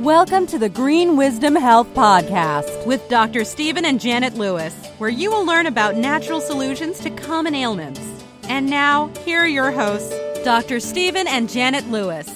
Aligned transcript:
Welcome 0.00 0.46
to 0.48 0.58
the 0.58 0.68
Green 0.68 1.16
Wisdom 1.16 1.56
Health 1.56 1.88
Podcast 1.94 2.84
with 2.86 3.08
Dr. 3.08 3.44
Stephen 3.44 3.86
and 3.86 3.98
Janet 3.98 4.34
Lewis, 4.34 4.74
where 4.98 5.08
you 5.08 5.30
will 5.30 5.46
learn 5.46 5.64
about 5.64 5.96
natural 5.96 6.42
solutions 6.42 6.98
to 7.00 7.08
common 7.08 7.54
ailments. 7.54 8.02
And 8.42 8.68
now, 8.68 9.06
here 9.24 9.40
are 9.40 9.48
your 9.48 9.70
hosts, 9.70 10.14
Dr. 10.44 10.80
Stephen 10.80 11.26
and 11.26 11.48
Janet 11.48 11.88
Lewis. 11.88 12.28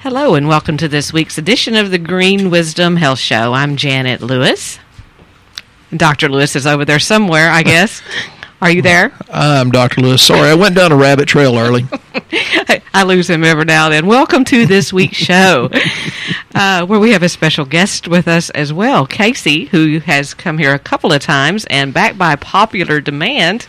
Hello, 0.00 0.34
and 0.34 0.48
welcome 0.48 0.76
to 0.78 0.88
this 0.88 1.12
week's 1.12 1.38
edition 1.38 1.76
of 1.76 1.92
the 1.92 1.98
Green 1.98 2.50
Wisdom 2.50 2.96
Health 2.96 3.20
Show. 3.20 3.52
I'm 3.52 3.76
Janet 3.76 4.20
Lewis. 4.20 4.80
Dr. 5.96 6.28
Lewis 6.28 6.56
is 6.56 6.66
over 6.66 6.84
there 6.84 6.98
somewhere, 6.98 7.48
I 7.50 7.62
guess. 7.62 8.02
Are 8.62 8.70
you 8.70 8.82
there? 8.82 9.12
I'm 9.30 9.70
Dr. 9.70 10.00
Lewis. 10.00 10.22
Sorry, 10.22 10.48
I 10.48 10.54
went 10.54 10.74
down 10.74 10.92
a 10.92 10.96
rabbit 10.96 11.28
trail 11.28 11.58
early. 11.58 11.86
I 12.94 13.02
lose 13.02 13.28
him 13.28 13.44
every 13.44 13.64
now 13.64 13.86
and 13.86 13.92
then. 13.92 14.06
Welcome 14.06 14.44
to 14.46 14.64
this 14.64 14.92
week's 14.92 15.16
show, 15.16 15.68
uh, 16.54 16.86
where 16.86 17.00
we 17.00 17.10
have 17.10 17.22
a 17.22 17.28
special 17.28 17.64
guest 17.66 18.08
with 18.08 18.28
us 18.28 18.50
as 18.50 18.72
well, 18.72 19.06
Casey, 19.06 19.66
who 19.66 19.98
has 19.98 20.32
come 20.32 20.58
here 20.58 20.72
a 20.72 20.78
couple 20.78 21.12
of 21.12 21.20
times, 21.20 21.66
and 21.68 21.92
back 21.92 22.16
by 22.16 22.36
popular 22.36 23.00
demand, 23.00 23.66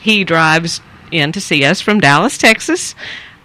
he 0.00 0.22
drives 0.22 0.80
in 1.10 1.32
to 1.32 1.40
see 1.40 1.64
us 1.64 1.80
from 1.80 1.98
Dallas, 1.98 2.38
Texas. 2.38 2.94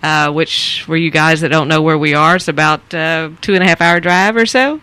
Uh, 0.04 0.32
which, 0.32 0.82
for 0.84 0.98
you 0.98 1.12
guys 1.12 1.42
that 1.42 1.50
don't 1.50 1.68
know 1.68 1.80
where 1.80 1.98
we 1.98 2.16
are, 2.16 2.36
it's 2.36 2.48
about 2.48 2.92
uh, 2.92 3.30
two 3.40 3.54
and 3.54 3.64
a 3.64 3.68
half 3.68 3.82
hour 3.82 4.00
drive 4.00 4.36
or 4.36 4.48
so. 4.48 4.82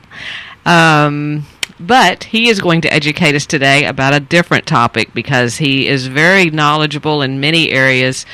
Um, 0.65 1.45
but 1.81 2.25
he 2.25 2.49
is 2.49 2.61
going 2.61 2.81
to 2.83 2.93
educate 2.93 3.35
us 3.35 3.47
today 3.47 3.85
about 3.85 4.15
a 4.15 4.21
different 4.21 4.67
topic 4.67 5.13
because 5.15 5.57
he 5.57 5.87
is 5.87 6.07
very 6.07 6.51
knowledgeable 6.51 7.23
in 7.23 7.41
many 7.41 7.71
areas. 7.71 8.27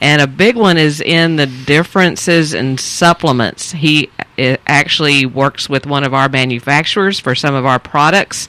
And 0.00 0.20
a 0.20 0.26
big 0.26 0.56
one 0.56 0.76
is 0.76 1.00
in 1.00 1.36
the 1.36 1.46
differences 1.46 2.52
in 2.52 2.76
supplements. 2.78 3.72
He 3.72 4.10
uh, 4.38 4.56
actually 4.66 5.24
works 5.24 5.68
with 5.68 5.86
one 5.86 6.04
of 6.04 6.12
our 6.12 6.28
manufacturers 6.28 7.18
for 7.18 7.34
some 7.34 7.54
of 7.54 7.64
our 7.64 7.78
products 7.78 8.48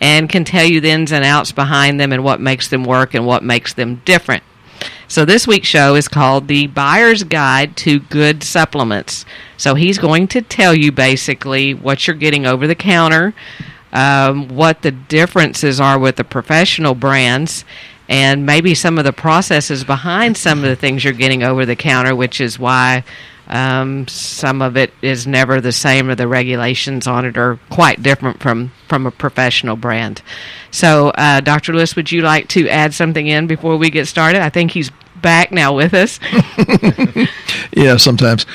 and 0.00 0.28
can 0.28 0.44
tell 0.44 0.64
you 0.64 0.80
the 0.80 0.90
ins 0.90 1.12
and 1.12 1.24
outs 1.24 1.52
behind 1.52 2.00
them 2.00 2.12
and 2.12 2.24
what 2.24 2.40
makes 2.40 2.68
them 2.68 2.84
work 2.84 3.14
and 3.14 3.26
what 3.26 3.44
makes 3.44 3.74
them 3.74 4.02
different. 4.04 4.42
So 5.06 5.24
this 5.24 5.46
week's 5.46 5.68
show 5.68 5.94
is 5.94 6.06
called 6.06 6.48
The 6.48 6.66
Buyer's 6.66 7.24
Guide 7.24 7.76
to 7.78 7.98
Good 7.98 8.42
Supplements. 8.42 9.24
So 9.56 9.74
he's 9.74 9.98
going 9.98 10.28
to 10.28 10.42
tell 10.42 10.74
you 10.74 10.92
basically 10.92 11.74
what 11.74 12.06
you're 12.06 12.16
getting 12.16 12.46
over 12.46 12.66
the 12.66 12.74
counter, 12.74 13.34
um, 13.92 14.48
what 14.48 14.82
the 14.82 14.90
differences 14.90 15.80
are 15.80 15.98
with 15.98 16.16
the 16.16 16.24
professional 16.24 16.94
brands, 16.94 17.64
and 18.08 18.46
maybe 18.46 18.74
some 18.74 18.98
of 18.98 19.04
the 19.04 19.12
processes 19.12 19.84
behind 19.84 20.36
some 20.36 20.58
of 20.58 20.64
the 20.64 20.76
things 20.76 21.04
you're 21.04 21.12
getting 21.12 21.42
over 21.42 21.66
the 21.66 21.76
counter, 21.76 22.16
which 22.16 22.40
is 22.40 22.58
why 22.58 23.04
um, 23.48 24.06
some 24.08 24.60
of 24.60 24.76
it 24.76 24.92
is 25.00 25.26
never 25.26 25.60
the 25.60 25.72
same, 25.72 26.10
or 26.10 26.14
the 26.14 26.28
regulations 26.28 27.06
on 27.06 27.24
it 27.24 27.36
are 27.38 27.58
quite 27.70 28.02
different 28.02 28.40
from 28.40 28.72
from 28.88 29.06
a 29.06 29.10
professional 29.10 29.76
brand. 29.76 30.22
So, 30.70 31.08
uh, 31.10 31.40
Dr. 31.40 31.74
Lewis, 31.74 31.96
would 31.96 32.12
you 32.12 32.22
like 32.22 32.48
to 32.48 32.68
add 32.68 32.92
something 32.92 33.26
in 33.26 33.46
before 33.46 33.76
we 33.76 33.90
get 33.90 34.06
started? 34.06 34.42
I 34.42 34.50
think 34.50 34.72
he's 34.72 34.90
back 35.22 35.52
now 35.52 35.74
with 35.74 35.94
us. 35.94 36.18
yeah, 37.72 37.96
sometimes. 37.96 38.46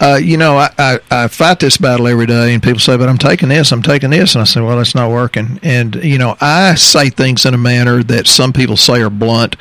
Uh, 0.00 0.16
you 0.16 0.38
know, 0.38 0.56
I, 0.56 0.70
I, 0.78 1.00
I, 1.10 1.28
fight 1.28 1.60
this 1.60 1.76
battle 1.76 2.08
every 2.08 2.24
day, 2.24 2.54
and 2.54 2.62
people 2.62 2.80
say, 2.80 2.96
but 2.96 3.10
I'm 3.10 3.18
taking 3.18 3.50
this, 3.50 3.70
I'm 3.70 3.82
taking 3.82 4.08
this. 4.08 4.34
And 4.34 4.40
I 4.40 4.44
say, 4.46 4.62
well, 4.62 4.80
it's 4.80 4.94
not 4.94 5.10
working. 5.10 5.60
And, 5.62 5.94
you 5.96 6.16
know, 6.16 6.38
I 6.40 6.74
say 6.76 7.10
things 7.10 7.44
in 7.44 7.52
a 7.52 7.58
manner 7.58 8.02
that 8.04 8.26
some 8.26 8.54
people 8.54 8.78
say 8.78 9.02
are 9.02 9.10
blunt. 9.10 9.56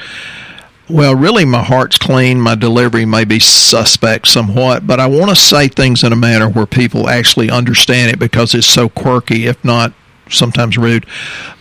Well, 0.89 1.13
really, 1.13 1.43
my 1.43 1.61
heart's 1.61 1.97
clean. 1.97 2.39
My 2.39 2.55
delivery 2.55 3.03
may 3.05 3.25
be 3.25 3.39
suspect 3.39 4.27
somewhat, 4.27 4.87
but 4.87 5.01
I 5.01 5.07
want 5.07 5.29
to 5.29 5.35
say 5.35 5.67
things 5.67 6.05
in 6.05 6.13
a 6.13 6.15
manner 6.15 6.49
where 6.49 6.65
people 6.65 7.09
actually 7.09 7.51
understand 7.51 8.11
it 8.11 8.17
because 8.17 8.55
it's 8.55 8.65
so 8.65 8.87
quirky, 8.87 9.45
if 9.45 9.63
not 9.65 9.91
sometimes 10.29 10.77
rude. 10.77 11.05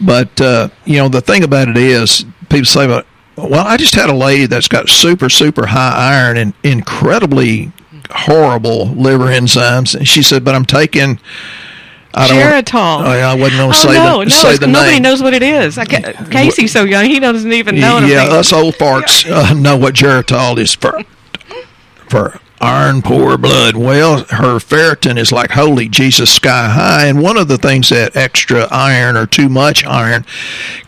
But, 0.00 0.40
uh, 0.40 0.68
you 0.84 0.98
know, 0.98 1.08
the 1.08 1.20
thing 1.20 1.42
about 1.42 1.68
it 1.68 1.76
is, 1.76 2.24
people 2.48 2.64
say, 2.64 3.02
well, 3.46 3.66
I 3.66 3.76
just 3.76 3.94
had 3.94 4.10
a 4.10 4.14
lady 4.14 4.46
that's 4.46 4.68
got 4.68 4.88
super, 4.88 5.28
super 5.28 5.66
high 5.66 5.94
iron 6.14 6.36
and 6.36 6.54
incredibly 6.62 7.72
horrible 8.10 8.86
liver 8.86 9.26
enzymes. 9.26 9.94
And 9.94 10.08
she 10.08 10.22
said, 10.22 10.44
but 10.44 10.54
I'm 10.54 10.64
taking. 10.64 11.20
I 12.14 12.26
don't 12.26 12.38
Geritol. 12.38 12.74
Want, 12.74 13.06
oh, 13.06 13.10
I 13.10 13.34
wasn't 13.34 13.58
going 13.58 13.72
to 13.72 13.78
oh, 13.78 13.82
say 13.82 13.92
no, 13.92 14.18
the, 14.18 14.24
no, 14.24 14.28
say 14.28 14.56
the 14.56 14.66
nobody 14.66 14.92
name. 14.92 15.02
knows 15.02 15.22
what 15.22 15.34
it 15.34 15.42
is. 15.42 15.78
I 15.78 15.84
Casey's 15.84 16.72
so 16.72 16.84
young, 16.84 17.04
he 17.04 17.20
doesn't 17.20 17.52
even 17.52 17.78
know. 17.78 17.98
Yeah, 17.98 18.24
us 18.24 18.52
old 18.52 18.74
farts 18.74 19.30
uh, 19.30 19.52
know 19.54 19.76
what 19.76 19.94
Geritol 19.94 20.58
is 20.58 20.74
for. 20.74 21.02
For 22.08 22.40
iron 22.60 23.02
poor 23.02 23.38
blood. 23.38 23.76
Well, 23.76 24.24
her 24.24 24.58
ferritin 24.58 25.18
is 25.18 25.32
like 25.32 25.50
holy 25.50 25.88
Jesus 25.88 26.32
sky 26.32 26.68
high. 26.68 27.06
And 27.06 27.22
one 27.22 27.36
of 27.36 27.48
the 27.48 27.58
things 27.58 27.88
that 27.90 28.16
extra 28.16 28.66
iron 28.70 29.16
or 29.16 29.26
too 29.26 29.48
much 29.48 29.84
iron 29.84 30.24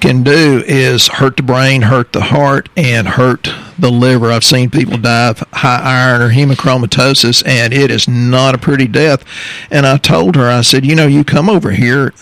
can 0.00 0.22
do 0.22 0.62
is 0.66 1.09
hurt 1.09 1.36
the 1.36 1.42
brain, 1.42 1.82
hurt 1.82 2.12
the 2.12 2.22
heart, 2.22 2.69
and 2.76 3.09
hurt 3.09 3.50
the 3.78 3.91
liver. 3.91 4.30
I've 4.30 4.44
seen 4.44 4.70
people 4.70 4.98
die 4.98 5.28
of 5.28 5.38
high 5.53 5.80
iron 5.82 6.22
or 6.22 6.30
hemochromatosis, 6.30 7.47
and 7.47 7.72
it 7.72 7.91
is 7.91 8.09
not 8.09 8.54
a 8.54 8.59
pretty 8.59 8.86
death. 8.86 9.25
And 9.70 9.86
I 9.86 9.97
told 9.97 10.36
her, 10.36 10.48
I 10.48 10.62
said, 10.62 10.84
you 10.84 10.94
know, 10.94 11.06
you 11.06 11.25
come 11.25 11.48
over 11.48 11.70
here 11.70 12.12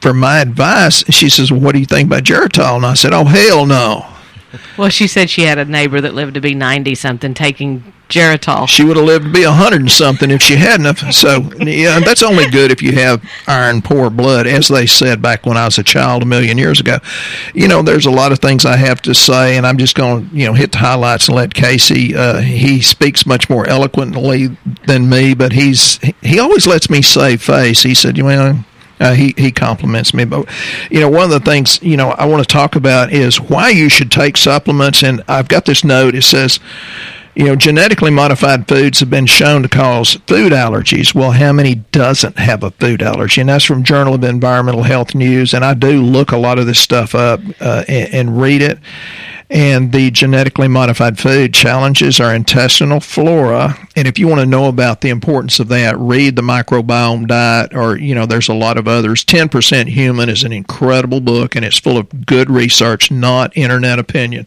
for 0.00 0.12
my 0.12 0.40
advice. 0.40 1.04
She 1.10 1.28
says, 1.28 1.52
well, 1.52 1.60
what 1.60 1.72
do 1.72 1.78
you 1.78 1.86
think 1.86 2.06
about 2.06 2.24
Geritol? 2.24 2.76
And 2.76 2.86
I 2.86 2.94
said, 2.94 3.12
oh, 3.12 3.24
hell 3.24 3.66
no. 3.66 4.06
Well, 4.76 4.88
she 4.88 5.06
said 5.06 5.28
she 5.30 5.42
had 5.42 5.58
a 5.58 5.64
neighbor 5.64 6.00
that 6.00 6.14
lived 6.14 6.34
to 6.34 6.40
be 6.40 6.54
90 6.54 6.94
something 6.94 7.34
taking 7.34 7.92
Geritol. 8.10 8.68
She 8.68 8.82
would 8.82 8.96
have 8.96 9.06
lived 9.06 9.26
to 9.26 9.32
be 9.32 9.44
a 9.44 9.52
hundred 9.52 9.82
and 9.82 9.90
something 9.90 10.30
if 10.30 10.42
she 10.42 10.56
hadn't. 10.56 10.96
So 11.12 11.42
yeah, 11.58 12.00
that's 12.00 12.22
only 12.22 12.50
good 12.50 12.72
if 12.72 12.82
you 12.82 12.92
have 12.92 13.22
iron 13.46 13.82
poor 13.82 14.10
blood, 14.10 14.46
as 14.46 14.68
they 14.68 14.86
said 14.86 15.22
back 15.22 15.46
when 15.46 15.56
I 15.56 15.64
was 15.64 15.78
a 15.78 15.84
child 15.84 16.22
a 16.22 16.26
million 16.26 16.58
years 16.58 16.80
ago. 16.80 16.98
You 17.54 17.68
know, 17.68 17.82
there's 17.82 18.06
a 18.06 18.10
lot 18.10 18.32
of 18.32 18.40
things 18.40 18.66
I 18.66 18.76
have 18.76 19.00
to 19.02 19.14
say, 19.14 19.56
and 19.56 19.66
I'm 19.66 19.78
just 19.78 19.94
going 19.94 20.28
to 20.28 20.36
you 20.36 20.46
know 20.46 20.54
hit 20.54 20.72
the 20.72 20.78
highlights 20.78 21.28
and 21.28 21.36
let 21.36 21.54
Casey. 21.54 22.14
Uh, 22.14 22.40
he 22.40 22.80
speaks 22.80 23.24
much 23.26 23.48
more 23.48 23.66
eloquently 23.68 24.56
than 24.86 25.08
me, 25.08 25.34
but 25.34 25.52
he's 25.52 25.98
he 26.20 26.40
always 26.40 26.66
lets 26.66 26.90
me 26.90 27.02
save 27.02 27.40
face. 27.40 27.82
He 27.82 27.94
said, 27.94 28.18
you 28.18 28.24
know. 28.24 28.64
Uh, 29.00 29.14
he 29.14 29.34
he 29.36 29.50
compliments 29.50 30.12
me, 30.12 30.24
but 30.24 30.46
you 30.90 31.00
know 31.00 31.08
one 31.08 31.24
of 31.24 31.30
the 31.30 31.40
things 31.40 31.82
you 31.82 31.96
know 31.96 32.10
I 32.10 32.26
want 32.26 32.46
to 32.46 32.52
talk 32.52 32.76
about 32.76 33.12
is 33.12 33.40
why 33.40 33.70
you 33.70 33.88
should 33.88 34.12
take 34.12 34.36
supplements. 34.36 35.02
And 35.02 35.22
I've 35.26 35.48
got 35.48 35.64
this 35.64 35.82
note. 35.82 36.14
It 36.14 36.22
says, 36.22 36.60
you 37.34 37.44
know, 37.44 37.56
genetically 37.56 38.10
modified 38.10 38.68
foods 38.68 39.00
have 39.00 39.10
been 39.10 39.26
shown 39.26 39.62
to 39.62 39.68
cause 39.68 40.14
food 40.26 40.52
allergies. 40.52 41.14
Well, 41.14 41.30
how 41.30 41.52
many 41.52 41.76
doesn't 41.76 42.38
have 42.38 42.62
a 42.62 42.70
food 42.72 43.02
allergy? 43.02 43.40
And 43.40 43.48
that's 43.48 43.64
from 43.64 43.84
Journal 43.84 44.14
of 44.14 44.24
Environmental 44.24 44.82
Health 44.82 45.14
News. 45.14 45.54
And 45.54 45.64
I 45.64 45.74
do 45.74 46.02
look 46.02 46.32
a 46.32 46.36
lot 46.36 46.58
of 46.58 46.66
this 46.66 46.78
stuff 46.78 47.14
up 47.14 47.40
uh, 47.60 47.84
and, 47.88 48.14
and 48.14 48.40
read 48.40 48.62
it. 48.62 48.78
And 49.50 49.90
the 49.90 50.12
genetically 50.12 50.68
modified 50.68 51.18
food 51.18 51.52
challenges 51.52 52.20
our 52.20 52.32
intestinal 52.32 53.00
flora. 53.00 53.76
And 53.96 54.06
if 54.06 54.16
you 54.16 54.28
want 54.28 54.40
to 54.40 54.46
know 54.46 54.66
about 54.66 55.00
the 55.00 55.08
importance 55.08 55.58
of 55.58 55.66
that, 55.68 55.98
read 55.98 56.36
the 56.36 56.42
microbiome 56.42 57.26
diet, 57.26 57.74
or, 57.74 57.96
you 57.96 58.14
know, 58.14 58.26
there's 58.26 58.48
a 58.48 58.54
lot 58.54 58.78
of 58.78 58.86
others. 58.86 59.24
10% 59.24 59.88
Human 59.88 60.28
is 60.28 60.44
an 60.44 60.52
incredible 60.52 61.20
book, 61.20 61.56
and 61.56 61.64
it's 61.64 61.80
full 61.80 61.98
of 61.98 62.26
good 62.26 62.48
research, 62.48 63.10
not 63.10 63.56
internet 63.56 63.98
opinion. 63.98 64.46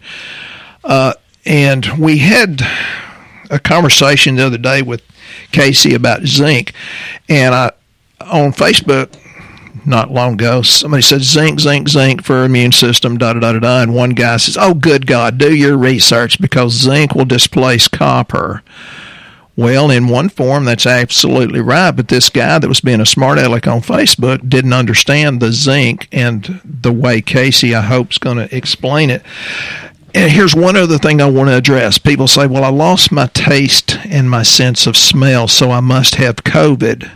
Uh, 0.85 1.13
and 1.45 1.85
we 1.99 2.19
had 2.19 2.61
a 3.49 3.59
conversation 3.59 4.35
the 4.35 4.45
other 4.45 4.57
day 4.57 4.81
with 4.81 5.01
Casey 5.51 5.93
about 5.93 6.25
zinc, 6.25 6.73
and 7.27 7.53
I 7.53 7.71
on 8.21 8.53
Facebook 8.53 9.13
not 9.85 10.11
long 10.11 10.33
ago, 10.33 10.61
somebody 10.61 11.01
said 11.01 11.21
zinc, 11.21 11.59
zinc, 11.59 11.89
zinc 11.89 12.23
for 12.23 12.43
immune 12.43 12.71
system, 12.71 13.17
da 13.17 13.33
da 13.33 13.39
da 13.39 13.59
da 13.59 13.81
and 13.81 13.93
one 13.93 14.11
guy 14.11 14.37
says, 14.37 14.57
"Oh, 14.59 14.73
good 14.73 15.07
God, 15.07 15.37
do 15.37 15.53
your 15.53 15.77
research 15.77 16.39
because 16.39 16.73
zinc 16.73 17.15
will 17.15 17.25
displace 17.25 17.87
copper." 17.87 18.63
Well, 19.55 19.91
in 19.91 20.07
one 20.07 20.29
form, 20.29 20.65
that's 20.65 20.87
absolutely 20.87 21.61
right. 21.61 21.91
But 21.91 22.07
this 22.07 22.29
guy 22.29 22.57
that 22.57 22.67
was 22.67 22.81
being 22.81 23.01
a 23.01 23.05
smart 23.05 23.37
aleck 23.37 23.67
on 23.67 23.81
Facebook 23.81 24.49
didn't 24.49 24.73
understand 24.73 25.39
the 25.39 25.51
zinc 25.51 26.07
and 26.11 26.59
the 26.63 26.91
way 26.91 27.21
Casey, 27.21 27.75
I 27.75 27.81
hope, 27.81 28.11
is 28.11 28.17
going 28.17 28.37
to 28.37 28.55
explain 28.55 29.11
it. 29.11 29.21
And 30.15 30.31
here's 30.31 30.55
one 30.55 30.75
other 30.75 30.97
thing 30.97 31.21
I 31.21 31.29
want 31.29 31.49
to 31.49 31.57
address. 31.57 31.97
People 31.99 32.27
say, 32.27 32.47
well, 32.47 32.63
I 32.63 32.69
lost 32.69 33.11
my 33.11 33.27
taste 33.27 33.97
and 34.05 34.29
my 34.29 34.43
sense 34.43 34.87
of 34.87 34.97
smell, 34.97 35.47
so 35.47 35.71
I 35.71 35.79
must 35.81 36.15
have 36.15 36.37
COVID. 36.37 37.11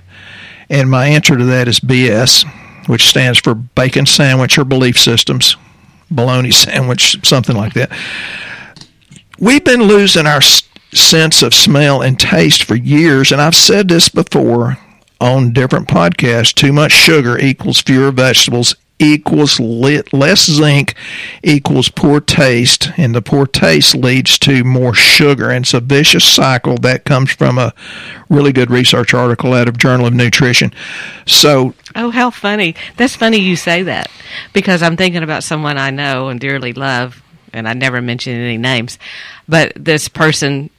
And 0.69 0.89
my 0.89 1.07
answer 1.07 1.37
to 1.37 1.45
that 1.45 1.67
is 1.67 1.79
BS, 1.79 2.43
which 2.87 3.07
stands 3.07 3.39
for 3.39 3.53
bacon 3.53 4.05
sandwich 4.05 4.57
or 4.57 4.65
belief 4.65 4.97
systems, 4.97 5.55
bologna 6.09 6.51
sandwich, 6.51 7.25
something 7.25 7.55
like 7.55 7.73
that. 7.73 7.91
We've 9.39 9.63
been 9.63 9.83
losing 9.83 10.25
our 10.25 10.41
sense 10.93 11.43
of 11.43 11.53
smell 11.53 12.01
and 12.01 12.19
taste 12.19 12.63
for 12.63 12.75
years, 12.75 13.31
and 13.31 13.41
I've 13.41 13.55
said 13.55 13.87
this 13.87 14.09
before 14.09 14.77
on 15.19 15.51
different 15.51 15.87
podcasts 15.87 16.53
too 16.53 16.71
much 16.71 16.91
sugar 16.91 17.39
equals 17.39 17.81
fewer 17.81 18.11
vegetables 18.11 18.75
equals 18.99 19.59
lit, 19.59 20.11
less 20.11 20.45
zinc 20.49 20.95
equals 21.43 21.89
poor 21.89 22.19
taste, 22.19 22.91
and 22.97 23.13
the 23.13 23.21
poor 23.21 23.45
taste 23.45 23.95
leads 23.95 24.39
to 24.39 24.63
more 24.63 24.93
sugar. 24.93 25.49
And 25.49 25.65
it's 25.65 25.73
a 25.73 25.79
vicious 25.79 26.25
cycle 26.25 26.77
that 26.77 27.05
comes 27.05 27.31
from 27.31 27.57
a 27.57 27.73
really 28.29 28.51
good 28.51 28.71
research 28.71 29.13
article 29.13 29.53
out 29.53 29.67
of 29.67 29.77
Journal 29.77 30.07
of 30.07 30.13
Nutrition. 30.13 30.73
So, 31.25 31.73
oh, 31.97 32.11
how 32.11 32.29
funny! 32.29 32.75
That's 32.95 33.15
funny 33.15 33.37
you 33.37 33.55
say 33.55 33.83
that 33.83 34.09
because 34.53 34.81
I'm 34.81 34.97
thinking 34.97 35.23
about 35.23 35.43
someone 35.43 35.77
I 35.77 35.89
know 35.89 36.29
and 36.29 36.39
dearly 36.39 36.73
love, 36.73 37.21
and 37.51 37.67
I 37.67 37.73
never 37.73 38.01
mention 38.01 38.33
any 38.35 38.57
names, 38.57 38.97
but 39.47 39.73
this 39.75 40.07
person 40.07 40.69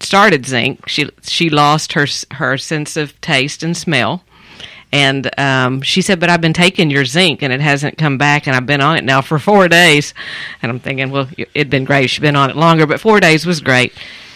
started 0.00 0.46
zinc. 0.46 0.88
She 0.88 1.08
she 1.22 1.50
lost 1.50 1.92
her 1.92 2.06
her 2.32 2.58
sense 2.58 2.96
of 2.96 3.20
taste 3.20 3.62
and 3.62 3.76
smell 3.76 4.24
and 4.94 5.28
um, 5.40 5.82
she 5.82 6.02
said, 6.02 6.20
"But 6.20 6.30
I've 6.30 6.40
been 6.40 6.52
taking 6.52 6.88
your 6.88 7.04
zinc, 7.04 7.42
and 7.42 7.52
it 7.52 7.60
hasn't 7.60 7.98
come 7.98 8.16
back, 8.16 8.46
and 8.46 8.54
I've 8.54 8.64
been 8.64 8.80
on 8.80 8.96
it 8.96 9.02
now 9.02 9.22
for 9.22 9.40
four 9.40 9.66
days." 9.66 10.14
And 10.62 10.70
I'm 10.70 10.78
thinking, 10.78 11.10
well, 11.10 11.28
it'd 11.36 11.68
been 11.68 11.84
great. 11.84 12.10
She'd 12.10 12.20
been 12.20 12.36
on 12.36 12.48
it 12.48 12.54
longer, 12.54 12.86
but 12.86 13.00
four 13.00 13.18
days 13.18 13.44
was 13.44 13.60
great. 13.60 13.92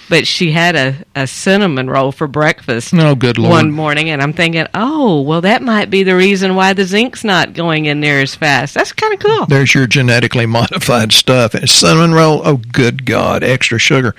But 0.08 0.26
she 0.26 0.52
had 0.52 0.74
a, 0.74 0.96
a 1.14 1.26
cinnamon 1.26 1.90
roll 1.90 2.12
for 2.12 2.26
breakfast. 2.26 2.94
Oh, 2.94 3.14
good 3.14 3.38
lord! 3.38 3.50
One 3.50 3.70
morning, 3.70 4.10
and 4.10 4.22
I'm 4.22 4.32
thinking, 4.32 4.66
oh, 4.74 5.20
well, 5.22 5.42
that 5.42 5.62
might 5.62 5.90
be 5.90 6.02
the 6.02 6.16
reason 6.16 6.54
why 6.54 6.72
the 6.72 6.84
zinc's 6.84 7.24
not 7.24 7.52
going 7.52 7.86
in 7.86 8.00
there 8.00 8.20
as 8.20 8.34
fast. 8.34 8.74
That's 8.74 8.92
kind 8.92 9.12
of 9.14 9.20
cool. 9.20 9.46
There's 9.46 9.74
your 9.74 9.86
genetically 9.86 10.46
modified 10.46 11.12
stuff. 11.12 11.54
And 11.54 11.68
cinnamon 11.68 12.12
roll, 12.12 12.40
oh, 12.44 12.56
good 12.56 13.04
God, 13.04 13.42
extra 13.42 13.78
sugar. 13.78 14.14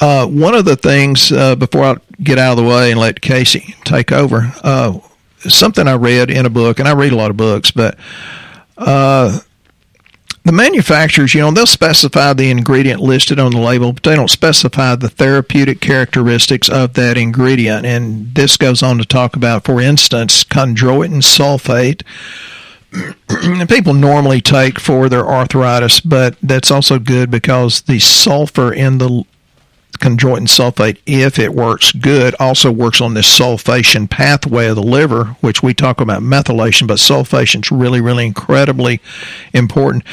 Uh, 0.00 0.26
one 0.26 0.54
of 0.54 0.64
the 0.64 0.76
things 0.76 1.30
uh, 1.30 1.54
before 1.54 1.84
I 1.84 1.96
get 2.22 2.38
out 2.38 2.58
of 2.58 2.64
the 2.64 2.68
way 2.68 2.90
and 2.90 3.00
let 3.00 3.20
Casey 3.20 3.76
take 3.84 4.10
over. 4.10 4.52
Uh, 4.62 4.98
something 5.38 5.86
I 5.86 5.94
read 5.94 6.30
in 6.30 6.46
a 6.46 6.50
book, 6.50 6.78
and 6.78 6.88
I 6.88 6.92
read 6.94 7.12
a 7.12 7.16
lot 7.16 7.30
of 7.30 7.36
books, 7.36 7.70
but 7.70 7.96
uh, 8.76 9.38
the 10.44 10.52
manufacturers, 10.52 11.34
you 11.34 11.40
know, 11.40 11.50
they'll 11.50 11.66
specify 11.66 12.34
the 12.34 12.50
ingredient 12.50 13.00
listed 13.00 13.38
on 13.38 13.52
the 13.52 13.58
label, 13.58 13.94
but 13.94 14.02
they 14.02 14.14
don't 14.14 14.30
specify 14.30 14.94
the 14.94 15.08
therapeutic 15.08 15.80
characteristics 15.80 16.68
of 16.68 16.92
that 16.94 17.16
ingredient. 17.16 17.86
And 17.86 18.34
this 18.34 18.58
goes 18.58 18.82
on 18.82 18.98
to 18.98 19.06
talk 19.06 19.36
about, 19.36 19.64
for 19.64 19.80
instance, 19.80 20.44
chondroitin 20.44 21.22
sulfate. 21.22 22.02
people 23.68 23.94
normally 23.94 24.42
take 24.42 24.78
for 24.78 25.08
their 25.08 25.26
arthritis, 25.26 26.00
but 26.00 26.36
that's 26.42 26.70
also 26.70 26.98
good 26.98 27.30
because 27.30 27.82
the 27.82 27.98
sulfur 27.98 28.72
in 28.72 28.98
the 28.98 29.24
chondroitin 29.98 30.48
sulfate, 30.48 30.98
if 31.06 31.38
it 31.38 31.54
works 31.54 31.92
good, 31.92 32.34
also 32.38 32.70
works 32.70 33.00
on 33.00 33.14
this 33.14 33.38
sulfation 33.38 34.08
pathway 34.08 34.66
of 34.66 34.76
the 34.76 34.82
liver, 34.82 35.36
which 35.40 35.62
we 35.62 35.74
talk 35.74 36.00
about 36.00 36.22
methylation, 36.22 36.86
but 36.86 36.98
sulfation 36.98 37.62
is 37.62 37.70
really, 37.70 38.00
really 38.00 38.26
incredibly 38.26 39.00
important. 39.52 40.04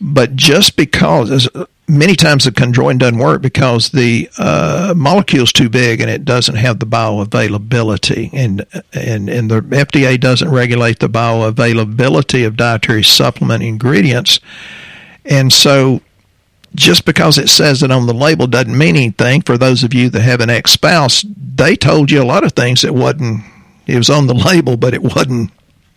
But 0.00 0.34
just 0.36 0.76
because, 0.76 1.48
many 1.90 2.14
times 2.14 2.44
the 2.44 2.52
chondroitin 2.52 2.98
doesn't 2.98 3.18
work 3.18 3.42
because 3.42 3.90
the 3.90 4.30
uh, 4.38 4.94
molecule's 4.96 5.52
too 5.52 5.68
big 5.68 6.00
and 6.00 6.08
it 6.08 6.24
doesn't 6.24 6.54
have 6.54 6.78
the 6.78 6.86
bioavailability, 6.86 8.30
and 8.32 8.64
and 8.92 9.28
and 9.28 9.50
the 9.50 9.60
FDA 9.60 10.18
doesn't 10.18 10.50
regulate 10.50 11.00
the 11.00 11.08
bioavailability 11.08 12.46
of 12.46 12.56
dietary 12.56 13.02
supplement 13.02 13.62
ingredients, 13.62 14.40
and 15.24 15.52
so 15.52 16.00
just 16.74 17.04
because 17.04 17.38
it 17.38 17.48
says 17.48 17.82
it 17.82 17.90
on 17.90 18.06
the 18.06 18.14
label 18.14 18.46
doesn't 18.46 18.76
mean 18.76 18.96
anything. 18.96 19.42
For 19.42 19.58
those 19.58 19.82
of 19.82 19.94
you 19.94 20.08
that 20.10 20.20
have 20.20 20.40
an 20.40 20.50
ex 20.50 20.72
spouse, 20.72 21.24
they 21.54 21.76
told 21.76 22.10
you 22.10 22.22
a 22.22 22.24
lot 22.24 22.44
of 22.44 22.52
things 22.52 22.82
that 22.82 22.94
wasn't. 22.94 23.44
It 23.86 23.96
was 23.96 24.10
on 24.10 24.26
the 24.26 24.34
label, 24.46 24.76
but 24.76 24.94
it 24.94 25.02
wasn't 25.02 25.50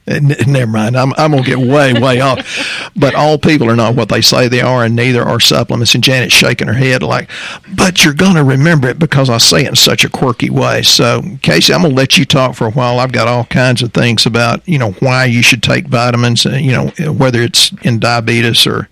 Never 0.05 0.71
mind. 0.71 0.97
I'm, 0.97 1.13
I'm 1.17 1.31
going 1.31 1.43
to 1.43 1.49
get 1.49 1.59
way, 1.59 1.93
way 1.93 2.19
off. 2.19 2.91
But 2.95 3.15
all 3.15 3.37
people 3.37 3.69
are 3.69 3.75
not 3.75 3.95
what 3.95 4.09
they 4.09 4.19
say 4.19 4.47
they 4.49 4.59
are, 4.59 4.83
and 4.83 4.95
neither 4.95 5.23
are 5.23 5.39
supplements. 5.39 5.95
And 5.95 6.03
Janet's 6.03 6.33
shaking 6.33 6.67
her 6.67 6.73
head 6.73 7.01
like, 7.01 7.29
but 7.73 8.03
you're 8.03 8.13
going 8.13 8.35
to 8.35 8.43
remember 8.43 8.89
it 8.89 8.99
because 8.99 9.29
I 9.29 9.37
say 9.37 9.63
it 9.63 9.69
in 9.69 9.75
such 9.75 10.03
a 10.03 10.09
quirky 10.09 10.49
way. 10.49 10.81
So, 10.81 11.21
Casey, 11.41 11.73
I'm 11.73 11.81
going 11.81 11.93
to 11.93 11.97
let 11.97 12.17
you 12.17 12.25
talk 12.25 12.55
for 12.55 12.67
a 12.67 12.71
while. 12.71 12.99
I've 12.99 13.13
got 13.13 13.29
all 13.29 13.45
kinds 13.45 13.81
of 13.81 13.93
things 13.93 14.25
about, 14.25 14.67
you 14.67 14.77
know, 14.77 14.91
why 14.93 15.25
you 15.25 15.41
should 15.41 15.63
take 15.63 15.87
vitamins, 15.87 16.45
uh, 16.45 16.51
you 16.51 16.71
know, 16.71 17.13
whether 17.13 17.41
it's 17.41 17.71
in 17.83 17.99
diabetes 17.99 18.67
or, 18.67 18.89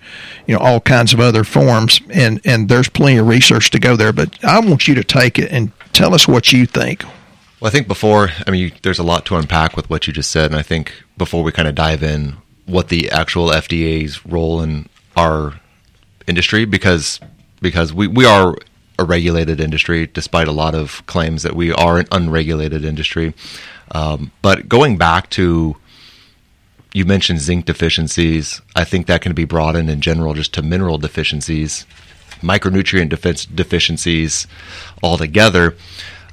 you 0.47 0.55
know, 0.55 0.61
all 0.61 0.79
kinds 0.79 1.13
of 1.13 1.19
other 1.19 1.43
forms. 1.43 1.99
And, 2.09 2.39
and 2.45 2.69
there's 2.69 2.87
plenty 2.87 3.17
of 3.17 3.27
research 3.27 3.69
to 3.71 3.79
go 3.79 3.97
there. 3.97 4.13
But 4.13 4.41
I 4.45 4.59
want 4.61 4.87
you 4.87 4.95
to 4.95 5.03
take 5.03 5.37
it 5.37 5.51
and 5.51 5.73
tell 5.91 6.13
us 6.13 6.25
what 6.25 6.53
you 6.53 6.65
think. 6.65 7.03
Well, 7.61 7.67
I 7.67 7.71
think 7.71 7.87
before, 7.87 8.29
I 8.47 8.49
mean, 8.49 8.61
you, 8.61 8.71
there's 8.81 8.97
a 8.97 9.03
lot 9.03 9.25
to 9.27 9.35
unpack 9.35 9.77
with 9.77 9.87
what 9.87 10.07
you 10.07 10.13
just 10.13 10.31
said, 10.31 10.49
and 10.49 10.59
I 10.59 10.63
think 10.63 11.03
before 11.15 11.43
we 11.43 11.51
kind 11.51 11.67
of 11.67 11.75
dive 11.75 12.01
in, 12.01 12.37
what 12.65 12.89
the 12.89 13.11
actual 13.11 13.49
FDA's 13.49 14.25
role 14.25 14.61
in 14.61 14.89
our 15.15 15.59
industry, 16.27 16.65
because 16.65 17.19
because 17.61 17.93
we, 17.93 18.07
we 18.07 18.25
are 18.25 18.55
a 18.97 19.03
regulated 19.03 19.59
industry, 19.59 20.07
despite 20.07 20.47
a 20.47 20.51
lot 20.51 20.73
of 20.73 21.05
claims 21.05 21.43
that 21.43 21.55
we 21.55 21.71
are 21.71 21.99
an 21.99 22.07
unregulated 22.11 22.83
industry. 22.83 23.35
Um, 23.91 24.31
but 24.41 24.67
going 24.67 24.97
back 24.97 25.29
to 25.31 25.75
you 26.93 27.05
mentioned 27.05 27.39
zinc 27.39 27.65
deficiencies. 27.65 28.61
I 28.75 28.83
think 28.83 29.07
that 29.07 29.21
can 29.21 29.33
be 29.33 29.45
broadened 29.45 29.89
in 29.89 30.01
general 30.01 30.33
just 30.33 30.53
to 30.55 30.61
mineral 30.61 30.97
deficiencies, 30.97 31.85
micronutrient 32.41 33.09
deficiencies 33.55 34.47
altogether. 35.01 35.75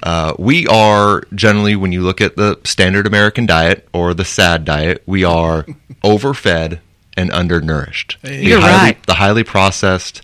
Uh, 0.03 0.35
we 0.39 0.67
are 0.69 1.23
generally, 1.35 1.77
when 1.77 1.93
you 1.93 2.03
look 2.03 2.21
at 2.21 2.37
the 2.37 2.59
standard 2.65 3.07
American 3.07 3.47
diet 3.47 3.89
or 3.93 4.15
the 4.15 4.25
SAD 4.25 4.65
diet, 4.65 5.03
we 5.07 5.25
are 5.25 5.67
overfed 6.05 6.79
and 7.17 7.31
undernourished. 7.33 8.17
You're 8.23 8.61
the 8.61 8.67
highly, 8.67 8.79
right. 8.79 9.07
The 9.07 9.15
highly 9.15 9.45
processed 9.45 10.23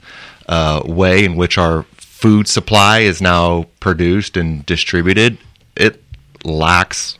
uh, 0.48 0.82
way 0.84 1.24
in 1.24 1.36
which 1.36 1.58
our 1.58 1.84
food 1.96 2.46
supply 2.46 3.00
is 3.00 3.20
now 3.20 3.64
produced 3.80 4.36
and 4.36 4.64
distributed, 4.64 5.38
it 5.76 6.02
lacks 6.44 7.18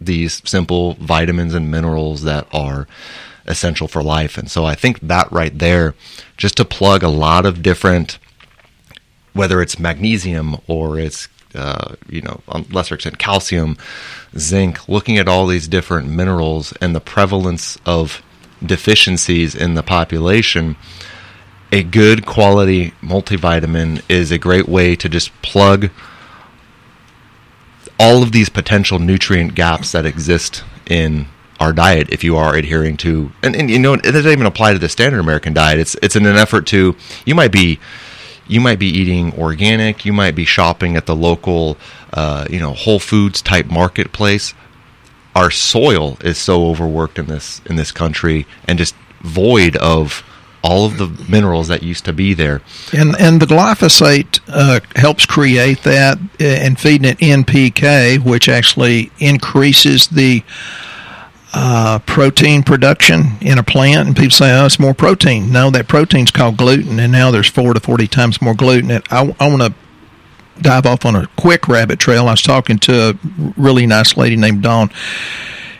these 0.00 0.40
simple 0.44 0.94
vitamins 0.94 1.54
and 1.54 1.70
minerals 1.70 2.22
that 2.22 2.46
are 2.52 2.86
essential 3.46 3.88
for 3.88 4.02
life. 4.02 4.38
And 4.38 4.50
so 4.50 4.64
I 4.64 4.74
think 4.74 5.00
that 5.00 5.30
right 5.32 5.56
there, 5.58 5.94
just 6.36 6.56
to 6.58 6.64
plug 6.64 7.02
a 7.02 7.08
lot 7.08 7.46
of 7.46 7.62
different, 7.62 8.18
whether 9.32 9.60
it's 9.60 9.78
magnesium 9.78 10.56
or 10.66 10.98
it's 10.98 11.28
uh, 11.58 11.96
you 12.08 12.22
know, 12.22 12.40
on 12.48 12.64
lesser 12.70 12.94
extent, 12.94 13.18
calcium, 13.18 13.76
zinc, 14.36 14.88
looking 14.88 15.18
at 15.18 15.28
all 15.28 15.46
these 15.46 15.68
different 15.68 16.08
minerals 16.08 16.72
and 16.80 16.94
the 16.94 17.00
prevalence 17.00 17.76
of 17.84 18.22
deficiencies 18.64 19.54
in 19.54 19.74
the 19.74 19.82
population, 19.82 20.76
a 21.70 21.82
good 21.82 22.24
quality 22.24 22.92
multivitamin 23.02 24.02
is 24.08 24.30
a 24.30 24.38
great 24.38 24.68
way 24.68 24.96
to 24.96 25.08
just 25.08 25.30
plug 25.42 25.90
all 28.00 28.22
of 28.22 28.32
these 28.32 28.48
potential 28.48 28.98
nutrient 28.98 29.54
gaps 29.54 29.92
that 29.92 30.06
exist 30.06 30.64
in 30.86 31.26
our 31.60 31.72
diet 31.72 32.08
if 32.10 32.22
you 32.22 32.36
are 32.36 32.54
adhering 32.54 32.96
to 32.96 33.32
and, 33.42 33.56
and 33.56 33.68
you 33.68 33.78
know 33.80 33.94
it 33.94 34.02
doesn't 34.02 34.30
even 34.30 34.46
apply 34.46 34.72
to 34.72 34.78
the 34.78 34.88
standard 34.88 35.18
American 35.18 35.52
diet. 35.52 35.80
It's 35.80 35.96
it's 36.02 36.14
in 36.14 36.24
an 36.24 36.36
effort 36.36 36.66
to 36.68 36.96
you 37.24 37.34
might 37.34 37.50
be 37.50 37.80
you 38.48 38.60
might 38.60 38.78
be 38.78 38.86
eating 38.88 39.32
organic, 39.38 40.04
you 40.04 40.12
might 40.12 40.34
be 40.34 40.44
shopping 40.44 40.96
at 40.96 41.06
the 41.06 41.14
local, 41.14 41.76
uh, 42.12 42.46
you 42.50 42.58
know, 42.58 42.72
Whole 42.72 42.98
Foods 42.98 43.40
type 43.42 43.66
marketplace. 43.66 44.54
Our 45.34 45.50
soil 45.50 46.18
is 46.22 46.38
so 46.38 46.66
overworked 46.66 47.18
in 47.18 47.26
this 47.26 47.60
in 47.66 47.76
this 47.76 47.92
country 47.92 48.46
and 48.66 48.78
just 48.78 48.94
void 49.20 49.76
of 49.76 50.24
all 50.62 50.86
of 50.86 50.98
the 50.98 51.06
minerals 51.30 51.68
that 51.68 51.82
used 51.82 52.04
to 52.06 52.12
be 52.12 52.34
there. 52.34 52.60
And 52.92 53.14
and 53.20 53.40
the 53.40 53.46
glyphosate 53.46 54.40
uh, 54.48 54.80
helps 54.96 55.26
create 55.26 55.82
that 55.84 56.18
uh, 56.40 56.44
and 56.44 56.78
feeding 56.78 57.10
it 57.10 57.18
NPK, 57.18 58.18
which 58.24 58.48
actually 58.48 59.12
increases 59.18 60.08
the 60.08 60.42
uh, 61.54 61.98
protein 62.00 62.62
production 62.62 63.32
in 63.40 63.58
a 63.58 63.62
plant, 63.62 64.08
and 64.08 64.16
people 64.16 64.30
say, 64.30 64.52
"Oh, 64.58 64.66
it's 64.66 64.78
more 64.78 64.94
protein." 64.94 65.50
No, 65.50 65.70
that 65.70 65.88
protein's 65.88 66.30
called 66.30 66.56
gluten, 66.56 67.00
and 67.00 67.10
now 67.12 67.30
there's 67.30 67.48
four 67.48 67.74
to 67.74 67.80
forty 67.80 68.06
times 68.06 68.42
more 68.42 68.54
gluten. 68.54 68.90
And 68.90 69.04
I, 69.10 69.34
I 69.40 69.48
want 69.48 69.62
to 69.62 69.74
dive 70.60 70.86
off 70.86 71.04
on 71.04 71.16
a 71.16 71.26
quick 71.36 71.68
rabbit 71.68 71.98
trail. 71.98 72.28
I 72.28 72.32
was 72.32 72.42
talking 72.42 72.78
to 72.80 73.10
a 73.10 73.52
really 73.56 73.86
nice 73.86 74.16
lady 74.16 74.36
named 74.36 74.62
Dawn, 74.62 74.90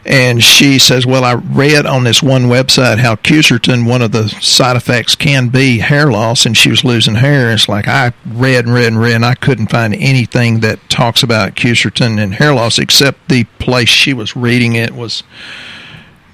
and 0.04 0.42
she 0.42 0.78
says, 0.78 1.06
"Well, 1.06 1.24
I 1.24 1.34
read 1.34 1.86
on 1.86 2.04
this 2.04 2.22
one 2.22 2.44
website 2.44 2.98
how 2.98 3.16
quercetin, 3.16 3.86
one 3.86 4.02
of 4.02 4.12
the 4.12 4.28
side 4.28 4.76
effects, 4.76 5.14
can 5.14 5.48
be 5.48 5.78
hair 5.78 6.10
loss, 6.10 6.46
and 6.46 6.56
she 6.56 6.70
was 6.70 6.84
losing 6.84 7.16
hair. 7.16 7.50
It's 7.50 7.68
like 7.68 7.88
I 7.88 8.12
read 8.26 8.64
and 8.64 8.74
read 8.74 8.86
and 8.86 9.00
read, 9.00 9.14
and 9.14 9.24
I 9.24 9.34
couldn't 9.34 9.70
find 9.70 9.94
anything 9.94 10.60
that 10.60 10.88
talks 10.88 11.22
about 11.22 11.54
quercetin 11.54 12.20
and 12.20 12.34
hair 12.34 12.54
loss 12.54 12.78
except 12.78 13.28
the 13.28 13.44
place 13.58 13.88
she 13.88 14.12
was 14.14 14.36
reading 14.36 14.74
it 14.74 14.94
was 14.94 15.22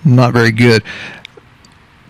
not 0.05 0.33
very 0.33 0.53
good." 0.53 0.83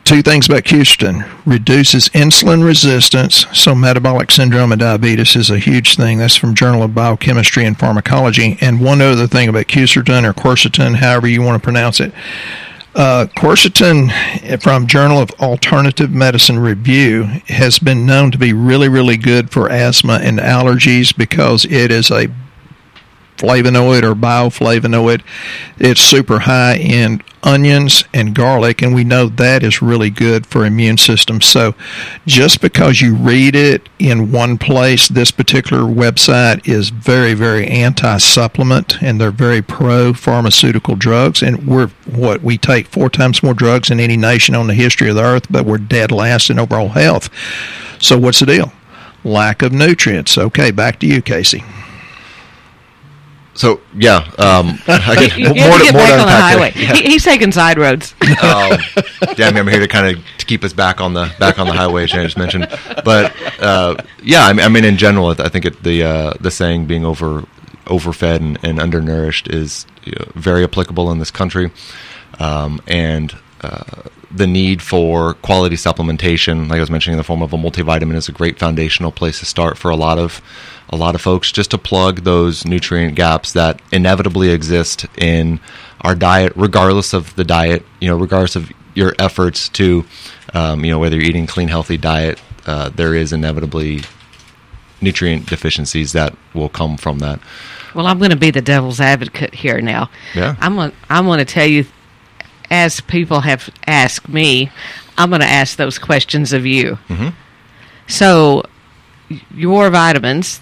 Two 0.05 0.21
things 0.21 0.47
about 0.47 0.65
quercetin 0.65 1.27
reduces 1.47 2.11
insulin 2.11 2.63
resistance, 2.63 3.47
so 3.53 3.75
metabolic 3.75 4.31
syndrome 4.31 4.71
and 4.71 4.81
diabetes 4.81 5.35
is 5.35 5.51
a 5.51 5.59
huge 5.59 5.97
thing. 5.97 6.19
That's 6.19 6.37
from 6.37 6.55
Journal 6.55 6.83
of 6.83 6.95
Biochemistry 6.95 7.65
and 7.65 7.79
Pharmacology. 7.79 8.59
And 8.61 8.83
one 8.83 9.01
other 9.01 9.27
thing 9.27 9.49
about 9.49 9.67
quercetin 9.67 10.25
or 10.25 10.35
quercetin, 10.35 10.97
however 10.97 11.27
you 11.27 11.41
want 11.41 11.61
to 11.61 11.65
pronounce 11.65 12.01
it, 12.01 12.13
Uh, 12.95 13.27
quercetin 13.37 14.13
from 14.63 14.87
Journal 14.87 15.19
of 15.19 15.29
Alternative 15.41 16.13
Medicine 16.13 16.61
Review 16.61 17.25
has 17.49 17.81
been 17.81 18.07
known 18.07 18.31
to 18.31 18.39
be 18.39 18.53
really, 18.53 18.89
really 18.89 19.17
good 19.17 19.51
for 19.51 19.69
asthma 19.69 20.21
and 20.23 20.39
allergies 20.39 21.13
because 21.17 21.65
it 21.65 21.91
is 21.91 22.13
a 22.13 22.29
flavonoid 23.37 24.03
or 24.03 24.15
bioflavonoid. 24.15 25.23
It's 25.79 26.01
super 26.01 26.41
high 26.41 26.77
in 26.77 27.23
onions 27.43 28.05
and 28.15 28.35
garlic, 28.35 28.83
and 28.83 28.95
we 28.95 29.05
know 29.05 29.29
that 29.29 29.63
is 29.63 29.83
really 29.83 30.11
good 30.11 30.47
for 30.47 30.65
immune 30.65 30.97
system. 30.97 31.41
So, 31.41 31.75
just 32.27 32.61
because 32.61 33.01
you 33.01 33.15
read 33.15 33.55
it 33.55 33.89
in 33.99 34.33
one 34.33 34.59
place, 34.59 35.09
this 35.09 35.31
particular 35.31 35.83
website 35.83 36.67
is 36.67 36.89
very, 36.89 37.35
very 37.35 37.67
anti-supplement, 37.67 39.03
and 39.03 39.21
they're 39.21 39.31
very 39.31 39.63
pro-pharmaceutical 39.63 40.97
drugs. 40.97 41.43
And 41.43 41.67
we're 41.67 41.89
what 42.07 42.43
we 42.43 42.59
take 42.59 42.87
four 42.87 43.11
times 43.11 43.43
more 43.43 43.55
drugs 43.55 43.89
than 43.89 44.01
any 44.01 44.17
nation 44.17 44.55
on 44.55 44.67
the 44.67 44.75
history 44.75 45.11
of 45.11 45.17
the 45.17 45.23
earth, 45.23 45.47
but 45.51 45.67
we're 45.67 45.79
dead 45.79 46.11
last 46.11 46.51
in 46.51 46.59
overall 46.59 46.91
health. 46.91 47.29
So, 48.01 48.19
what's 48.19 48.41
the 48.41 48.47
deal? 48.47 48.73
Lack 49.23 49.63
of 49.63 49.73
nutrients. 49.73 50.37
Okay, 50.37 50.71
back 50.71 50.99
to 51.01 51.07
you, 51.07 51.23
Casey. 51.23 51.63
So 53.55 53.81
yeah, 53.97 54.17
um, 54.39 54.79
I 54.89 55.31
you, 55.37 55.47
you 55.55 55.69
more, 55.69 55.79
to, 55.79 55.85
get 55.85 55.95
more 55.95 56.03
back 56.03 56.21
on 56.21 56.27
the 56.27 56.33
highway. 56.33 56.73
Yeah. 56.75 56.95
He, 56.95 57.03
he's 57.13 57.25
taking 57.25 57.53
side 57.53 57.79
roads. 57.79 58.15
um, 58.21 58.79
yeah, 59.37 59.47
I 59.47 59.51
mean, 59.51 59.59
I'm 59.59 59.69
here 59.69 59.81
to 59.81 59.89
kind 59.89 60.17
of 60.17 60.25
to 60.39 60.47
keep 60.47 60.65
us 60.65 60.73
back 60.73 61.01
on 61.01 61.15
the 61.15 61.33
back 61.39 61.59
on 61.59 61.67
the 61.67 61.73
highway, 61.73 62.05
as 62.05 62.13
I 62.13 62.25
just 62.25 62.37
mentioned. 62.37 62.67
But 63.05 63.33
uh, 63.61 63.97
yeah, 64.23 64.47
I 64.47 64.53
mean, 64.53 64.65
I 64.65 64.69
mean, 64.69 64.85
in 64.85 64.97
general, 64.97 65.29
I 65.29 65.49
think 65.49 65.65
it, 65.65 65.83
the 65.83 66.03
uh, 66.03 66.35
the 66.41 66.51
saying 66.51 66.87
being 66.87 67.05
over 67.05 67.45
overfed 67.87 68.41
and, 68.41 68.59
and 68.65 68.81
undernourished 68.81 69.49
is 69.49 69.87
you 70.05 70.13
know, 70.19 70.27
very 70.35 70.65
applicable 70.65 71.11
in 71.11 71.19
this 71.19 71.31
country, 71.31 71.71
um, 72.39 72.81
and. 72.87 73.37
Uh, 73.61 74.03
the 74.31 74.47
need 74.49 74.83
for 74.83 75.35
quality 75.35 75.77
supplementation, 75.77 76.69
like 76.69 76.79
I 76.79 76.81
was 76.81 76.91
mentioning, 76.91 77.15
in 77.15 77.19
the 77.19 77.25
form 77.25 77.41
of 77.41 77.53
a 77.53 77.57
multivitamin, 77.57 78.17
is 78.17 78.29
a 78.29 78.33
great 78.33 78.59
foundational 78.59 79.13
place 79.13 79.39
to 79.39 79.47
start 79.47 79.79
for 79.79 79.93
a 79.93 79.97
lot 79.97 80.19
of 80.19 80.43
a 80.91 80.97
lot 80.97 81.15
of 81.15 81.21
folks 81.21 81.51
just 81.51 81.71
to 81.73 81.79
plug 81.79 82.25
those 82.25 82.65
nutrient 82.65 83.15
gaps 83.15 83.53
that 83.53 83.81
inevitably 83.91 84.51
exist 84.51 85.07
in 85.17 85.61
our 86.03 86.15
diet, 86.15 86.53
regardless 86.55 87.13
of 87.13 87.35
the 87.37 87.45
diet, 87.45 87.85
you 88.01 88.09
know, 88.09 88.17
regardless 88.17 88.57
of 88.57 88.71
your 88.95 89.15
efforts 89.19 89.69
to, 89.71 90.05
um, 90.53 90.85
you 90.85 90.91
know, 90.91 90.99
whether 90.99 91.17
you're 91.17 91.25
eating 91.25 91.47
clean, 91.47 91.69
healthy 91.69 91.97
diet, 91.97 92.41
uh, 92.67 92.91
there 92.91 93.15
is 93.15 93.33
inevitably 93.33 94.03
nutrient 95.01 95.47
deficiencies 95.47 96.13
that 96.13 96.37
will 96.55 96.69
come 96.69 96.97
from 96.97 97.19
that. 97.19 97.41
Well, 97.95 98.07
I'm 98.07 98.19
going 98.19 98.31
to 98.31 98.37
be 98.37 98.51
the 98.51 98.63
devil's 98.63 99.01
advocate 99.01 99.55
here 99.55 99.81
now. 99.81 100.11
Yeah. 100.35 100.57
I'm 100.61 100.75
going, 100.75 100.93
I'm 101.09 101.27
going 101.27 101.39
to 101.39 101.45
tell 101.45 101.67
you, 101.67 101.87
as 102.71 103.01
people 103.01 103.41
have 103.41 103.71
asked 103.87 104.29
me, 104.29 104.71
I'm 105.17 105.29
going 105.31 105.43
to 105.43 105.47
ask 105.47 105.77
those 105.77 105.99
questions 105.99 106.53
of 106.53 106.67
you. 106.67 106.99
Mm-hmm. 107.09 107.29
So 108.09 108.65
your 109.55 109.91
vitamins 109.91 110.61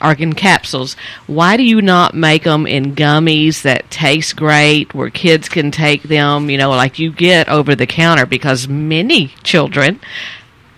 are 0.00 0.14
in 0.14 0.32
capsules. 0.32 0.96
Why 1.26 1.56
do 1.56 1.62
you 1.62 1.82
not 1.82 2.14
make 2.14 2.44
them 2.44 2.66
in 2.66 2.94
gummies 2.94 3.62
that 3.62 3.90
taste 3.90 4.36
great, 4.36 4.94
where 4.94 5.10
kids 5.10 5.48
can 5.48 5.70
take 5.70 6.02
them, 6.04 6.50
you 6.50 6.58
know, 6.58 6.70
like 6.70 6.98
you 6.98 7.12
get 7.12 7.48
over 7.48 7.74
the 7.74 7.86
counter? 7.86 8.26
Because 8.26 8.68
many 8.68 9.28
children, 9.42 10.00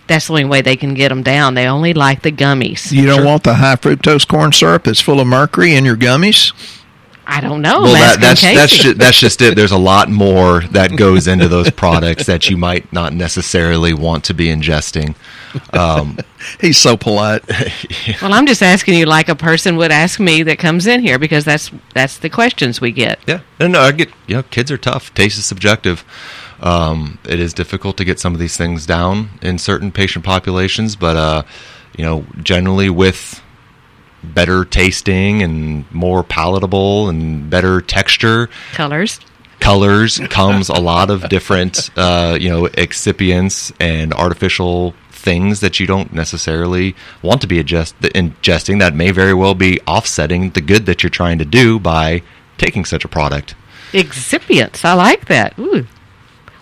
that's 0.06 0.26
the 0.26 0.32
only 0.32 0.44
way 0.44 0.60
they 0.60 0.76
can 0.76 0.94
get 0.94 1.08
them 1.08 1.22
down. 1.22 1.54
They 1.54 1.66
only 1.66 1.94
like 1.94 2.22
the 2.22 2.32
gummies. 2.32 2.92
You 2.92 3.06
don't 3.06 3.18
sure. 3.18 3.26
want 3.26 3.44
the 3.44 3.54
high 3.54 3.76
fructose 3.76 4.26
corn 4.26 4.52
syrup 4.52 4.84
that's 4.84 5.00
full 5.00 5.20
of 5.20 5.26
mercury 5.26 5.74
in 5.74 5.84
your 5.84 5.96
gummies? 5.96 6.52
I 7.26 7.40
don't 7.40 7.62
know. 7.62 7.82
Well, 7.82 7.94
that, 7.94 8.20
that's 8.20 8.42
that's 8.42 8.76
just, 8.76 8.98
that's 8.98 9.18
just 9.18 9.40
it. 9.40 9.56
There's 9.56 9.72
a 9.72 9.78
lot 9.78 10.10
more 10.10 10.60
that 10.72 10.94
goes 10.96 11.26
into 11.26 11.48
those 11.48 11.70
products 11.70 12.26
that 12.26 12.50
you 12.50 12.58
might 12.58 12.92
not 12.92 13.14
necessarily 13.14 13.94
want 13.94 14.24
to 14.24 14.34
be 14.34 14.48
ingesting. 14.48 15.16
Um, 15.72 16.18
He's 16.60 16.78
so 16.78 16.96
polite. 16.96 17.42
well, 18.22 18.32
I'm 18.34 18.46
just 18.46 18.62
asking 18.62 18.94
you 18.94 19.06
like 19.06 19.28
a 19.28 19.34
person 19.34 19.76
would 19.76 19.90
ask 19.90 20.20
me 20.20 20.42
that 20.44 20.58
comes 20.58 20.86
in 20.86 21.00
here 21.00 21.18
because 21.18 21.44
that's 21.44 21.70
that's 21.94 22.18
the 22.18 22.30
questions 22.30 22.80
we 22.80 22.92
get. 22.92 23.18
Yeah, 23.26 23.40
no, 23.60 23.66
no, 23.66 23.80
I 23.80 23.92
get. 23.92 24.10
You 24.26 24.36
know, 24.36 24.42
kids 24.44 24.70
are 24.70 24.78
tough. 24.78 25.12
Taste 25.14 25.38
is 25.38 25.46
subjective. 25.46 26.04
Um, 26.60 27.18
it 27.28 27.40
is 27.40 27.52
difficult 27.52 27.96
to 27.98 28.04
get 28.04 28.20
some 28.20 28.32
of 28.32 28.40
these 28.40 28.56
things 28.56 28.86
down 28.86 29.30
in 29.42 29.58
certain 29.58 29.90
patient 29.92 30.24
populations, 30.24 30.96
but 30.96 31.16
uh, 31.16 31.42
you 31.96 32.04
know, 32.04 32.26
generally 32.42 32.90
with 32.90 33.42
better 34.22 34.64
tasting 34.64 35.42
and 35.42 35.90
more 35.92 36.22
palatable 36.22 37.08
and 37.08 37.50
better 37.50 37.80
texture. 37.80 38.48
Colors. 38.72 39.20
Colors 39.60 40.18
comes 40.30 40.68
a 40.68 40.80
lot 40.80 41.10
of 41.10 41.28
different, 41.28 41.90
uh, 41.96 42.36
you 42.40 42.48
know, 42.48 42.64
excipients 42.64 43.72
and 43.80 44.12
artificial 44.14 44.94
things 45.24 45.60
that 45.60 45.80
you 45.80 45.86
don't 45.86 46.12
necessarily 46.12 46.94
want 47.22 47.40
to 47.40 47.46
be 47.48 47.58
ingesting 47.64 48.78
that 48.78 48.94
may 48.94 49.10
very 49.10 49.34
well 49.34 49.54
be 49.54 49.80
offsetting 49.86 50.50
the 50.50 50.60
good 50.60 50.86
that 50.86 51.02
you're 51.02 51.10
trying 51.10 51.38
to 51.38 51.44
do 51.44 51.80
by 51.80 52.22
taking 52.58 52.84
such 52.84 53.04
a 53.04 53.08
product. 53.08 53.56
Excipients, 53.92 54.84
I 54.84 54.92
like 54.92 55.26
that. 55.26 55.58
Ooh 55.58 55.86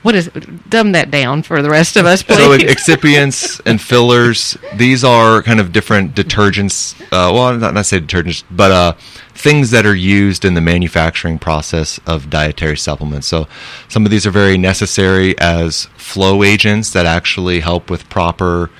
what 0.02 0.14
is 0.14 0.28
dumb 0.68 0.92
that 0.92 1.10
down 1.10 1.42
for 1.42 1.62
the 1.62 1.70
rest 1.70 1.96
of 1.96 2.06
us 2.06 2.22
please. 2.22 2.36
so 2.36 2.58
excipients 2.58 3.60
and 3.64 3.80
fillers 3.80 4.56
these 4.74 5.04
are 5.04 5.42
kind 5.42 5.60
of 5.60 5.72
different 5.72 6.14
detergents 6.14 7.00
uh, 7.12 7.32
well 7.32 7.56
not 7.56 7.74
not 7.74 7.86
say 7.86 8.00
detergents 8.00 8.44
but 8.50 8.70
uh, 8.70 8.92
things 9.34 9.70
that 9.70 9.86
are 9.86 9.94
used 9.94 10.44
in 10.44 10.54
the 10.54 10.60
manufacturing 10.60 11.38
process 11.38 11.98
of 12.06 12.30
dietary 12.30 12.76
supplements. 12.76 13.26
So 13.26 13.48
some 13.88 14.04
of 14.04 14.10
these 14.10 14.26
are 14.26 14.30
very 14.30 14.58
necessary 14.58 15.36
as 15.38 15.86
flow 15.96 16.42
agents 16.42 16.92
that 16.92 17.06
actually 17.06 17.60
help 17.60 17.90
with 17.90 18.08
proper 18.08 18.70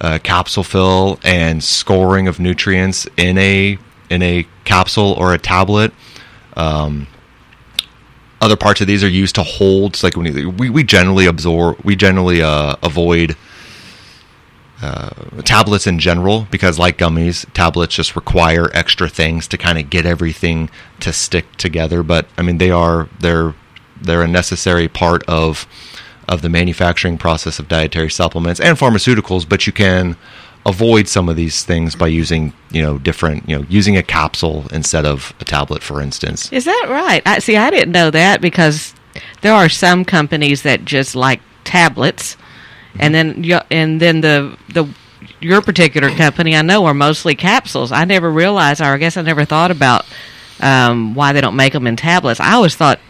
uh, 0.00 0.18
capsule 0.22 0.64
fill 0.64 1.18
and 1.24 1.62
scoring 1.62 2.28
of 2.28 2.38
nutrients 2.38 3.06
in 3.16 3.38
a 3.38 3.78
in 4.10 4.22
a 4.22 4.46
capsule 4.64 5.12
or 5.12 5.32
a 5.32 5.38
tablet. 5.38 5.92
Um, 6.56 7.06
other 8.42 8.56
parts 8.56 8.80
of 8.80 8.88
these 8.88 9.02
are 9.04 9.08
used 9.08 9.36
to 9.36 9.42
hold. 9.42 10.02
Like 10.02 10.16
when 10.16 10.26
you, 10.26 10.50
we 10.50 10.68
we 10.68 10.82
generally 10.82 11.26
absorb, 11.26 11.78
we 11.84 11.96
generally 11.96 12.42
uh, 12.42 12.76
avoid 12.82 13.36
uh, 14.82 15.10
tablets 15.44 15.86
in 15.86 16.00
general 16.00 16.48
because, 16.50 16.78
like 16.78 16.98
gummies, 16.98 17.50
tablets 17.54 17.94
just 17.94 18.16
require 18.16 18.68
extra 18.74 19.08
things 19.08 19.46
to 19.48 19.56
kind 19.56 19.78
of 19.78 19.88
get 19.88 20.04
everything 20.04 20.68
to 21.00 21.12
stick 21.12 21.56
together. 21.56 22.02
But 22.02 22.26
I 22.36 22.42
mean, 22.42 22.58
they 22.58 22.72
are 22.72 23.08
they're 23.20 23.54
they're 24.00 24.22
a 24.22 24.28
necessary 24.28 24.88
part 24.88 25.22
of 25.28 25.68
of 26.28 26.42
the 26.42 26.48
manufacturing 26.48 27.18
process 27.18 27.60
of 27.60 27.68
dietary 27.68 28.10
supplements 28.10 28.60
and 28.60 28.76
pharmaceuticals. 28.76 29.48
But 29.48 29.68
you 29.68 29.72
can 29.72 30.16
avoid 30.64 31.08
some 31.08 31.28
of 31.28 31.36
these 31.36 31.64
things 31.64 31.94
by 31.96 32.06
using 32.06 32.52
you 32.70 32.80
know 32.80 32.98
different 32.98 33.48
you 33.48 33.56
know 33.56 33.64
using 33.68 33.96
a 33.96 34.02
capsule 34.02 34.64
instead 34.70 35.04
of 35.04 35.34
a 35.40 35.44
tablet 35.44 35.82
for 35.82 36.00
instance. 36.00 36.52
Is 36.52 36.64
that 36.64 36.86
right? 36.88 37.22
I 37.26 37.40
see 37.40 37.56
i 37.56 37.70
didn't 37.70 37.92
know 37.92 38.10
that 38.10 38.40
because 38.40 38.94
there 39.40 39.52
are 39.52 39.68
some 39.68 40.04
companies 40.04 40.62
that 40.62 40.84
just 40.84 41.14
like 41.16 41.40
tablets 41.64 42.36
mm-hmm. 42.36 42.98
and 43.00 43.14
then 43.14 43.62
and 43.70 44.00
then 44.00 44.20
the 44.20 44.56
the 44.72 44.88
your 45.40 45.60
particular 45.62 46.10
company 46.10 46.54
i 46.56 46.62
know 46.62 46.84
are 46.86 46.94
mostly 46.94 47.34
capsules. 47.34 47.90
I 47.90 48.04
never 48.04 48.30
realized 48.30 48.80
or 48.80 48.84
i 48.84 48.98
guess 48.98 49.16
i 49.16 49.22
never 49.22 49.44
thought 49.44 49.70
about 49.70 50.06
um, 50.60 51.14
why 51.14 51.32
they 51.32 51.40
don't 51.40 51.56
make 51.56 51.72
them 51.72 51.88
in 51.88 51.96
tablets. 51.96 52.38
I 52.38 52.52
always 52.52 52.76
thought 52.76 53.00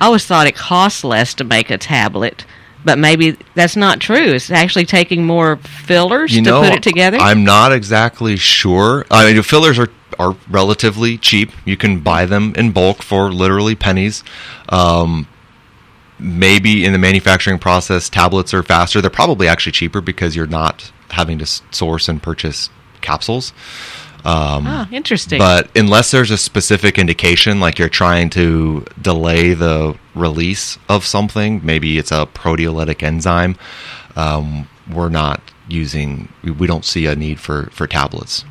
i 0.00 0.06
always 0.06 0.24
thought 0.24 0.46
it 0.46 0.56
costs 0.56 1.04
less 1.04 1.34
to 1.34 1.44
make 1.44 1.70
a 1.70 1.76
tablet 1.76 2.46
but 2.86 2.98
maybe 3.00 3.36
that's 3.54 3.76
not 3.76 4.00
true. 4.00 4.16
It's 4.16 4.50
actually 4.50 4.86
taking 4.86 5.26
more 5.26 5.56
fillers 5.56 6.32
you 6.34 6.42
to 6.44 6.50
know, 6.50 6.62
put 6.62 6.72
it 6.72 6.84
together. 6.84 7.18
I'm 7.18 7.42
not 7.42 7.72
exactly 7.72 8.36
sure. 8.36 9.04
I 9.10 9.30
mean, 9.30 9.42
fillers 9.42 9.78
are 9.78 9.88
are 10.20 10.36
relatively 10.48 11.18
cheap. 11.18 11.50
You 11.66 11.76
can 11.76 12.00
buy 12.00 12.24
them 12.24 12.54
in 12.56 12.70
bulk 12.70 13.02
for 13.02 13.30
literally 13.32 13.74
pennies. 13.74 14.22
Um, 14.68 15.26
maybe 16.18 16.84
in 16.84 16.92
the 16.92 16.98
manufacturing 16.98 17.58
process, 17.58 18.08
tablets 18.08 18.54
are 18.54 18.62
faster. 18.62 19.00
They're 19.00 19.10
probably 19.10 19.48
actually 19.48 19.72
cheaper 19.72 20.00
because 20.00 20.36
you're 20.36 20.46
not 20.46 20.92
having 21.10 21.38
to 21.38 21.46
source 21.46 22.08
and 22.08 22.22
purchase 22.22 22.70
capsules. 23.00 23.52
Um, 24.26 24.66
oh, 24.66 24.86
interesting. 24.90 25.38
But 25.38 25.70
unless 25.76 26.10
there's 26.10 26.32
a 26.32 26.36
specific 26.36 26.98
indication, 26.98 27.60
like 27.60 27.78
you're 27.78 27.88
trying 27.88 28.28
to 28.30 28.84
delay 29.00 29.54
the 29.54 29.96
release 30.16 30.78
of 30.88 31.06
something, 31.06 31.60
maybe 31.64 31.96
it's 31.96 32.10
a 32.10 32.26
proteolytic 32.26 33.04
enzyme, 33.04 33.56
um, 34.16 34.68
we're 34.92 35.10
not 35.10 35.40
using, 35.68 36.28
we 36.42 36.66
don't 36.66 36.84
see 36.84 37.06
a 37.06 37.14
need 37.14 37.38
for, 37.38 37.70
for 37.70 37.86
tablets. 37.86 38.44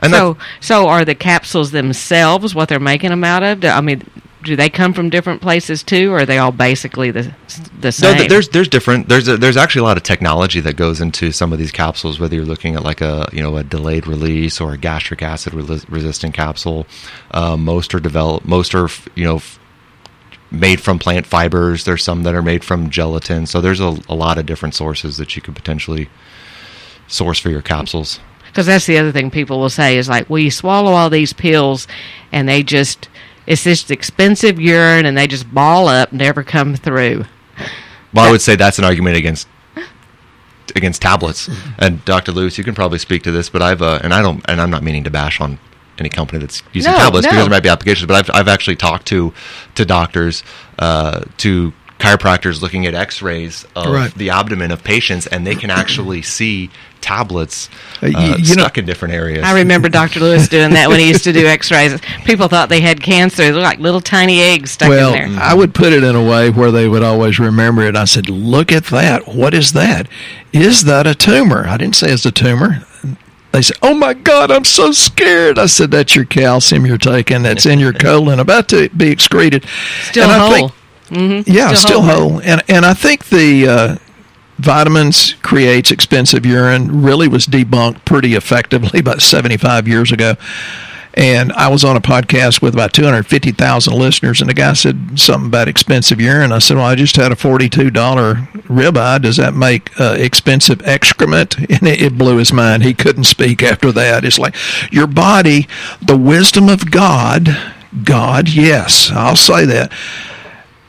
And 0.00 0.12
so, 0.12 0.38
so 0.60 0.88
are 0.88 1.04
the 1.04 1.16
capsules 1.16 1.72
themselves 1.72 2.54
what 2.54 2.68
they're 2.68 2.78
making 2.78 3.10
them 3.10 3.24
out 3.24 3.42
of? 3.42 3.64
I 3.64 3.80
mean, 3.80 4.08
do 4.44 4.56
they 4.56 4.70
come 4.70 4.92
from 4.92 5.10
different 5.10 5.42
places 5.42 5.82
too, 5.82 6.12
or 6.12 6.20
are 6.20 6.26
they 6.26 6.38
all 6.38 6.52
basically 6.52 7.10
the 7.10 7.34
the 7.80 7.92
same? 7.92 8.16
No, 8.16 8.28
there's 8.28 8.48
there's 8.48 8.68
different. 8.68 9.08
There's 9.08 9.28
a, 9.28 9.36
there's 9.36 9.56
actually 9.56 9.80
a 9.80 9.84
lot 9.84 9.96
of 9.96 10.02
technology 10.02 10.60
that 10.60 10.76
goes 10.76 11.00
into 11.00 11.32
some 11.32 11.52
of 11.52 11.58
these 11.58 11.72
capsules. 11.72 12.18
Whether 12.18 12.36
you're 12.36 12.44
looking 12.44 12.74
at 12.74 12.82
like 12.82 13.00
a 13.00 13.28
you 13.32 13.42
know 13.42 13.56
a 13.56 13.64
delayed 13.64 14.06
release 14.06 14.60
or 14.60 14.72
a 14.72 14.78
gastric 14.78 15.22
acid 15.22 15.54
resistant 15.54 16.34
capsule, 16.34 16.86
uh, 17.32 17.56
most 17.56 17.94
are 17.94 18.00
developed. 18.00 18.46
Most 18.46 18.74
are 18.74 18.88
you 19.14 19.24
know 19.24 19.40
made 20.50 20.80
from 20.80 20.98
plant 20.98 21.26
fibers. 21.26 21.84
There's 21.84 22.02
some 22.02 22.22
that 22.24 22.34
are 22.34 22.42
made 22.42 22.64
from 22.64 22.90
gelatin. 22.90 23.46
So 23.46 23.60
there's 23.60 23.80
a, 23.80 23.98
a 24.08 24.14
lot 24.14 24.38
of 24.38 24.46
different 24.46 24.74
sources 24.74 25.16
that 25.18 25.36
you 25.36 25.42
could 25.42 25.54
potentially 25.54 26.08
source 27.06 27.38
for 27.38 27.50
your 27.50 27.62
capsules. 27.62 28.20
Because 28.46 28.66
that's 28.66 28.86
the 28.86 28.98
other 28.98 29.12
thing 29.12 29.30
people 29.30 29.60
will 29.60 29.70
say 29.70 29.96
is 29.96 30.08
like, 30.08 30.28
well, 30.28 30.40
you 30.40 30.50
swallow 30.50 30.92
all 30.92 31.08
these 31.08 31.32
pills 31.32 31.86
and 32.32 32.48
they 32.48 32.64
just, 32.64 33.08
it's 33.46 33.64
just 33.64 33.90
expensive 33.90 34.60
urine 34.60 35.06
and 35.06 35.16
they 35.16 35.26
just 35.26 35.52
ball 35.52 35.88
up, 35.88 36.12
never 36.12 36.42
come 36.42 36.76
through. 36.76 37.24
Well, 38.12 38.26
I 38.26 38.30
would 38.30 38.40
say 38.42 38.56
that's 38.56 38.78
an 38.78 38.84
argument 38.84 39.16
against 39.16 39.48
against 40.76 41.02
tablets. 41.02 41.48
And 41.78 42.04
Dr. 42.04 42.32
Lewis, 42.32 42.56
you 42.58 42.64
can 42.64 42.74
probably 42.74 42.98
speak 42.98 43.22
to 43.24 43.30
this, 43.30 43.48
but 43.48 43.62
I've 43.62 43.82
uh, 43.82 44.00
and 44.02 44.12
I 44.14 44.22
don't 44.22 44.44
and 44.48 44.60
I'm 44.60 44.70
not 44.70 44.82
meaning 44.82 45.04
to 45.04 45.10
bash 45.10 45.40
on 45.40 45.58
any 45.98 46.08
company 46.08 46.38
that's 46.38 46.62
using 46.72 46.92
No, 46.92 46.98
tablets 46.98 47.24
no. 47.24 47.30
because 47.30 47.44
there 47.44 47.50
might 47.50 47.62
be 47.62 47.68
applications. 47.68 48.06
But 48.06 48.16
I've 48.16 48.34
I've 48.34 48.48
actually 48.48 48.76
talked 48.76 49.06
to 49.08 49.32
to 49.74 49.84
doctors, 49.84 50.42
uh, 50.78 51.22
to 51.38 51.72
chiropractors 52.00 52.62
looking 52.62 52.86
at 52.86 52.94
X-rays 52.94 53.64
of 53.76 53.86
Right. 53.92 54.14
the 54.14 54.30
abdomen 54.30 54.70
of 54.72 54.82
patients, 54.82 55.26
and 55.26 55.46
they 55.46 55.54
can 55.54 55.70
actually 55.70 56.22
see 56.22 56.70
tablets 57.00 57.68
Uh, 58.02 58.06
uh, 58.06 58.08
you- 58.08 58.16
you 58.44 58.54
know- 58.56 58.62
stuck 58.62 58.76
in 58.78 58.84
different 58.84 59.14
areas. 59.14 59.42
I 59.44 59.52
remember 59.52 59.88
Dr. 59.88 60.20
Lewis 60.20 60.48
doing 60.48 60.70
that 60.74 60.88
when 60.90 60.98
he 61.00 61.08
used 61.08 61.24
to 61.24 61.32
do 61.32 61.46
x-rays. 61.46 61.96
People 62.24 62.48
thought 62.48 62.68
they 62.68 62.80
had 62.80 63.02
cancer. 63.02 63.42
They 63.44 63.52
were 63.52 63.60
like 63.60 63.78
little 63.80 64.00
tiny 64.00 64.40
eggs 64.42 64.72
stuck 64.72 64.88
well, 64.88 65.14
in 65.14 65.34
there. 65.36 65.42
I 65.42 65.54
would 65.54 65.72
put 65.74 65.92
it 65.92 66.02
in 66.04 66.14
a 66.14 66.22
way 66.22 66.50
where 66.50 66.70
they 66.70 66.88
would 66.88 67.02
always 67.02 67.38
remember 67.38 67.82
it. 67.82 67.96
I 67.96 68.04
said, 68.04 68.28
"Look 68.28 68.70
at 68.72 68.86
that! 68.86 69.28
What 69.34 69.54
is 69.54 69.72
that? 69.72 70.08
Is 70.52 70.84
that 70.84 71.06
a 71.06 71.14
tumor?" 71.14 71.66
I 71.68 71.76
didn't 71.76 71.96
say 71.96 72.10
it's 72.10 72.26
a 72.26 72.30
tumor. 72.30 72.82
They 73.52 73.62
said, 73.62 73.76
"Oh 73.82 73.94
my 73.94 74.14
God, 74.14 74.50
I'm 74.50 74.64
so 74.64 74.92
scared." 74.92 75.58
I 75.58 75.66
said, 75.66 75.90
"That's 75.90 76.14
your 76.14 76.24
calcium 76.26 76.86
you're 76.86 76.98
taking. 76.98 77.42
That's 77.42 77.66
in 77.66 77.78
your 77.80 77.92
colon, 78.06 78.38
about 78.40 78.68
to 78.68 78.88
be 78.90 79.08
excreted." 79.08 79.64
Still 80.10 80.24
And 80.24 80.32
I 80.32 80.38
whole. 80.38 80.52
think- 80.52 80.72
yeah, 81.10 81.68
Still 81.74 81.76
still, 81.76 82.02
whole. 82.02 82.30
whole. 82.30 82.42
And 82.42 82.62
and 82.68 82.84
I 82.86 82.94
think 82.94 83.26
the 83.26 83.68
uh, 83.68 83.96
vitamins 84.58 85.34
creates 85.42 85.90
expensive 85.90 86.44
urine 86.46 87.02
really 87.02 87.28
was 87.28 87.46
debunked 87.46 88.04
pretty 88.04 88.34
effectively 88.34 89.00
about 89.06 89.22
75 89.22 89.88
years 89.88 90.12
ago. 90.12 90.34
And 91.14 91.52
I 91.54 91.66
was 91.66 91.82
on 91.84 91.96
a 91.96 92.00
podcast 92.00 92.62
with 92.62 92.72
about 92.72 92.92
250,000 92.92 93.92
listeners, 93.94 94.40
and 94.40 94.48
the 94.48 94.54
guy 94.54 94.74
said 94.74 95.18
something 95.18 95.48
about 95.48 95.66
expensive 95.66 96.20
urine. 96.20 96.52
I 96.52 96.60
said, 96.60 96.76
Well, 96.76 96.86
I 96.86 96.94
just 96.94 97.16
had 97.16 97.32
a 97.32 97.34
$42 97.34 97.90
ribeye. 98.68 99.20
Does 99.20 99.36
that 99.38 99.52
make 99.52 99.90
uh, 100.00 100.14
expensive 100.16 100.80
excrement? 100.86 101.56
And 101.70 101.82
it, 101.88 102.00
it 102.00 102.16
blew 102.18 102.36
his 102.36 102.52
mind. 102.52 102.84
He 102.84 102.94
couldn't 102.94 103.24
speak 103.24 103.60
after 103.60 103.90
that. 103.90 104.24
It's 104.24 104.38
like 104.38 104.54
your 104.92 105.08
body, 105.08 105.66
the 106.00 106.16
wisdom 106.16 106.68
of 106.68 106.92
God, 106.92 107.58
God, 108.04 108.48
yes, 108.48 109.10
I'll 109.10 109.34
say 109.36 109.64
that 109.66 109.92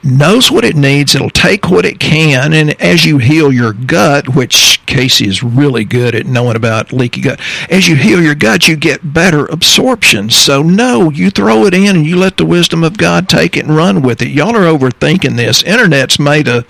knows 0.04 0.52
what 0.52 0.66
it 0.66 0.76
needs. 0.76 1.16
It'll 1.16 1.30
take 1.30 1.70
what 1.70 1.86
it 1.86 2.00
can. 2.00 2.54
And 2.54 2.82
as 2.82 3.06
you 3.06 3.18
heal 3.18 3.52
your 3.52 3.74
gut, 3.74 4.36
which 4.36 4.84
Casey 4.86 5.28
is 5.28 5.44
really 5.44 5.86
good 5.86 6.16
at 6.16 6.26
knowing 6.26 6.56
about 6.56 6.92
leaky 6.92 7.22
gut, 7.22 7.40
as 7.70 7.88
you 7.88 7.96
heal 7.96 8.22
your 8.22 8.36
gut, 8.36 8.68
you 8.68 8.76
get 8.76 9.14
better 9.14 9.46
absorption. 9.46 10.30
So, 10.30 10.64
no, 10.64 11.10
you 11.10 11.30
throw 11.30 11.66
it 11.66 11.74
in 11.74 11.96
and 11.96 12.06
you 12.06 12.16
let 12.16 12.38
the 12.38 12.46
wisdom 12.46 12.84
of 12.84 12.98
God 12.98 13.30
take 13.30 13.56
it 13.56 13.66
and 13.66 13.76
run 13.76 14.02
with 14.02 14.22
it. 14.22 14.30
Y'all 14.30 14.56
are 14.56 14.78
overthinking 14.78 15.38
this. 15.38 15.64
Internet's 15.64 16.20
made 16.20 16.48
a 16.48 16.66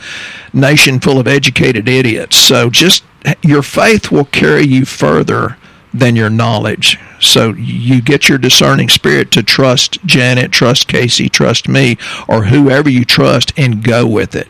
nation 0.54 1.00
full 1.00 1.20
of 1.20 1.28
educated 1.28 1.88
idiots. 1.88 2.36
So, 2.36 2.70
just 2.70 3.04
your 3.42 3.62
faith 3.62 4.12
will 4.12 4.26
carry 4.26 4.66
you 4.66 4.86
further 4.86 5.58
than 5.94 6.16
your 6.16 6.30
knowledge. 6.30 6.98
So 7.20 7.54
you 7.54 8.02
get 8.02 8.30
your 8.30 8.38
discerning 8.38 8.90
spirit 8.90 9.32
to 9.32 9.44
trust 9.44 10.04
Janet, 10.06 10.52
trust 10.52 10.88
Casey, 10.88 11.30
trust 11.30 11.68
me, 11.68 11.98
or 12.28 12.46
whoever 12.46 12.90
you 12.90 13.06
trust, 13.06 13.54
and 13.58 13.84
go 13.84 14.08
with 14.08 14.36
it. 14.36 14.48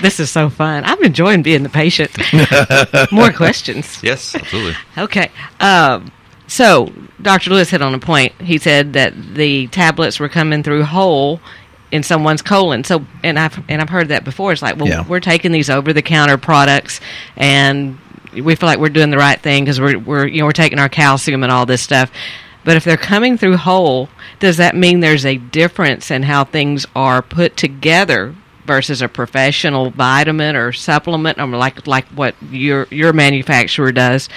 This 0.00 0.18
is 0.20 0.30
so 0.30 0.50
fun. 0.50 0.84
I'm 0.84 1.02
enjoying 1.02 1.42
being 1.42 1.62
the 1.62 1.68
patient. 1.68 2.10
More 3.12 3.32
questions. 3.32 4.02
yes, 4.02 4.34
absolutely. 4.34 4.74
Okay. 4.98 5.30
Um, 5.60 6.10
so, 6.48 6.92
Dr. 7.22 7.50
Lewis 7.50 7.70
hit 7.70 7.80
on 7.82 7.94
a 7.94 7.98
point. 7.98 8.32
He 8.40 8.58
said 8.58 8.92
that 8.94 9.14
the 9.34 9.68
tablets 9.68 10.18
were 10.20 10.28
coming 10.28 10.62
through 10.62 10.82
whole 10.84 11.40
in 11.92 12.02
someone's 12.02 12.42
colon. 12.42 12.82
So, 12.84 13.06
and 13.22 13.38
I've 13.38 13.62
and 13.68 13.80
I've 13.80 13.88
heard 13.90 14.08
that 14.08 14.24
before. 14.24 14.52
It's 14.52 14.60
like, 14.62 14.76
well, 14.76 14.88
Yeah. 14.88 15.06
we're 15.06 15.20
taking 15.20 15.52
these 15.52 15.70
over 15.70 15.92
the 15.92 16.02
counter 16.02 16.36
products, 16.36 17.00
and 17.36 17.96
we 18.32 18.54
feel 18.54 18.68
like 18.68 18.78
we're 18.78 18.88
doing 18.88 19.10
the 19.10 19.18
right 19.18 19.40
thing 19.40 19.64
because 19.64 19.80
we're 19.80 19.98
we're 19.98 20.26
you 20.26 20.38
know 20.38 20.46
we're 20.46 20.52
taking 20.52 20.78
our 20.78 20.88
calcium 20.88 21.42
and 21.42 21.52
all 21.52 21.66
this 21.66 21.82
stuff. 21.82 22.10
But 22.64 22.76
if 22.76 22.84
they're 22.84 22.96
coming 22.96 23.36
through 23.36 23.56
whole, 23.56 24.08
does 24.38 24.58
that 24.58 24.76
mean 24.76 25.00
there's 25.00 25.26
a 25.26 25.36
difference 25.36 26.10
in 26.10 26.22
how 26.22 26.44
things 26.44 26.86
are 26.94 27.20
put 27.20 27.56
together 27.56 28.34
versus 28.66 29.02
a 29.02 29.08
professional 29.08 29.90
vitamin 29.90 30.54
or 30.54 30.72
supplement, 30.72 31.40
or 31.40 31.46
like 31.48 31.86
like 31.86 32.06
what 32.08 32.34
your 32.50 32.86
your 32.90 33.12
manufacturer 33.12 33.92
does? 33.92 34.28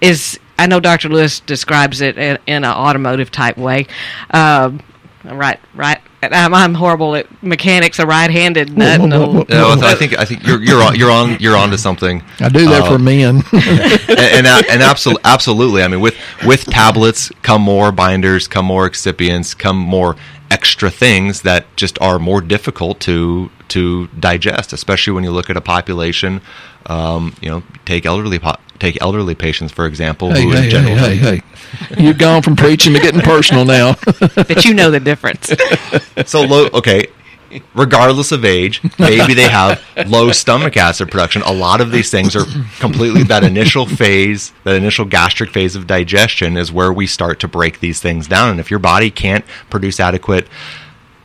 is 0.00 0.38
I 0.58 0.66
know 0.66 0.80
Dr. 0.80 1.08
Lewis 1.08 1.40
describes 1.40 2.00
it 2.00 2.18
in, 2.18 2.38
in 2.46 2.64
an 2.64 2.70
automotive 2.70 3.30
type 3.30 3.56
way. 3.56 3.86
Um, 4.30 4.80
right, 5.24 5.60
right. 5.74 6.00
I'm, 6.22 6.52
I'm 6.52 6.74
horrible 6.74 7.14
at 7.14 7.26
mechanics. 7.42 7.98
A 7.98 8.06
right-handed 8.06 8.76
nut. 8.76 8.98
whoa, 8.98 9.04
and 9.04 9.12
a- 9.12 9.18
whoa, 9.20 9.32
whoa. 9.44 9.44
No, 9.48 9.86
I 9.86 9.94
think 9.94 10.18
I 10.18 10.24
think 10.24 10.44
you're 10.46 10.62
you're 10.62 10.82
on 10.82 10.96
you're 10.96 11.10
on 11.10 11.36
you're 11.40 11.56
on 11.56 11.70
to 11.70 11.78
something. 11.78 12.22
I 12.40 12.48
do 12.48 12.64
that 12.66 12.82
Uh, 12.82 12.90
for 12.90 12.98
men. 12.98 13.36
and 13.52 14.46
and, 14.46 14.66
and 14.70 14.82
absolutely, 14.82 15.22
absolutely. 15.24 15.82
I 15.82 15.88
mean, 15.88 16.00
with 16.00 16.16
with 16.44 16.64
tablets 16.64 17.30
come 17.42 17.62
more 17.62 17.92
binders, 17.92 18.48
come 18.48 18.64
more 18.64 18.88
excipients, 18.88 19.56
come 19.56 19.76
more 19.76 20.16
extra 20.50 20.90
things 20.90 21.42
that 21.42 21.66
just 21.76 22.00
are 22.00 22.18
more 22.18 22.40
difficult 22.40 23.00
to 23.00 23.50
to 23.68 24.06
digest, 24.18 24.72
especially 24.72 25.12
when 25.12 25.22
you 25.24 25.30
look 25.30 25.50
at 25.50 25.56
a 25.56 25.60
population. 25.60 26.40
Um, 26.88 27.34
you 27.40 27.48
know, 27.50 27.62
take 27.84 28.06
elderly 28.06 28.38
po- 28.38 28.56
take 28.78 29.00
elderly 29.02 29.34
patients 29.34 29.72
for 29.72 29.86
example, 29.86 30.32
hey, 30.32 30.42
who 30.42 30.52
hey, 30.52 30.64
in 30.64 30.70
general. 30.70 30.96
hey, 30.96 31.16
hey, 31.16 31.36
hey. 31.36 32.02
You've 32.02 32.18
gone 32.18 32.42
from 32.42 32.56
preaching 32.56 32.94
to 32.94 33.00
getting 33.00 33.20
personal 33.20 33.64
now. 33.64 33.94
but 34.20 34.64
you 34.64 34.74
know 34.74 34.90
the 34.90 35.00
difference. 35.00 35.52
So 36.26 36.42
low. 36.42 36.68
Okay. 36.74 37.06
Regardless 37.74 38.30
of 38.32 38.44
age, 38.44 38.82
maybe 38.98 39.32
they 39.32 39.48
have 39.48 39.82
low 40.06 40.32
stomach 40.32 40.76
acid 40.76 41.10
production. 41.10 41.40
A 41.42 41.52
lot 41.52 41.80
of 41.80 41.90
these 41.90 42.10
things 42.10 42.36
are 42.36 42.44
completely 42.78 43.22
that 43.22 43.42
initial 43.42 43.86
phase, 43.86 44.52
that 44.64 44.74
initial 44.74 45.06
gastric 45.06 45.50
phase 45.50 45.74
of 45.74 45.86
digestion 45.86 46.58
is 46.58 46.70
where 46.70 46.92
we 46.92 47.06
start 47.06 47.40
to 47.40 47.48
break 47.48 47.80
these 47.80 48.00
things 48.00 48.26
down. 48.28 48.50
And 48.50 48.60
if 48.60 48.70
your 48.70 48.80
body 48.80 49.10
can't 49.10 49.46
produce 49.70 49.98
adequate 49.98 50.46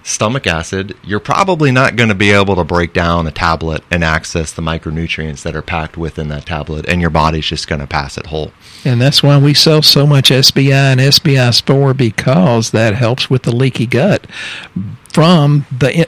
stomach 0.04 0.46
acid, 0.46 0.96
you're 1.04 1.20
probably 1.20 1.72
not 1.72 1.96
going 1.96 2.10
to 2.10 2.16
be 2.16 2.32
able 2.32 2.56
to 2.56 2.64
break 2.64 2.94
down 2.94 3.26
a 3.26 3.32
tablet 3.32 3.84
and 3.90 4.04
access 4.04 4.52
the 4.52 4.62
micronutrients 4.62 5.44
that 5.44 5.56
are 5.56 5.62
packed 5.62 5.98
within 5.98 6.28
that 6.28 6.46
tablet, 6.46 6.86
and 6.88 7.02
your 7.02 7.10
body's 7.10 7.46
just 7.46 7.68
going 7.68 7.82
to 7.82 7.88
pass 7.88 8.18
it 8.18 8.28
whole. 8.28 8.52
And 8.86 9.02
that's 9.02 9.24
why 9.24 9.38
we 9.38 9.54
sell 9.54 9.82
so 9.82 10.06
much 10.06 10.30
SBI 10.30 10.72
and 10.72 11.00
SBI 11.00 11.54
Spore 11.54 11.94
because 11.94 12.72
that 12.72 12.96
helps 12.96 13.30
with 13.30 13.44
the 13.44 13.56
leaky 13.56 13.86
gut 13.86 14.28
from 15.14 15.66
the 15.72 16.08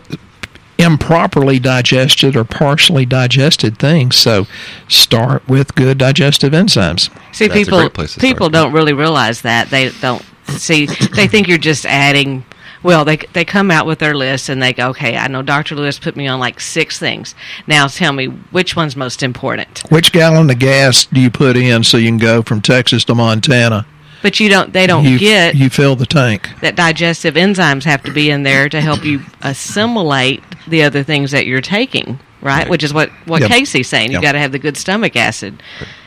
improperly 0.77 1.57
digested 1.57 2.35
or 2.35 2.43
partially 2.43 3.05
digested 3.05 3.77
things. 3.79 4.17
So 4.17 4.45
start 4.89 5.47
with 5.47 5.73
good 5.75 5.97
digestive 5.97 6.51
enzymes. 6.51 7.09
See, 7.33 7.47
That's 7.47 7.61
a 7.61 7.63
people 7.63 7.79
great 7.79 7.93
place 7.93 8.13
to 8.15 8.19
people 8.19 8.49
start. 8.49 8.51
don't 8.51 8.73
really 8.73 8.93
realize 8.93 9.41
that. 9.41 9.69
They 9.69 9.91
don't 10.01 10.23
see. 10.47 10.87
They 11.15 11.27
think 11.27 11.47
you're 11.47 11.57
just 11.57 11.85
adding. 11.85 12.43
Well, 12.85 13.03
they 13.03 13.17
they 13.33 13.43
come 13.43 13.71
out 13.71 13.85
with 13.87 13.99
their 13.99 14.13
list 14.15 14.47
and 14.47 14.61
they 14.61 14.71
go, 14.71 14.89
okay, 14.89 15.17
I 15.17 15.27
know 15.27 15.41
Dr. 15.41 15.75
Lewis 15.75 15.97
put 15.99 16.15
me 16.15 16.27
on 16.27 16.39
like 16.39 16.59
six 16.59 16.99
things. 16.99 17.33
Now 17.65 17.87
tell 17.87 18.13
me 18.13 18.27
which 18.27 18.75
one's 18.75 18.95
most 18.95 19.23
important. 19.23 19.79
Which 19.89 20.11
gallon 20.11 20.49
of 20.51 20.59
gas 20.59 21.05
do 21.05 21.19
you 21.19 21.31
put 21.31 21.57
in 21.57 21.83
so 21.83 21.97
you 21.97 22.07
can 22.09 22.17
go 22.19 22.43
from 22.43 22.61
Texas 22.61 23.03
to 23.05 23.15
Montana? 23.15 23.85
But 24.21 24.39
you 24.39 24.49
don't. 24.49 24.71
They 24.71 24.87
don't 24.87 25.03
you, 25.03 25.17
get 25.19 25.55
you 25.55 25.69
fill 25.69 25.95
the 25.95 26.05
tank. 26.05 26.49
that 26.61 26.75
digestive 26.75 27.33
enzymes 27.35 27.83
have 27.83 28.03
to 28.03 28.11
be 28.11 28.29
in 28.29 28.43
there 28.43 28.69
to 28.69 28.81
help 28.81 29.03
you 29.03 29.21
assimilate 29.41 30.43
the 30.67 30.83
other 30.83 31.03
things 31.03 31.31
that 31.31 31.45
you're 31.45 31.61
taking, 31.61 32.19
right? 32.41 32.69
Which 32.69 32.83
is 32.83 32.93
what 32.93 33.09
what 33.25 33.41
Yep. 33.41 33.49
Casey's 33.51 33.87
saying. 33.89 34.09
You 34.11 34.17
Yep. 34.17 34.21
got 34.21 34.31
to 34.33 34.39
have 34.39 34.51
the 34.51 34.59
good 34.59 34.77
stomach 34.77 35.15
acid. 35.15 35.61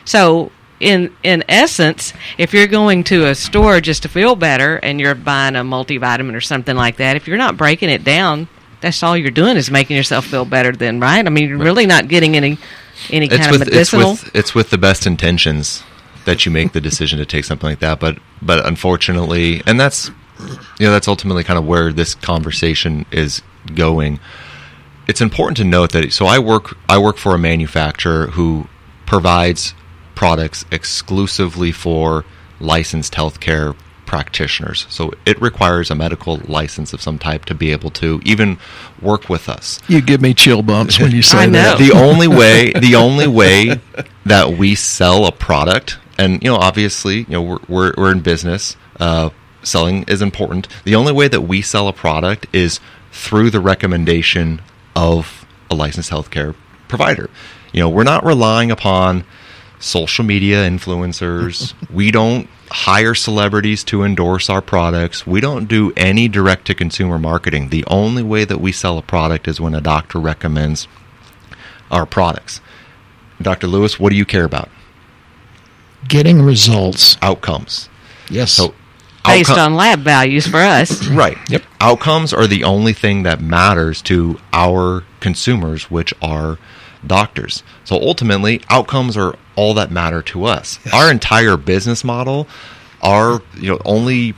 So 0.05 0.51
in 0.79 1.15
in 1.23 1.43
essence, 1.49 2.13
if 2.37 2.53
you're 2.53 2.67
going 2.67 3.03
to 3.05 3.27
a 3.27 3.35
store 3.35 3.81
just 3.81 4.03
to 4.03 4.09
feel 4.09 4.35
better 4.35 4.77
and 4.77 4.99
you're 4.99 5.15
buying 5.15 5.55
a 5.55 5.63
multivitamin 5.63 6.35
or 6.35 6.41
something 6.41 6.75
like 6.75 6.97
that, 6.97 7.15
if 7.15 7.27
you're 7.27 7.37
not 7.37 7.57
breaking 7.57 7.89
it 7.89 8.03
down, 8.03 8.47
that's 8.81 9.01
all 9.03 9.17
you're 9.17 9.31
doing 9.31 9.57
is 9.57 9.69
making 9.69 9.97
yourself 9.97 10.25
feel 10.25 10.45
better. 10.45 10.71
Then, 10.71 10.99
right? 10.99 11.25
I 11.25 11.29
mean, 11.29 11.49
you're 11.49 11.57
really 11.57 11.85
not 11.85 12.07
getting 12.07 12.35
any 12.35 12.57
any 13.09 13.27
it's 13.27 13.37
kind 13.37 13.51
with 13.51 13.61
of 13.61 13.67
medicinal. 13.67 14.11
it's 14.11 14.23
with 14.23 14.35
it's 14.35 14.55
with 14.55 14.69
the 14.69 14.77
best 14.77 15.05
intentions 15.05 15.83
that 16.25 16.45
you 16.45 16.51
make 16.51 16.73
the 16.73 16.81
decision 16.81 17.17
to 17.19 17.25
take 17.25 17.45
something 17.45 17.69
like 17.69 17.79
that 17.79 17.99
but 17.99 18.17
but 18.41 18.65
unfortunately 18.65 19.61
and 19.65 19.79
that's 19.79 20.09
you 20.79 20.85
know 20.85 20.91
that's 20.91 21.07
ultimately 21.07 21.43
kind 21.43 21.57
of 21.57 21.65
where 21.65 21.93
this 21.93 22.13
conversation 22.15 23.05
is 23.11 23.41
going 23.75 24.19
it's 25.07 25.21
important 25.21 25.57
to 25.57 25.63
note 25.63 25.91
that 25.91 26.11
so 26.11 26.25
I 26.25 26.39
work 26.39 26.77
I 26.87 26.97
work 26.97 27.17
for 27.17 27.33
a 27.33 27.39
manufacturer 27.39 28.27
who 28.27 28.67
provides 29.05 29.73
products 30.19 30.65
exclusively 30.69 31.71
for 31.71 32.25
licensed 32.59 33.13
healthcare 33.13 33.73
practitioners. 34.05 34.85
So 34.89 35.13
it 35.25 35.41
requires 35.41 35.89
a 35.89 35.95
medical 35.95 36.41
license 36.45 36.91
of 36.91 37.01
some 37.01 37.17
type 37.17 37.45
to 37.45 37.55
be 37.55 37.71
able 37.71 37.89
to 37.91 38.19
even 38.25 38.57
work 39.01 39.29
with 39.29 39.47
us. 39.47 39.79
You 39.87 40.01
give 40.01 40.19
me 40.19 40.33
chill 40.33 40.61
bumps 40.61 40.99
when 40.99 41.11
you 41.11 41.21
say 41.21 41.37
I 41.37 41.45
that. 41.47 41.77
The 41.77 41.93
only 41.93 42.27
way, 42.41 42.73
the 42.73 42.95
only 42.95 43.27
way 43.27 43.79
that 44.25 44.57
we 44.57 44.75
sell 44.75 45.25
a 45.25 45.31
product, 45.31 45.99
and 46.17 46.43
you 46.43 46.49
know, 46.49 46.57
obviously, 46.57 47.19
you 47.19 47.29
know, 47.29 47.41
we're 47.41 47.59
we're, 47.69 47.93
we're 47.97 48.11
in 48.11 48.19
business. 48.19 48.75
Uh, 48.99 49.29
selling 49.63 50.03
is 50.09 50.21
important. 50.21 50.67
The 50.83 50.95
only 50.95 51.13
way 51.13 51.29
that 51.29 51.41
we 51.43 51.61
sell 51.61 51.87
a 51.87 51.93
product 51.93 52.45
is 52.51 52.81
through 53.13 53.51
the 53.51 53.61
recommendation 53.61 54.61
of 54.97 55.45
a 55.71 55.75
licensed 55.75 56.11
healthcare 56.11 56.55
provider. 56.89 57.29
You 57.71 57.79
know, 57.79 57.89
we're 57.89 58.03
not 58.03 58.25
relying 58.25 58.69
upon 58.69 59.23
social 59.79 60.23
media 60.25 60.69
influencers. 60.69 61.73
we 61.91 62.11
don't 62.11 62.47
hire 62.69 63.15
celebrities 63.15 63.83
to 63.85 64.03
endorse 64.03 64.49
our 64.49 64.61
products. 64.61 65.25
We 65.25 65.41
don't 65.41 65.67
do 65.67 65.91
any 65.97 66.27
direct 66.27 66.65
to 66.67 66.75
consumer 66.75 67.17
marketing. 67.17 67.69
The 67.69 67.85
only 67.87 68.21
way 68.21 68.45
that 68.45 68.61
we 68.61 68.71
sell 68.71 68.97
a 68.97 69.01
product 69.01 69.47
is 69.47 69.59
when 69.59 69.73
a 69.73 69.81
doctor 69.81 70.19
recommends 70.19 70.87
our 71.89 72.05
products. 72.05 72.61
Dr. 73.41 73.67
Lewis, 73.67 73.99
what 73.99 74.09
do 74.11 74.15
you 74.15 74.25
care 74.25 74.43
about? 74.43 74.69
Getting 76.07 76.41
results. 76.41 77.17
Outcomes. 77.21 77.89
Yes. 78.29 78.51
So 78.51 78.73
Based 79.25 79.49
outcome- 79.49 79.73
on 79.73 79.75
lab 79.75 79.99
values 80.01 80.47
for 80.47 80.57
us. 80.57 81.07
Right. 81.09 81.37
Yep. 81.49 81.63
Outcomes 81.81 82.33
are 82.33 82.47
the 82.47 82.63
only 82.63 82.93
thing 82.93 83.23
that 83.23 83.41
matters 83.41 84.01
to 84.03 84.39
our 84.53 85.03
consumers, 85.19 85.89
which 85.91 86.13
are 86.21 86.57
doctors. 87.05 87.63
So 87.83 87.95
ultimately, 87.95 88.61
outcomes 88.69 89.17
are 89.17 89.35
all 89.55 89.73
that 89.75 89.91
matter 89.91 90.21
to 90.23 90.45
us. 90.45 90.79
Our 90.93 91.11
entire 91.11 91.57
business 91.57 92.03
model, 92.03 92.47
our 93.01 93.41
you 93.55 93.71
know 93.71 93.79
only 93.85 94.35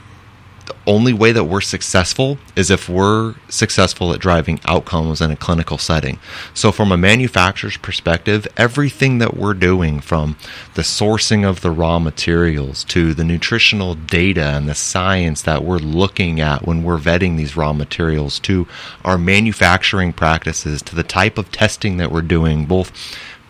the 0.66 0.74
only 0.86 1.12
way 1.12 1.32
that 1.32 1.44
we're 1.44 1.60
successful 1.60 2.38
is 2.54 2.70
if 2.70 2.88
we're 2.88 3.34
successful 3.48 4.12
at 4.12 4.20
driving 4.20 4.60
outcomes 4.64 5.20
in 5.20 5.30
a 5.30 5.36
clinical 5.36 5.78
setting. 5.78 6.18
So, 6.54 6.70
from 6.70 6.92
a 6.92 6.96
manufacturer's 6.96 7.76
perspective, 7.76 8.46
everything 8.56 9.18
that 9.18 9.36
we're 9.36 9.54
doing 9.54 10.00
from 10.00 10.36
the 10.74 10.82
sourcing 10.82 11.48
of 11.48 11.60
the 11.60 11.70
raw 11.70 11.98
materials 11.98 12.84
to 12.84 13.14
the 13.14 13.24
nutritional 13.24 13.94
data 13.94 14.44
and 14.44 14.68
the 14.68 14.74
science 14.74 15.42
that 15.42 15.64
we're 15.64 15.78
looking 15.78 16.40
at 16.40 16.66
when 16.66 16.82
we're 16.82 16.98
vetting 16.98 17.36
these 17.36 17.56
raw 17.56 17.72
materials 17.72 18.38
to 18.40 18.66
our 19.04 19.18
manufacturing 19.18 20.12
practices 20.12 20.82
to 20.82 20.94
the 20.94 21.02
type 21.02 21.38
of 21.38 21.50
testing 21.50 21.96
that 21.96 22.12
we're 22.12 22.22
doing, 22.22 22.66
both 22.66 22.92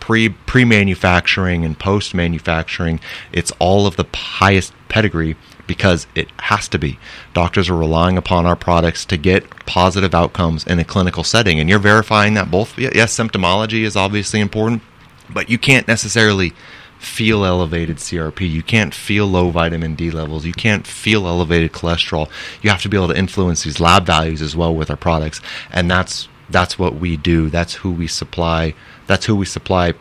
pre 0.01 0.29
pre 0.31 0.65
manufacturing 0.65 1.65
and 1.65 1.79
post 1.79 2.15
manufacturing, 2.15 2.99
it's 3.33 3.53
all 3.59 3.87
of 3.87 3.97
the 3.97 4.05
highest 4.15 4.73
pedigree 4.89 5.37
because 5.67 6.07
it 6.15 6.29
has 6.41 6.69
to 6.69 6.79
be. 6.79 6.99
Doctors 7.35 7.69
are 7.69 7.77
relying 7.77 8.17
upon 8.17 8.47
our 8.47 8.57
products 8.57 9.05
to 9.07 9.17
get 9.17 9.49
positive 9.67 10.15
outcomes 10.15 10.67
in 10.67 10.79
a 10.79 10.85
clinical 10.85 11.25
setting, 11.25 11.61
and 11.61 11.69
you're 11.69 11.79
verifying 11.79 12.35
that 12.35 12.51
both. 12.51 12.79
Yes, 12.79 13.17
symptomology 13.17 13.83
is 13.83 13.97
obviously 13.97 14.41
important, 14.41 14.83
but 15.31 15.49
you 15.49 15.59
can't 15.59 15.89
necessarily 15.89 16.53
feel 16.99 17.45
elevated 17.45 17.97
CRP. 17.97 18.49
You 18.49 18.63
can't 18.63 18.95
feel 18.95 19.27
low 19.27 19.51
vitamin 19.51 19.95
D 19.95 20.11
levels. 20.11 20.45
You 20.45 20.53
can't 20.53 20.87
feel 20.87 21.27
elevated 21.27 21.73
cholesterol. 21.73 22.31
You 22.63 22.71
have 22.71 22.83
to 22.83 22.89
be 22.89 22.97
able 22.97 23.09
to 23.09 23.19
influence 23.19 23.65
these 23.65 23.81
lab 23.81 24.07
values 24.07 24.41
as 24.41 24.55
well 24.57 24.75
with 24.75 24.91
our 24.91 24.97
products, 24.97 25.41
and 25.71 25.91
that's 25.91 26.29
that's 26.49 26.79
what 26.79 26.97
we 26.97 27.17
do. 27.17 27.49
That's 27.49 27.75
who 27.75 27.91
we 27.91 28.07
supply. 28.07 28.75
That's 29.07 29.27
who 29.27 29.35
we 29.37 29.47
supply 29.47 29.95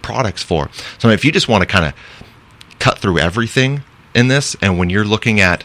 products 0.00 0.42
for. 0.42 0.70
So 0.98 1.10
if 1.10 1.24
you 1.24 1.32
just 1.32 1.48
want 1.48 1.62
to 1.62 1.66
kind 1.66 1.84
of 1.84 1.94
cut 2.78 2.98
through 2.98 3.18
everything 3.18 3.82
in 4.14 4.28
this, 4.28 4.56
and 4.60 4.78
when 4.78 4.90
you're 4.90 5.04
looking 5.04 5.40
at, 5.40 5.64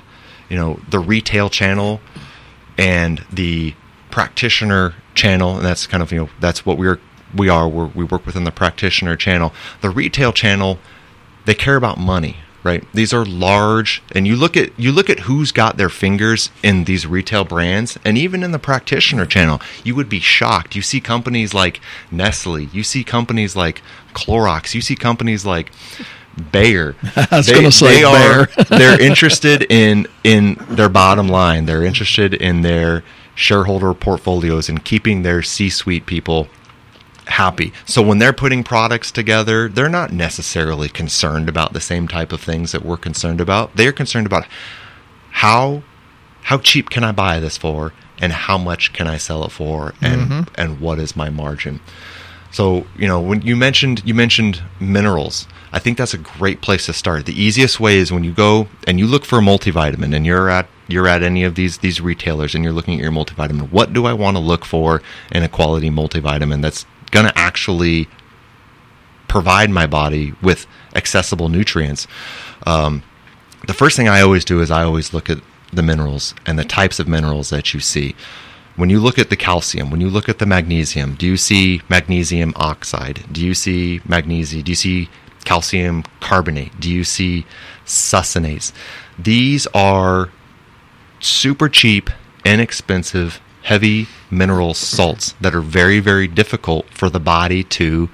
you 0.50 0.58
know, 0.58 0.80
the 0.90 1.00
retail 1.00 1.50
channel 1.50 2.02
and 2.78 3.26
the 3.32 3.74
practitioner 4.12 4.96
channel, 5.16 5.58
and 5.58 5.66
that's 5.66 5.88
kind 5.88 6.04
of 6.04 6.12
you 6.12 6.20
know 6.20 6.30
that's 6.40 6.66
what 6.66 6.78
we're 6.78 7.00
we 7.34 7.50
are. 7.50 7.68
We're, 7.68 7.88
we 7.88 8.04
work 8.04 8.26
within 8.26 8.44
the 8.44 8.52
practitioner 8.52 9.16
channel. 9.16 9.54
The 9.82 9.90
retail 9.90 10.32
channel, 10.32 10.80
they 11.46 11.56
care 11.56 11.76
about 11.76 11.98
money, 11.98 12.38
right? 12.64 12.84
These 12.94 13.14
are 13.14 13.26
large, 13.26 14.04
and 14.12 14.28
you 14.28 14.36
look 14.36 14.56
at 14.56 14.78
you 14.80 14.92
look 14.92 15.10
at 15.10 15.22
who's 15.22 15.52
got 15.52 15.78
their 15.78 15.90
fingers 15.90 16.52
in 16.62 16.84
these 16.84 17.08
retail 17.08 17.44
brands, 17.44 17.98
and 18.06 18.18
even 18.18 18.44
in 18.44 18.52
the 18.52 18.60
practitioner 18.60 19.26
channel, 19.26 19.60
you 19.84 19.96
would 19.96 20.10
be 20.10 20.20
shocked. 20.20 20.76
You 20.76 20.82
see 20.82 21.02
companies 21.02 21.54
like 21.54 21.80
Nestle, 22.12 22.60
you 22.60 22.84
see 22.84 23.04
companies 23.04 23.56
like 23.56 23.82
Clorox, 24.14 24.74
you 24.74 24.82
see 24.82 24.96
companies 24.96 25.46
like 25.46 25.72
Bayer. 26.52 26.96
I 27.16 27.38
was 27.38 27.52
gonna 27.52 27.72
say 27.72 27.98
they 27.98 28.04
are 28.04 28.48
they're 28.70 29.02
interested 29.10 29.72
in 29.72 30.08
in 30.24 30.58
their 30.70 30.90
bottom 30.90 31.28
line. 31.28 31.66
They're 31.66 31.84
interested 31.84 32.34
in 32.34 32.62
their 32.62 33.04
shareholder 33.36 33.94
portfolios 33.94 34.70
and 34.70 34.84
keeping 34.84 35.24
their 35.24 35.42
C-suite 35.42 36.06
people 36.06 36.48
happy. 37.26 37.74
So 37.86 38.02
when 38.02 38.20
they're 38.20 38.34
putting 38.34 38.64
products 38.64 39.12
together, 39.12 39.68
they're 39.68 39.90
not 39.90 40.12
necessarily 40.12 40.90
concerned 40.90 41.50
about 41.50 41.74
the 41.74 41.82
same 41.82 42.08
type 42.08 42.32
of 42.32 42.42
things 42.42 42.72
that 42.74 42.86
we're 42.86 42.98
concerned 42.98 43.42
about. 43.42 43.76
They're 43.76 43.94
concerned 43.94 44.28
about 44.28 44.46
how 45.32 45.84
how 46.44 46.58
cheap 46.58 46.90
can 46.90 47.04
I 47.04 47.12
buy 47.12 47.40
this 47.40 47.58
for 47.58 47.94
and 48.20 48.32
how 48.32 48.58
much 48.58 48.94
can 48.94 49.08
I 49.08 49.18
sell 49.18 49.44
it 49.46 49.52
for 49.52 49.94
and 50.02 50.22
mm-hmm. 50.22 50.54
and 50.56 50.80
what 50.80 51.00
is 51.00 51.16
my 51.16 51.30
margin. 51.30 51.80
So, 52.52 52.86
you 52.96 53.08
know, 53.08 53.20
when 53.20 53.42
you 53.42 53.56
mentioned 53.56 54.04
you 54.06 54.14
mentioned 54.14 54.62
minerals, 54.80 55.48
I 55.74 55.80
think 55.80 55.98
that's 55.98 56.14
a 56.14 56.20
great 56.20 56.62
place 56.62 56.86
to 56.86 56.94
start. 56.94 57.26
The 57.26 57.42
easiest 57.42 57.80
way 57.80 57.98
is 57.98 58.12
when 58.12 58.24
you 58.24 58.32
go 58.32 58.68
and 58.86 59.00
you 59.00 59.08
look 59.08 59.26
for 59.26 59.40
a 59.40 59.42
multivitamin 59.42 60.16
and 60.16 60.24
you're 60.24 60.48
at 60.48 60.68
you're 60.88 61.08
at 61.08 61.24
any 61.24 61.44
of 61.44 61.56
these 61.56 61.80
these 61.80 62.00
retailers 62.00 62.54
and 62.54 62.64
you're 62.64 62.74
looking 62.74 62.94
at 62.94 63.02
your 63.02 63.12
multivitamin. 63.12 63.72
What 63.72 63.92
do 63.92 64.06
I 64.06 64.14
want 64.14 64.38
to 64.38 64.42
look 64.42 64.66
for 64.66 65.02
in 65.32 65.42
a 65.42 65.50
quality 65.50 65.90
multivitamin 65.90 66.62
that's 66.62 66.86
going 67.10 67.26
to 67.26 67.36
actually 67.36 68.08
provide 69.28 69.72
my 69.72 69.88
body 69.88 70.34
with 70.44 70.68
accessible 70.94 71.50
nutrients? 71.50 72.06
Um, 72.68 73.02
the 73.66 73.74
first 73.74 73.98
thing 73.98 74.08
I 74.08 74.22
always 74.22 74.46
do 74.46 74.62
is 74.62 74.70
I 74.70 74.84
always 74.84 75.12
look 75.12 75.28
at 75.28 75.40
the 75.72 75.82
minerals 75.82 76.36
and 76.46 76.60
the 76.60 76.66
types 76.66 77.00
of 77.00 77.08
minerals 77.08 77.50
that 77.50 77.74
you 77.74 77.80
see. 77.80 78.16
When 78.76 78.90
you 78.90 79.00
look 79.00 79.18
at 79.18 79.30
the 79.30 79.36
calcium, 79.36 79.90
when 79.90 80.02
you 80.02 80.10
look 80.10 80.30
at 80.30 80.40
the 80.40 80.46
magnesium, 80.46 81.16
do 81.16 81.28
you 81.28 81.38
see 81.38 81.82
magnesium 81.90 82.54
oxide? 82.56 83.24
Do 83.32 83.46
you 83.46 83.54
see 83.54 84.02
magnesium? 84.06 84.64
Do 84.64 84.72
you 84.72 84.76
see 84.76 85.10
calcium 85.44 86.04
carbonate? 86.20 86.80
Do 86.80 86.90
you 86.90 87.04
see 87.04 87.46
succinates? 87.86 88.72
These 89.18 89.68
are 89.74 90.30
super 91.20 91.70
cheap, 91.70 92.10
inexpensive, 92.46 93.40
heavy 93.64 94.08
mineral 94.30 94.74
salts 94.74 95.36
that 95.42 95.56
are 95.56 95.62
very, 95.62 96.00
very 96.00 96.28
difficult 96.28 96.90
for 96.90 97.10
the 97.10 97.20
body 97.20 97.64
to 97.64 98.10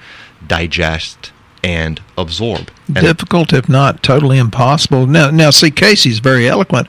digest 0.46 1.32
and 1.63 2.02
absorb. 2.18 2.70
And 2.88 2.98
Difficult, 2.98 3.52
if 3.52 3.68
not 3.68 4.04
totally 4.04 4.38
impossible. 4.38 5.08
Now, 5.08 5.30
now, 5.30 5.50
see, 5.50 5.72
Casey's 5.72 6.20
very 6.20 6.48
eloquent. 6.48 6.88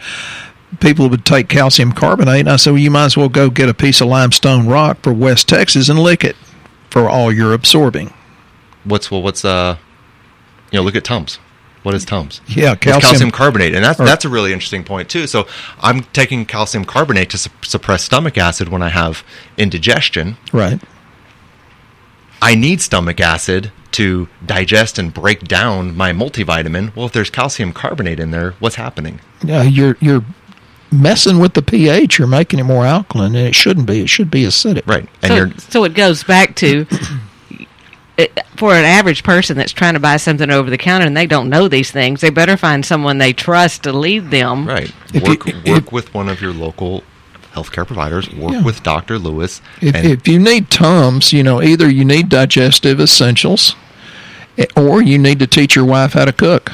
People 0.79 1.09
would 1.09 1.25
take 1.25 1.49
calcium 1.49 1.93
carbonate, 1.93 2.41
and 2.41 2.49
I 2.51 2.57
said, 2.57 2.71
well, 2.71 2.79
you 2.79 2.91
might 2.91 3.07
as 3.07 3.17
well 3.17 3.29
go 3.29 3.51
get 3.51 3.69
a 3.69 3.75
piece 3.75 4.01
of 4.01 4.07
limestone 4.07 4.69
rock 4.69 4.99
for 5.03 5.13
West 5.13 5.49
Texas 5.49 5.89
and 5.89 5.99
lick 5.99 6.23
it 6.23 6.37
for 6.91 7.09
all 7.09 7.33
you're 7.33 7.53
absorbing. 7.53 8.13
what's 8.85 9.11
well, 9.11 9.23
what's 9.23 9.45
uh, 9.45 9.77
you 10.71 10.79
know, 10.79 10.83
look 10.83 10.97
at 10.97 11.05
Tums. 11.05 11.39
What 11.83 11.95
is 11.95 12.05
Tums? 12.05 12.43
Yeah, 12.47 12.73
It's 12.73 12.81
calcium. 12.83 13.01
calcium 13.01 13.31
carbonate, 13.31 13.75
and 13.75 13.83
that's 13.85 13.99
Or- 13.99 14.05
that's 14.05 14.25
a 14.25 14.29
really 14.29 14.53
interesting 14.53 14.85
point 14.85 15.09
too. 15.09 15.27
So 15.27 15.47
I'm 15.81 16.03
taking 16.13 16.45
calcium 16.45 16.85
carbonate 16.85 17.31
to 17.31 17.39
su- 17.39 17.51
suppress 17.63 18.05
stomach 18.05 18.37
acid 18.37 18.69
when 18.69 18.83
I 18.83 18.91
have 18.91 19.25
indigestion. 19.57 20.37
Right. 20.53 20.79
I 22.43 22.55
need 22.55 22.81
stomach 22.81 23.21
acid 23.21 23.73
to 23.93 24.29
digest 24.45 24.99
and 24.99 25.13
break 25.13 25.45
down 25.49 25.97
my 25.97 26.13
multivitamin. 26.13 26.95
Well, 26.95 27.07
if 27.07 27.13
there's 27.13 27.31
calcium 27.31 27.73
carbonate 27.73 28.21
in 28.21 28.31
there, 28.31 28.55
what's 28.61 28.77
happening? 28.77 29.21
Yeah, 29.43 29.63
you're 29.63 29.97
you're 30.01 30.25
messing 30.93 31.39
with 31.39 31.55
the 31.55 31.63
pH. 31.63 32.19
You're 32.19 32.29
making 32.29 32.59
it 32.61 32.65
more 32.65 32.85
alkaline, 32.87 33.35
and 33.35 33.47
it 33.49 33.55
shouldn't 33.55 33.87
be. 33.87 34.01
It 34.03 34.09
should 34.09 34.31
be 34.31 34.45
acidic. 34.45 34.83
Right, 34.87 35.09
and 35.23 35.31
so, 35.31 35.35
you're 35.37 35.51
so 35.59 35.85
it 35.85 35.95
goes 35.95 36.23
back 36.23 36.57
to 36.57 36.87
it, 38.17 38.39
for 38.61 38.75
an 38.75 38.85
average 38.85 39.23
person 39.25 39.57
that's 39.57 39.73
trying 39.73 39.95
to 39.95 40.01
buy 40.01 40.19
something 40.19 40.51
over 40.51 40.69
the 40.71 40.77
counter 40.79 41.07
and 41.07 41.17
they 41.17 41.27
don't 41.27 41.49
know 41.49 41.67
these 41.67 41.91
things, 41.91 42.21
they 42.21 42.29
better 42.31 42.57
find 42.59 42.85
someone 42.85 43.17
they 43.19 43.33
trust 43.33 43.83
to 43.85 43.93
lead 43.93 44.31
them. 44.31 44.69
right. 44.69 44.93
If 45.15 45.23
work 45.25 45.47
you- 45.47 45.55
work 45.73 45.87
if- 45.87 45.93
with 45.93 46.13
one 46.15 46.29
of 46.29 46.43
your 46.43 46.53
local 46.53 47.03
healthcare 47.55 47.87
providers. 47.87 48.31
Work 48.31 48.53
Yeah. 48.53 48.63
with 48.63 48.83
Doctor 48.83 49.19
Lewis. 49.19 49.61
If, 49.81 49.97
if 49.97 50.29
you 50.29 50.39
need 50.39 50.71
Tums, 50.71 51.33
you 51.33 51.43
know, 51.43 51.61
either 51.63 51.91
you 51.91 52.05
need 52.05 52.29
digestive 52.29 53.01
essentials, 53.01 53.75
eh, 54.59 54.67
or 54.77 55.03
you 55.03 55.19
need 55.19 55.39
to 55.41 55.47
teach 55.49 55.75
your 55.75 55.85
wife 55.87 56.13
how 56.13 56.27
to 56.27 56.33
cook. 56.33 56.71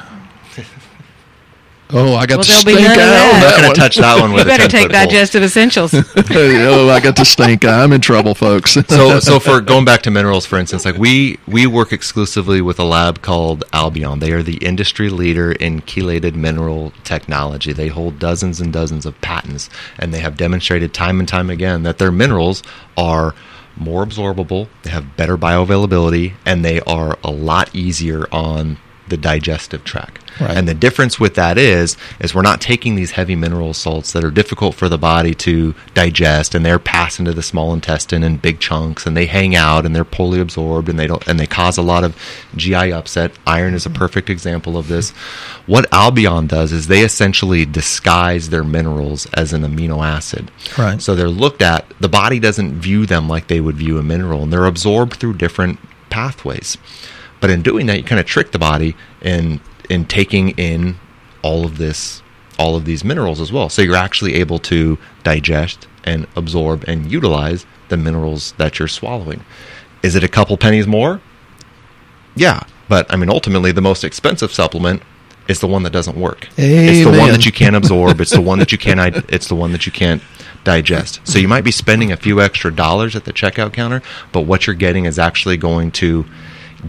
Oh, 1.90 2.14
I 2.16 2.26
got 2.26 2.38
Well, 2.38 2.44
the 2.44 2.48
there'll 2.48 2.64
be 2.64 2.74
stink 2.74 2.88
eye 2.98 3.30
I'm 3.32 3.40
not 3.40 3.56
going 3.56 3.72
to 3.74 3.80
touch 3.80 3.96
that 3.96 4.20
one 4.20 4.30
You 4.30 4.36
with 4.36 4.46
a 4.46 4.48
better 4.48 4.68
10 4.68 4.70
take 4.70 4.82
foot 4.90 4.92
pole. 4.92 5.06
digestive 5.06 5.42
essentials. 5.44 5.94
oh, 6.30 6.90
I 6.90 7.00
got 7.00 7.16
the 7.16 7.24
stink 7.24 7.64
eye. 7.64 7.82
I'm 7.84 7.92
in 7.92 8.00
trouble, 8.00 8.34
folks. 8.34 8.72
so 8.88 9.20
so 9.20 9.38
for 9.38 9.60
going 9.60 9.84
back 9.84 10.02
to 10.02 10.10
minerals 10.10 10.44
for 10.46 10.58
instance 10.58 10.84
like 10.84 10.96
we 10.96 11.38
we 11.46 11.66
work 11.66 11.92
exclusively 11.92 12.60
with 12.60 12.78
a 12.80 12.84
lab 12.84 13.22
called 13.22 13.64
Albion 13.72 14.18
they 14.18 14.32
are 14.32 14.42
the 14.42 14.56
industry 14.58 15.08
leader 15.10 15.52
in 15.52 15.80
chelated 15.82 16.34
mineral 16.34 16.92
technology 17.04 17.72
they 17.72 17.88
hold 17.88 18.18
dozens 18.18 18.60
and 18.60 18.72
dozens 18.72 19.06
of 19.06 19.20
patents 19.20 19.70
and 19.98 20.12
they 20.12 20.18
have 20.20 20.36
demonstrated 20.36 20.92
time 20.92 21.20
and 21.20 21.28
time 21.28 21.50
again 21.50 21.82
that 21.84 21.98
their 21.98 22.12
minerals 22.12 22.62
are 22.96 23.34
more 23.76 24.04
absorbable 24.04 24.68
they 24.82 24.90
have 24.90 25.16
better 25.16 25.36
bioavailability 25.36 26.34
and 26.44 26.64
they 26.64 26.80
are 26.82 27.16
a 27.22 27.30
lot 27.30 27.72
easier 27.74 28.26
on 28.32 28.78
the 29.08 29.16
digestive 29.16 29.84
tract 29.84 30.22
Right. 30.38 30.54
and 30.54 30.68
the 30.68 30.74
difference 30.74 31.18
with 31.18 31.34
that 31.36 31.56
is 31.56 31.96
is 32.20 32.34
we're 32.34 32.42
not 32.42 32.60
taking 32.60 32.94
these 32.94 33.12
heavy 33.12 33.34
mineral 33.34 33.72
salts 33.72 34.12
that 34.12 34.22
are 34.22 34.30
difficult 34.30 34.74
for 34.74 34.86
the 34.86 34.98
body 34.98 35.32
to 35.34 35.74
digest 35.94 36.54
and 36.54 36.62
they're 36.64 36.78
passing 36.78 37.24
to 37.24 37.32
the 37.32 37.42
small 37.42 37.72
intestine 37.72 38.22
in 38.22 38.36
big 38.36 38.60
chunks 38.60 39.06
and 39.06 39.16
they 39.16 39.24
hang 39.24 39.54
out 39.56 39.86
and 39.86 39.96
they're 39.96 40.04
poorly 40.04 40.38
absorbed 40.38 40.90
and 40.90 40.98
they 40.98 41.06
don't 41.06 41.26
and 41.26 41.40
they 41.40 41.46
cause 41.46 41.78
a 41.78 41.82
lot 41.82 42.04
of 42.04 42.14
GI 42.54 42.92
upset. 42.92 43.32
Iron 43.46 43.72
is 43.72 43.86
a 43.86 43.90
perfect 43.90 44.28
example 44.28 44.76
of 44.76 44.88
this. 44.88 45.12
What 45.64 45.90
Albion 45.90 46.46
does 46.48 46.70
is 46.70 46.86
they 46.88 47.00
essentially 47.02 47.64
disguise 47.64 48.50
their 48.50 48.64
minerals 48.64 49.24
as 49.32 49.54
an 49.54 49.62
amino 49.62 50.04
acid. 50.06 50.50
Right. 50.76 51.00
So 51.00 51.14
they're 51.14 51.30
looked 51.30 51.62
at 51.62 51.86
the 51.98 52.10
body 52.10 52.40
doesn't 52.40 52.74
view 52.74 53.06
them 53.06 53.26
like 53.26 53.46
they 53.46 53.62
would 53.62 53.76
view 53.76 53.96
a 53.96 54.02
mineral 54.02 54.42
and 54.42 54.52
they're 54.52 54.66
absorbed 54.66 55.14
through 55.16 55.34
different 55.38 55.78
pathways. 56.10 56.76
But 57.40 57.50
in 57.50 57.62
doing 57.62 57.86
that, 57.86 57.98
you 57.98 58.04
kind 58.04 58.20
of 58.20 58.26
trick 58.26 58.52
the 58.52 58.58
body 58.58 58.96
in 59.20 59.60
in 59.88 60.04
taking 60.04 60.50
in 60.50 60.96
all 61.42 61.64
of 61.64 61.78
this, 61.78 62.22
all 62.58 62.76
of 62.76 62.84
these 62.84 63.04
minerals 63.04 63.40
as 63.40 63.52
well. 63.52 63.68
So 63.68 63.82
you're 63.82 63.96
actually 63.96 64.34
able 64.34 64.58
to 64.60 64.98
digest 65.22 65.86
and 66.04 66.26
absorb 66.34 66.84
and 66.88 67.10
utilize 67.10 67.66
the 67.88 67.96
minerals 67.96 68.52
that 68.52 68.78
you're 68.78 68.88
swallowing. 68.88 69.44
Is 70.02 70.14
it 70.14 70.24
a 70.24 70.28
couple 70.28 70.56
pennies 70.56 70.86
more? 70.86 71.20
Yeah, 72.34 72.62
but 72.88 73.12
I 73.12 73.16
mean, 73.16 73.30
ultimately, 73.30 73.72
the 73.72 73.80
most 73.80 74.04
expensive 74.04 74.52
supplement 74.52 75.02
is 75.48 75.60
the 75.60 75.66
one 75.66 75.82
that 75.84 75.90
doesn't 75.90 76.16
work. 76.16 76.48
It's 76.56 77.08
the 77.08 77.18
one 77.18 77.30
that 77.30 77.46
you 77.46 77.52
can't 77.52 77.76
absorb. 77.82 78.20
It's 78.20 78.32
the 78.32 78.40
one 78.40 78.58
that 78.58 78.72
you 78.72 78.78
can't. 78.78 79.00
It's 79.28 79.48
the 79.48 79.54
one 79.54 79.72
that 79.72 79.86
you 79.86 79.92
can't 79.92 80.22
digest. 80.64 81.20
So 81.24 81.38
you 81.38 81.48
might 81.48 81.64
be 81.64 81.70
spending 81.70 82.12
a 82.12 82.16
few 82.16 82.40
extra 82.40 82.74
dollars 82.74 83.14
at 83.14 83.24
the 83.24 83.32
checkout 83.32 83.72
counter, 83.72 84.02
but 84.32 84.42
what 84.42 84.66
you're 84.66 84.74
getting 84.74 85.04
is 85.04 85.18
actually 85.18 85.56
going 85.56 85.92
to 85.92 86.26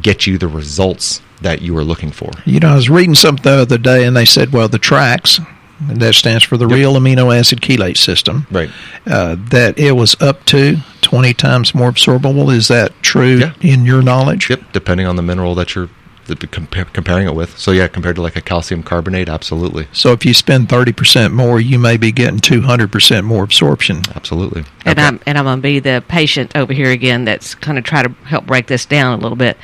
get 0.02 0.28
you 0.28 0.38
the 0.38 0.48
results 0.48 1.22
that 1.42 1.62
you 1.62 1.74
were 1.74 1.84
looking 1.84 2.12
for. 2.12 2.32
You 2.46 2.60
know, 2.60 2.70
I 2.70 2.76
was 2.76 2.90
reading 2.90 3.16
something 3.16 3.44
the 3.44 3.60
other 3.62 3.78
day, 3.78 4.06
and 4.06 4.16
they 4.16 4.26
said, 4.26 4.52
well, 4.52 4.68
the 4.68 4.80
TRAACS, 4.80 5.46
and 5.90 6.02
that 6.02 6.16
stands 6.16 6.44
for 6.44 6.58
the 6.58 6.66
real 6.68 6.94
amino 6.96 7.38
acid 7.38 7.62
chelate 7.62 7.98
system, 7.98 8.48
Right. 8.50 8.70
uh, 9.06 9.36
that 9.50 9.78
it 9.78 9.92
was 9.92 10.16
up 10.20 10.44
to 10.46 10.78
20 11.02 11.34
times 11.36 11.76
more 11.76 11.92
absorbable. 11.92 12.52
Is 12.54 12.68
that 12.70 12.92
true 13.04 13.38
Yeah. 13.38 13.52
in 13.62 13.86
your 13.86 14.02
knowledge? 14.02 14.50
Yep. 14.50 14.74
Depending 14.74 15.06
on 15.06 15.16
the 15.16 15.22
mineral 15.22 15.54
that 15.56 15.76
you're 15.76 15.90
compa- 16.36 16.92
comparing 16.94 17.28
it 17.28 17.34
with. 17.36 17.58
So 17.58 17.72
yeah, 17.72 17.88
compared 17.88 18.16
to 18.18 18.22
like 18.22 18.36
a 18.36 18.42
calcium 18.42 18.84
carbonate, 18.84 19.30
absolutely, 19.30 19.88
So 19.94 20.12
if 20.12 20.26
you 20.26 20.34
spend 20.34 20.70
30% 20.70 21.32
more, 21.34 21.60
you 21.60 21.80
may 21.80 21.98
be 21.98 22.12
getting 22.12 22.40
200% 22.40 23.24
more 23.24 23.44
absorption. 23.44 24.02
absolutely. 24.16 24.64
And 24.86 25.00
Okay. 25.00 25.08
I'm 25.08 25.20
and 25.26 25.38
I'm 25.38 25.46
gonna 25.46 25.62
be 25.62 25.80
the 25.80 26.04
patient 26.08 26.52
over 26.56 26.74
here 26.74 26.92
again. 26.92 27.26
That's 27.26 27.56
kind 27.56 27.78
of 27.78 27.84
try 27.84 28.04
to 28.04 28.10
help 28.26 28.46
break 28.46 28.68
this 28.68 28.86
down 28.86 29.18
a 29.20 29.22
little 29.22 29.36
bit. 29.38 29.58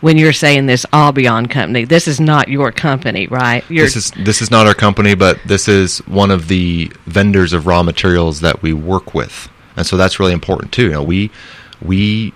When 0.00 0.16
you're 0.16 0.32
saying 0.32 0.66
this 0.66 0.86
Albion 0.92 1.46
company, 1.48 1.84
this 1.84 2.06
is 2.06 2.20
not 2.20 2.46
your 2.48 2.70
company, 2.70 3.26
right? 3.26 3.64
You're, 3.68 3.86
this 3.86 3.96
is 3.96 4.12
this 4.12 4.40
is 4.40 4.48
not 4.50 4.66
our 4.68 4.74
company, 4.74 5.14
but 5.16 5.40
this 5.44 5.66
is 5.66 5.98
one 6.06 6.30
of 6.30 6.46
the 6.46 6.92
vendors 7.06 7.52
of 7.52 7.66
raw 7.66 7.82
materials 7.82 8.40
that 8.42 8.62
we 8.62 8.72
work 8.72 9.12
with, 9.12 9.48
and 9.76 9.84
so 9.84 9.96
that's 9.96 10.20
really 10.20 10.32
important 10.32 10.70
too. 10.70 10.84
You 10.84 10.90
know, 10.90 11.02
we 11.02 11.30
we 11.82 12.32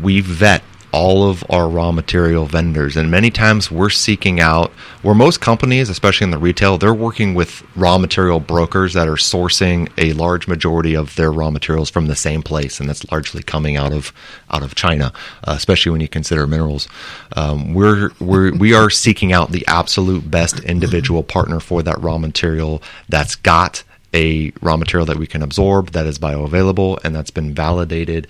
we 0.00 0.20
vet 0.20 0.62
all 0.94 1.28
of 1.28 1.44
our 1.50 1.68
raw 1.68 1.90
material 1.90 2.46
vendors, 2.46 2.96
and 2.96 3.10
many 3.10 3.28
times 3.28 3.68
we're 3.68 3.90
seeking 3.90 4.38
out 4.38 4.70
where 5.02 5.14
most 5.14 5.40
companies, 5.40 5.90
especially 5.90 6.24
in 6.24 6.30
the 6.30 6.38
retail, 6.38 6.78
they're 6.78 6.94
working 6.94 7.34
with 7.34 7.64
raw 7.74 7.98
material 7.98 8.38
brokers 8.38 8.94
that 8.94 9.08
are 9.08 9.16
sourcing 9.16 9.90
a 9.98 10.12
large 10.12 10.46
majority 10.46 10.94
of 10.94 11.16
their 11.16 11.32
raw 11.32 11.50
materials 11.50 11.90
from 11.90 12.06
the 12.06 12.14
same 12.14 12.44
place, 12.44 12.78
and 12.78 12.88
that's 12.88 13.10
largely 13.10 13.42
coming 13.42 13.76
out 13.76 13.92
of 13.92 14.12
out 14.50 14.62
of 14.62 14.76
China, 14.76 15.12
uh, 15.42 15.54
especially 15.56 15.90
when 15.90 16.00
you 16.00 16.06
consider 16.06 16.46
minerals. 16.46 16.86
Um, 17.34 17.74
we're 17.74 18.12
we're 18.20 18.54
we 18.54 18.72
are 18.72 18.88
seeking 18.88 19.32
out 19.32 19.50
the 19.50 19.66
absolute 19.66 20.30
best 20.30 20.60
individual 20.60 21.24
partner 21.24 21.58
for 21.58 21.82
that 21.82 22.00
raw 22.00 22.18
material 22.18 22.80
that's 23.08 23.34
got 23.34 23.82
a 24.14 24.52
raw 24.62 24.76
material 24.76 25.06
that 25.06 25.16
we 25.16 25.26
can 25.26 25.42
absorb 25.42 25.90
that 25.90 26.06
is 26.06 26.20
bioavailable 26.20 27.00
and 27.02 27.16
that's 27.16 27.32
been 27.32 27.52
validated 27.52 28.28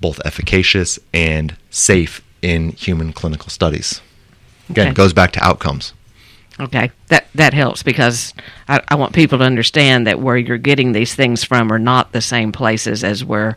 both 0.00 0.20
efficacious 0.24 0.98
and 1.14 1.56
safe 1.70 2.22
in 2.42 2.70
human 2.72 3.12
clinical 3.12 3.48
studies. 3.50 4.00
Again, 4.70 4.84
Okay. 4.86 4.90
it 4.90 4.96
goes 4.96 5.12
back 5.12 5.32
to 5.32 5.44
outcomes. 5.44 5.92
Okay, 6.58 6.90
that 7.08 7.26
that 7.34 7.52
helps 7.52 7.82
because 7.82 8.32
I, 8.66 8.80
I 8.88 8.94
want 8.94 9.14
people 9.14 9.38
to 9.38 9.44
understand 9.44 10.06
that 10.06 10.20
where 10.20 10.38
you're 10.38 10.56
getting 10.58 10.92
these 10.92 11.14
things 11.14 11.44
from 11.44 11.70
are 11.70 11.78
not 11.78 12.12
the 12.12 12.22
same 12.22 12.50
places 12.50 13.04
as 13.04 13.22
where 13.22 13.56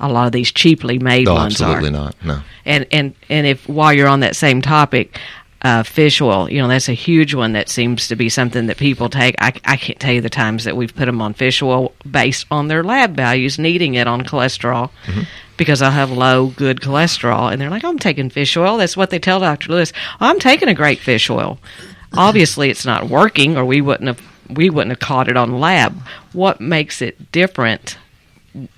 a 0.00 0.08
lot 0.08 0.26
of 0.26 0.32
these 0.32 0.50
cheaply 0.50 0.98
made 0.98 1.26
No, 1.26 1.34
ones 1.34 1.60
absolutely 1.60 1.90
are. 1.96 2.06
Absolutely 2.08 2.26
not. 2.26 2.38
No. 2.38 2.42
And 2.64 2.86
and 2.90 3.14
and 3.28 3.46
if 3.46 3.68
while 3.68 3.92
you're 3.92 4.08
on 4.08 4.20
that 4.20 4.34
same 4.34 4.62
topic, 4.62 5.16
uh, 5.62 5.84
fish 5.84 6.20
oil, 6.20 6.50
you 6.50 6.60
know, 6.60 6.66
that's 6.66 6.88
a 6.88 6.92
huge 6.94 7.34
one 7.34 7.52
that 7.52 7.68
seems 7.68 8.08
to 8.08 8.16
be 8.16 8.28
something 8.28 8.66
that 8.66 8.78
people 8.78 9.08
take. 9.10 9.36
I, 9.40 9.52
I 9.64 9.76
can't 9.76 10.00
tell 10.00 10.14
you 10.14 10.20
the 10.20 10.30
times 10.30 10.64
that 10.64 10.76
we've 10.76 10.94
put 10.94 11.04
them 11.06 11.22
on 11.22 11.34
fish 11.34 11.62
oil 11.62 11.92
based 12.10 12.46
on 12.50 12.66
their 12.66 12.82
lab 12.82 13.14
values, 13.14 13.58
needing 13.60 13.94
it 13.94 14.08
on 14.08 14.22
cholesterol. 14.22 14.90
Because 15.60 15.82
I 15.82 15.90
have 15.90 16.10
low, 16.10 16.46
good 16.46 16.80
cholesterol, 16.80 17.52
and 17.52 17.60
they're 17.60 17.68
like, 17.68 17.84
"I'm 17.84 17.98
taking 17.98 18.30
fish 18.30 18.56
oil." 18.56 18.78
That's 18.78 18.96
what 18.96 19.10
they 19.10 19.18
tell 19.18 19.40
Dr. 19.40 19.70
Lewis. 19.70 19.92
I'm 20.18 20.38
taking 20.38 20.70
a 20.70 20.74
great 20.74 21.00
fish 21.00 21.28
oil. 21.28 21.58
Obviously, 22.14 22.70
it's 22.70 22.86
not 22.86 23.10
working, 23.10 23.58
or 23.58 23.66
we 23.66 23.82
wouldn't 23.82 24.06
have 24.06 24.22
we 24.48 24.70
wouldn't 24.70 24.92
have 24.92 25.00
caught 25.00 25.28
it 25.28 25.36
on 25.36 25.60
lab. 25.60 26.00
What 26.32 26.62
makes 26.62 27.02
it 27.02 27.30
different 27.30 27.98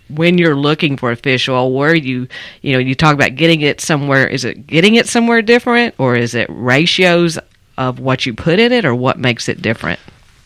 when 0.09 0.39
you're 0.39 0.57
looking 0.57 0.97
for 0.97 1.13
a 1.13 1.17
fish 1.17 1.49
oil, 1.49 1.73
where 1.73 1.95
you, 1.95 2.27
you 2.63 2.73
know, 2.73 2.81
you 2.81 2.97
talk 2.97 3.15
about 3.15 3.37
getting 3.37 3.61
it 3.61 3.81
somewhere, 3.81 4.27
is 4.27 4.45
it 4.45 4.67
getting 4.67 4.97
it 4.97 5.07
somewhere 5.07 5.41
different 5.41 5.95
or 5.99 6.17
is 6.17 6.35
it 6.35 6.49
ratios 6.51 7.39
of 7.79 8.01
what 8.01 8.27
you 8.27 8.35
put 8.35 8.59
in 8.59 8.73
it 8.73 8.85
or 8.85 8.93
what 8.93 9.21
makes 9.21 9.49
it 9.49 9.63
different? 9.63 10.01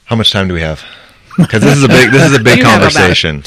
How 0.05 0.17
much 0.17 0.33
time 0.33 0.49
do 0.49 0.55
we 0.55 0.61
have? 0.61 0.85
Because 1.37 1.63
this 1.63 1.77
is 1.77 1.85
a 1.85 1.89
big 1.89 2.11
this 2.13 2.31
is 2.31 2.37
a 2.39 2.43
big 2.43 2.59
You 2.59 2.63
about- 2.65 2.81
conversation. 2.93 3.43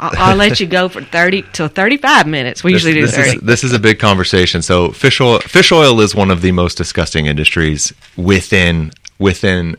I'll, 0.00 0.30
I'll 0.30 0.36
let 0.36 0.60
you 0.60 0.66
go 0.66 0.88
for 0.88 1.02
30 1.02 1.42
to 1.54 1.68
35 1.68 2.26
minutes. 2.26 2.64
We 2.64 2.72
This, 2.72 2.84
usually 2.84 3.00
do 3.00 3.06
this 3.06 3.16
30. 3.16 3.30
is, 3.30 3.40
this 3.42 3.64
is 3.64 3.72
a 3.72 3.78
big 3.78 3.98
conversation. 3.98 4.62
So 4.62 4.90
fish 4.90 5.20
oil 5.20 5.40
fish 5.40 5.70
oil 5.72 6.00
is 6.00 6.14
one 6.14 6.30
of 6.30 6.40
the 6.42 6.52
most 6.52 6.76
disgusting 6.76 7.26
industries 7.26 7.92
within 8.16 8.92
within 9.18 9.76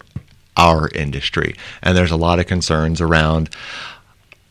our 0.58 0.90
industry, 0.90 1.56
and 1.82 1.98
there's 1.98 2.12
a 2.12 2.16
lot 2.18 2.40
of 2.40 2.48
concerns 2.48 3.02
around 3.02 3.50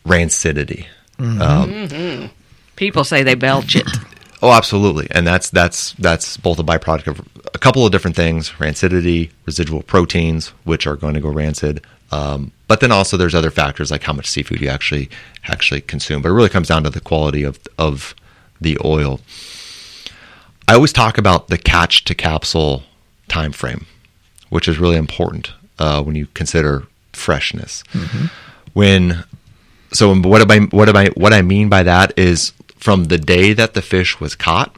rancidity. 0.07 0.87
Um, 1.19 2.31
People 2.77 3.05
say 3.05 3.23
they 3.23 3.35
belch 3.37 3.77
it. 3.77 3.89
Oh, 4.43 4.51
absolutely, 4.53 5.07
and 5.11 5.27
that's 5.27 5.49
that's 5.49 5.93
that's 5.93 6.37
both 6.37 6.59
a 6.59 6.63
byproduct 6.63 7.07
of 7.07 7.27
a 7.55 7.59
couple 7.59 7.87
of 7.87 7.93
different 7.93 8.15
things: 8.15 8.51
rancidity, 8.59 9.31
residual 9.47 9.81
proteins, 9.83 10.49
which 10.65 10.87
are 10.87 10.97
going 10.97 11.15
to 11.15 11.21
go 11.21 11.31
rancid. 11.31 11.81
Um, 12.15 12.53
but 12.69 12.79
then 12.79 12.93
also 12.93 13.17
there's 13.17 13.35
other 13.35 13.51
factors 13.51 13.91
like 13.91 14.05
how 14.05 14.13
much 14.13 14.29
seafood 14.29 14.61
you 14.61 14.69
actually 14.69 15.11
actually 15.49 15.81
consume. 15.81 16.23
But 16.23 16.29
it 16.29 16.35
really 16.35 16.49
comes 16.49 16.69
down 16.69 16.85
to 16.85 16.91
the 16.91 17.01
quality 17.01 17.43
of 17.43 17.59
of 17.77 18.15
the 18.61 18.79
oil. 18.85 19.21
I 20.69 20.75
always 20.75 20.93
talk 20.93 21.19
about 21.19 21.49
the 21.49 21.59
catch 21.59 22.05
to 22.05 22.15
capsule 22.15 22.85
time 23.29 23.53
frame, 23.53 23.87
which 24.49 24.69
is 24.69 24.79
really 24.79 24.97
important 24.97 25.53
uh, 25.79 26.03
when 26.05 26.15
you 26.15 26.27
consider 26.35 26.85
freshness. 27.13 27.83
When 28.75 29.25
so 29.93 30.15
what 30.15 30.41
am 30.41 30.51
I 30.51 30.59
what 30.77 30.89
am 30.89 30.97
I 30.97 31.07
what 31.17 31.33
I 31.33 31.43
mean 31.43 31.69
by 31.69 31.83
that 31.83 32.17
is 32.17 32.53
from 32.77 33.05
the 33.05 33.19
day 33.19 33.55
that 33.55 33.75
the 33.75 33.83
fish 33.83 34.21
was 34.21 34.37
caught 34.37 34.77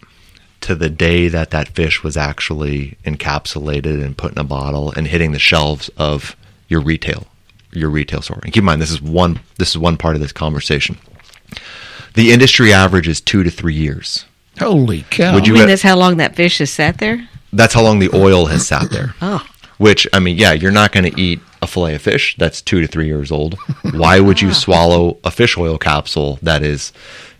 to 0.62 0.74
the 0.74 0.88
day 0.88 1.28
that 1.28 1.50
that 1.50 1.68
fish 1.68 2.02
was 2.02 2.16
actually 2.16 2.96
encapsulated 3.04 4.02
and 4.02 4.16
put 4.16 4.32
in 4.32 4.38
a 4.38 4.44
bottle 4.44 4.90
and 4.96 5.06
hitting 5.06 5.32
the 5.32 5.38
shelves 5.38 5.90
of 5.98 6.34
your 6.68 6.80
retail 6.80 7.26
your 7.72 7.90
retail 7.90 8.22
store. 8.22 8.40
And 8.42 8.52
keep 8.52 8.62
in 8.62 8.64
mind 8.64 8.80
this 8.80 8.90
is 8.90 9.02
one 9.02 9.40
this 9.58 9.68
is 9.70 9.78
one 9.78 9.96
part 9.96 10.14
of 10.14 10.20
this 10.22 10.32
conversation. 10.32 10.96
The 12.14 12.32
industry 12.32 12.72
average 12.72 13.08
is 13.08 13.20
2 13.20 13.42
to 13.42 13.50
3 13.50 13.74
years. 13.74 14.24
Holy 14.58 15.04
cow. 15.10 15.34
Would 15.34 15.46
You 15.46 15.52
you- 15.54 15.58
mean 15.60 15.68
that's 15.68 15.82
how 15.82 15.96
long 15.96 16.16
that 16.16 16.34
fish 16.34 16.58
has 16.58 16.70
sat 16.70 16.98
there? 16.98 17.28
That's 17.52 17.74
how 17.74 17.82
long 17.82 17.98
the 17.98 18.10
oil 18.14 18.46
has 18.46 18.66
sat 18.66 18.90
there. 18.90 19.14
Oh. 19.22 19.44
Which 19.78 20.06
I 20.14 20.20
mean, 20.20 20.38
yeah, 20.38 20.52
you're 20.54 20.70
not 20.72 20.90
going 20.92 21.04
to 21.04 21.20
eat 21.20 21.38
a 21.60 21.66
fillet 21.66 21.94
of 21.96 22.00
fish 22.00 22.34
that's 22.38 22.62
two 22.62 22.80
to 22.80 22.86
three 22.86 23.04
years 23.04 23.30
old. 23.30 23.58
Why 23.92 24.20
would 24.20 24.40
you 24.40 24.48
ah. 24.52 24.52
swallow 24.52 25.18
a 25.22 25.30
fish 25.30 25.58
oil 25.58 25.76
capsule 25.76 26.38
that 26.40 26.62
is 26.62 26.94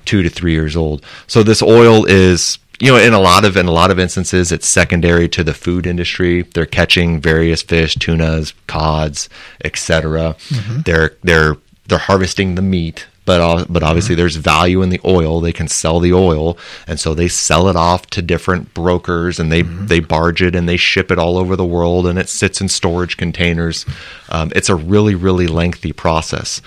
two 0.04 0.22
to 0.22 0.28
three 0.28 0.52
years 0.52 0.76
old? 0.76 1.02
So 1.28 1.42
this 1.42 1.62
oil 1.62 2.04
is 2.04 2.58
you 2.80 2.92
know, 2.92 2.98
in 2.98 3.14
a 3.14 3.20
lot 3.20 3.44
of 3.44 3.56
in 3.56 3.66
a 3.66 3.72
lot 3.72 3.90
of 3.90 3.98
instances, 3.98 4.52
it's 4.52 4.66
secondary 4.66 5.28
to 5.30 5.42
the 5.42 5.54
food 5.54 5.86
industry. 5.86 6.42
They're 6.42 6.66
catching 6.66 7.20
various 7.20 7.62
fish, 7.62 7.94
tunas, 7.94 8.52
cods, 8.66 9.28
etc. 9.64 10.36
Mm-hmm. 10.48 10.80
They're 10.82 11.16
they're 11.22 11.56
they're 11.88 11.98
harvesting 11.98 12.54
the 12.54 12.62
meat, 12.62 13.06
but 13.24 13.66
but 13.72 13.82
obviously 13.82 14.14
mm-hmm. 14.14 14.20
there's 14.20 14.36
value 14.36 14.82
in 14.82 14.90
the 14.90 15.00
oil. 15.06 15.40
They 15.40 15.54
can 15.54 15.68
sell 15.68 16.00
the 16.00 16.12
oil, 16.12 16.58
and 16.86 17.00
so 17.00 17.14
they 17.14 17.28
sell 17.28 17.68
it 17.68 17.76
off 17.76 18.06
to 18.08 18.20
different 18.20 18.74
brokers, 18.74 19.40
and 19.40 19.50
they 19.50 19.62
mm-hmm. 19.62 19.86
they 19.86 20.00
barge 20.00 20.42
it 20.42 20.54
and 20.54 20.68
they 20.68 20.76
ship 20.76 21.10
it 21.10 21.18
all 21.18 21.38
over 21.38 21.56
the 21.56 21.64
world, 21.64 22.06
and 22.06 22.18
it 22.18 22.28
sits 22.28 22.60
in 22.60 22.68
storage 22.68 23.16
containers. 23.16 23.86
Um, 24.28 24.52
it's 24.54 24.68
a 24.68 24.76
really 24.76 25.14
really 25.14 25.46
lengthy 25.46 25.92
process. 25.92 26.60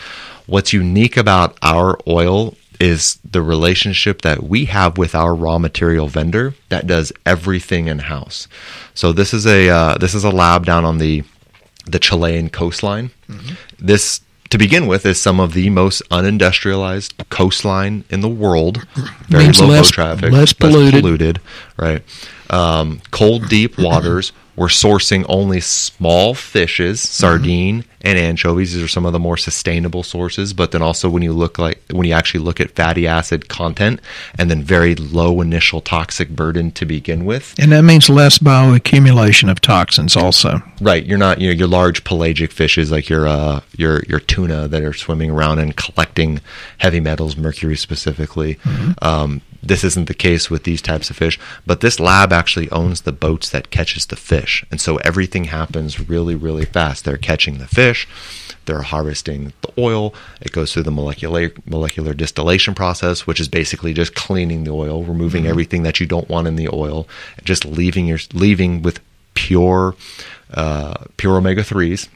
What's 0.48 0.74
unique 0.74 1.17
about 1.17 1.56
our 1.62 2.00
oil 2.08 2.56
is 2.80 3.20
the 3.30 3.42
relationship 3.42 4.22
that 4.22 4.44
we 4.44 4.65
have 4.65 4.98
with 4.98 5.13
our 5.13 5.36
raw 5.36 5.58
material 5.58 6.08
vendor 6.08 6.54
that 6.70 6.88
does 6.88 7.12
everything 7.26 7.88
in 7.88 8.00
house. 8.00 8.48
So 8.94 9.12
this 9.12 9.34
is 9.34 9.46
a 9.46 9.70
uh, 9.70 9.98
this 9.98 10.13
is 10.15 10.24
a 10.24 10.30
lab 10.32 10.65
down 10.65 10.86
on 10.86 10.98
the 10.98 11.24
the 11.86 12.00
Chilean 12.00 12.50
coastline. 12.50 13.12
This 13.78 14.22
to 14.50 14.58
begin 14.58 14.88
with 14.88 15.06
is 15.06 15.20
some 15.22 15.39
of 15.39 15.54
the 15.54 15.70
most 15.70 16.02
unindustrialized 16.10 17.13
coastline 17.30 18.04
in 18.10 18.22
the 18.22 18.30
world. 18.30 18.86
Very 19.28 19.44
Means 19.46 19.60
low 19.60 19.68
flow 19.68 19.76
less- 19.76 19.92
traffic, 19.92 20.32
less 20.32 20.54
polluted. 20.54 21.02
polluted, 21.02 21.42
right? 21.78 22.02
Um, 22.50 23.02
cold, 23.12 23.48
deep 23.50 23.78
waters. 23.80 24.32
We're 24.60 24.67
sourcing 24.67 25.26
only 25.30 25.62
small 25.62 26.34
fishes, 26.34 27.00
sardine 27.00 27.86
and 28.02 28.19
anchovies. 28.19 28.74
These 28.74 28.84
are 28.84 28.89
some 28.89 29.06
of 29.06 29.13
the 29.13 29.19
more 29.19 29.38
sustainable 29.38 30.04
sources. 30.04 30.52
But 30.52 30.72
then 30.72 30.82
also 30.82 31.10
when 31.10 31.24
you 31.24 31.32
look 31.32 31.58
like 31.58 31.82
when 31.91 32.06
you 32.06 32.13
actually 32.13 32.41
look 32.41 32.60
at 32.60 32.72
fatty 32.72 33.08
acid 33.08 33.48
content, 33.48 34.02
and 34.38 34.52
then 34.52 34.62
very 34.62 34.95
low 34.95 35.39
initial 35.39 35.80
toxic 35.80 36.28
burden 36.28 36.72
to 36.72 36.86
begin 36.86 37.24
with. 37.24 37.56
And 37.58 37.72
that 37.72 37.84
means 37.84 38.10
less 38.10 38.38
bioaccumulation 38.39 39.50
of 39.50 39.62
toxins 39.62 40.17
also. 40.17 40.62
Right, 40.82 41.06
you're 41.06 41.17
not 41.17 41.39
you 41.39 41.48
know 41.48 41.54
your 41.58 41.69
large 41.69 42.04
pelagic 42.04 42.52
fishes 42.52 42.91
like 42.91 43.08
your 43.08 43.30
uh 43.30 43.62
your 43.78 44.04
your 44.10 44.19
tuna 44.19 44.67
that 44.67 44.84
are 44.84 44.91
swimming 44.91 45.32
around 45.32 45.60
and 45.60 45.74
collecting 45.74 46.41
heavy 46.80 47.00
metals, 47.00 47.38
mercury 47.38 47.78
specifically. 47.78 48.60
Um, 49.02 49.41
this 49.62 49.84
isn't 49.84 50.08
the 50.08 50.13
case 50.13 50.50
with 50.50 50.63
these 50.63 50.82
types 50.82 51.10
of 51.10 51.17
fish, 51.17 51.39
but 51.65 51.82
this 51.82 52.00
lab 52.00 52.32
actually 52.32 52.69
owns 52.72 53.02
the 53.02 53.12
boats 53.12 53.50
that 53.50 53.69
catches 53.72 54.06
the 54.06 54.15
fish, 54.15 54.65
and 54.72 54.80
so 54.80 54.98
everything 54.98 55.45
happens 55.45 56.10
really 56.10 56.36
really 56.36 56.65
fast. 56.65 57.06
They're 57.06 57.17
catching 57.17 57.58
the 57.58 57.67
fish, 57.67 58.08
they're 58.65 58.82
harvesting 58.84 59.54
the 59.62 59.74
oil. 59.78 60.13
It 60.41 60.52
goes 60.52 60.72
through 60.74 60.84
the 60.84 60.91
molecular 60.91 61.52
molecular 61.65 62.13
distillation 62.13 62.76
process, 62.76 63.26
which 63.26 63.39
is 63.39 63.48
basically 63.48 63.93
just 63.93 64.15
cleaning 64.15 64.63
the 64.63 64.72
oil, 64.72 65.04
removing 65.04 65.48
everything 65.48 65.84
that 65.84 66.00
you 66.00 66.06
don't 66.06 66.30
want 66.30 66.48
in 66.48 66.56
the 66.56 66.69
oil, 66.72 67.08
and 67.38 67.45
just 67.45 67.65
leaving 67.65 68.06
your 68.06 68.19
leaving 68.34 68.82
with 68.82 69.00
pure 69.34 69.95
uh, 70.54 71.06
pure 71.17 71.38
omega 71.38 71.63
threes, 71.63 72.10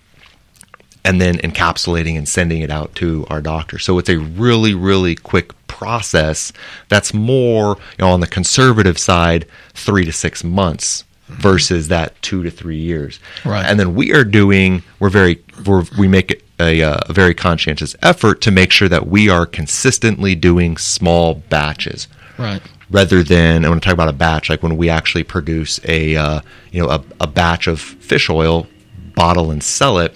and 1.06 1.20
then 1.20 1.38
encapsulating 1.40 2.18
and 2.18 2.28
sending 2.28 2.62
it 2.62 2.70
out 2.72 2.96
to 2.96 3.26
our 3.30 3.42
doctor. 3.42 3.78
So 3.80 3.98
it's 4.00 4.10
a 4.10 4.18
really 4.20 4.74
really 4.74 5.16
quick 5.16 5.52
process. 5.68 6.54
That's 6.90 7.14
more 7.14 7.78
you 7.98 8.06
know, 8.06 8.10
on 8.10 8.20
the 8.22 8.28
conservative 8.28 8.98
side, 8.98 9.46
three 9.74 10.06
to 10.06 10.12
six 10.12 10.44
months. 10.44 11.04
Versus 11.30 11.88
that 11.88 12.22
two 12.22 12.44
to 12.44 12.52
three 12.52 12.78
years, 12.78 13.20
Right. 13.44 13.66
And 13.66 13.80
then 13.80 13.96
we 13.96 14.14
are 14.14 14.26
doing. 14.26 14.84
We're 15.00 15.10
very. 15.10 15.42
We're, 15.66 15.84
we 15.98 16.08
make 16.08 16.30
it 16.32 16.44
a, 16.60 16.84
uh, 16.84 17.00
a 17.10 17.14
very 17.14 17.34
conscientious 17.34 17.96
effort 18.04 18.42
to 18.42 18.52
make 18.52 18.72
sure 18.72 18.88
that 18.90 19.08
we 19.08 19.30
are 19.30 19.48
consistently 19.48 20.36
doing 20.36 20.78
small 20.78 21.36
batches 21.36 22.08
Right. 22.38 22.62
rather 22.92 23.24
than 23.24 23.66
I 23.66 23.70
want 23.70 23.82
to 23.82 23.86
talk 23.88 23.94
about 23.96 24.10
a 24.10 24.14
batch 24.14 24.50
like 24.50 24.62
when 24.62 24.78
we 24.78 24.90
actually 24.90 25.24
produce 25.24 25.80
a 25.86 26.16
uh, 26.16 26.42
you 26.72 26.82
know 26.84 26.90
a, 26.90 27.04
a 27.22 27.26
batch 27.28 27.66
of 27.68 27.80
fish 27.80 28.30
oil 28.30 28.68
bottle 29.16 29.50
and 29.50 29.64
sell 29.64 29.98
it 30.00 30.16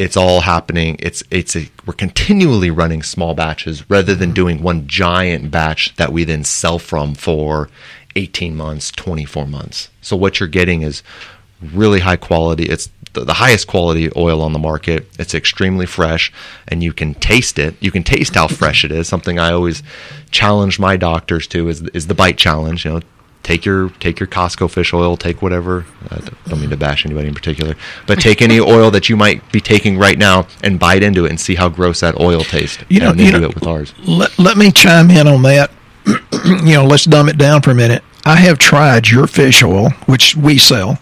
it's 0.00 0.16
all 0.16 0.40
happening. 0.40 0.96
It's 0.98 1.22
it's 1.30 1.54
a, 1.54 1.68
we're 1.84 1.92
continually 1.92 2.70
running 2.70 3.02
small 3.02 3.34
batches 3.34 3.88
rather 3.90 4.14
than 4.14 4.32
doing 4.32 4.62
one 4.62 4.86
giant 4.86 5.50
batch 5.50 5.94
that 5.96 6.10
we 6.10 6.24
then 6.24 6.42
sell 6.42 6.78
from 6.78 7.14
for 7.14 7.68
18 8.16 8.56
months 8.56 8.90
24 8.92 9.46
months. 9.46 9.90
So 10.00 10.16
what 10.16 10.40
you're 10.40 10.48
getting 10.48 10.80
is 10.80 11.02
really 11.60 12.00
high 12.00 12.16
quality. 12.16 12.64
It's 12.64 12.88
the, 13.12 13.26
the 13.26 13.34
highest 13.34 13.66
quality 13.66 14.08
oil 14.16 14.40
on 14.40 14.54
the 14.54 14.58
market. 14.58 15.06
It's 15.18 15.34
extremely 15.34 15.84
fresh 15.84 16.32
and 16.66 16.82
you 16.82 16.94
can 16.94 17.12
taste 17.12 17.58
it. 17.58 17.74
You 17.78 17.90
can 17.90 18.02
taste 18.02 18.36
how 18.36 18.48
fresh 18.48 18.84
it 18.84 18.92
is. 18.92 19.06
Something 19.06 19.38
i 19.38 19.52
always 19.52 19.82
challenge 20.30 20.78
my 20.78 20.96
doctors 20.96 21.46
to 21.48 21.68
is 21.68 21.82
is 21.92 22.06
the 22.06 22.14
bite 22.14 22.38
challenge 22.38 22.86
you 22.86 22.92
know 22.92 23.00
take 23.42 23.64
your 23.64 23.88
take 24.00 24.20
your 24.20 24.26
Costco 24.26 24.70
fish 24.70 24.92
oil 24.92 25.16
take 25.16 25.40
whatever 25.42 25.86
I 26.10 26.20
don't 26.48 26.60
mean 26.60 26.70
to 26.70 26.76
bash 26.76 27.06
anybody 27.06 27.28
in 27.28 27.34
particular 27.34 27.74
but 28.06 28.20
take 28.20 28.42
any 28.42 28.60
oil 28.60 28.90
that 28.90 29.08
you 29.08 29.16
might 29.16 29.50
be 29.50 29.60
taking 29.60 29.98
right 29.98 30.18
now 30.18 30.46
and 30.62 30.78
bite 30.78 31.02
into 31.02 31.24
it 31.24 31.30
and 31.30 31.40
see 31.40 31.54
how 31.54 31.68
gross 31.70 32.00
that 32.00 32.20
oil 32.20 32.42
tastes 32.42 32.78
You 32.88 33.00
know- 33.00 33.10
and 33.10 33.20
you 33.20 33.30
do 33.32 33.40
know- 33.40 33.48
it 33.48 33.54
with 33.54 33.66
ours 33.66 33.94
Let, 34.06 34.38
let 34.38 34.56
me 34.56 34.70
chime 34.70 35.10
in 35.10 35.26
on 35.26 35.42
that. 35.42 35.70
you 36.44 36.74
know, 36.74 36.84
let's 36.86 37.04
dumb 37.04 37.28
it 37.28 37.36
down 37.38 37.60
for 37.62 37.70
a 37.70 37.74
minute. 37.74 38.02
I 38.24 38.36
have 38.36 38.58
tried 38.58 39.08
your 39.08 39.26
fish 39.26 39.62
oil, 39.62 39.90
which 40.06 40.34
we 40.34 40.56
sell, 40.58 40.98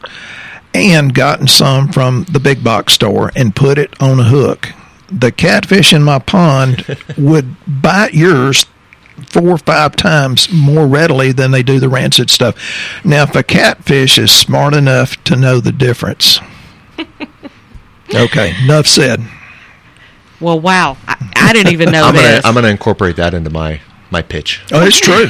and 0.74 1.14
gotten 1.14 1.46
some 1.46 1.90
from 1.92 2.24
the 2.30 2.40
big 2.40 2.62
box 2.64 2.92
store 2.94 3.30
and 3.36 3.54
put 3.54 3.78
it 3.78 3.94
on 4.02 4.18
a 4.20 4.24
hook. 4.24 4.68
The 5.10 5.30
catfish 5.32 5.92
in 5.92 6.02
my 6.02 6.18
pond 6.18 6.84
would 7.18 7.54
bite 7.66 8.12
yours 8.14 8.66
four 9.26 9.50
or 9.50 9.58
five 9.58 9.96
times 9.96 10.50
more 10.52 10.86
readily 10.86 11.32
than 11.32 11.50
they 11.50 11.62
do 11.62 11.80
the 11.80 11.88
rancid 11.88 12.30
stuff. 12.30 12.56
Now, 13.04 13.24
if 13.24 13.34
a 13.34 13.42
catfish 13.42 14.18
is 14.18 14.32
smart 14.32 14.74
enough 14.74 15.22
to 15.24 15.36
know 15.36 15.60
the 15.60 15.72
difference. 15.72 16.40
Okay, 18.14 18.54
enough 18.64 18.86
said. 18.86 19.22
Well, 20.40 20.58
wow. 20.58 20.96
I, 21.06 21.30
I 21.36 21.52
didn't 21.52 21.72
even 21.72 21.90
know 21.90 22.04
I'm 22.04 22.14
gonna. 22.14 22.40
I'm 22.44 22.54
gonna 22.54 22.68
incorporate 22.68 23.16
that 23.16 23.34
into 23.34 23.50
my 23.50 23.80
my 24.10 24.22
pitch 24.22 24.62
Oh, 24.72 24.86
it's 24.86 24.98
true. 24.98 25.26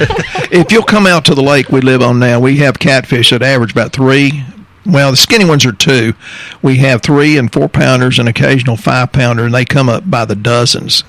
if 0.57 0.70
you'll 0.70 0.85
come 0.85 1.07
out 1.07 1.24
to 1.24 1.35
the 1.35 1.42
lake 1.42 1.70
we 1.70 1.81
live 1.81 2.03
on 2.03 2.18
now, 2.18 2.38
we 2.38 2.59
have 2.59 2.79
catfish 2.79 3.31
that 3.31 3.42
average 3.42 3.72
about 3.72 3.92
three. 3.92 4.44
Well, 4.88 5.11
the 5.11 5.16
skinny 5.18 5.44
ones 5.44 5.66
are 5.66 5.72
two. 5.72 6.14
We 6.62 6.77
have 6.79 7.03
three 7.03 7.37
and 7.37 7.53
four 7.53 7.68
pounders 7.68 8.18
and 8.18 8.29
occasional 8.29 8.77
five 8.77 9.12
pounder, 9.12 9.44
and 9.44 9.55
they 9.55 9.64
come 9.66 9.88
up 9.88 10.09
by 10.11 10.24
the 10.24 10.35
dozens. 10.35 11.05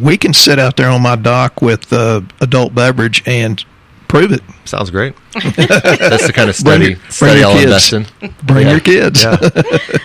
We 0.00 0.18
can 0.18 0.34
sit 0.34 0.58
out 0.58 0.76
there 0.76 0.88
on 0.88 1.02
my 1.02 1.14
dock 1.16 1.62
with 1.62 1.92
uh, 1.92 2.22
adult 2.40 2.74
beverage 2.74 3.22
and 3.26 3.64
prove 4.08 4.32
it. 4.32 4.42
sounds 4.66 4.90
great 4.90 5.14
that's 5.32 6.26
the 6.26 6.32
kind 6.34 6.50
of 6.50 6.56
Bring 6.58 6.74
study 6.74 6.84
your- 6.84 6.96
bring 6.96 7.10
study 7.10 7.38
your 7.40 7.48
I'll 7.48 7.54
kids. 7.54 7.92
invest 7.92 7.92
in 8.20 8.30
Bring 8.44 8.66
Yeah. 8.66 8.70
your 8.72 8.80
kids. 8.80 9.22
yeah 9.24 9.36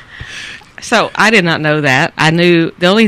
So 0.81 1.09
I 1.15 1.29
did 1.31 1.43
not 1.43 1.59
know 1.59 1.81
that. 1.81 2.13
I 2.17 2.29
knew 2.31 2.71
the 2.77 2.85
only 2.85 3.07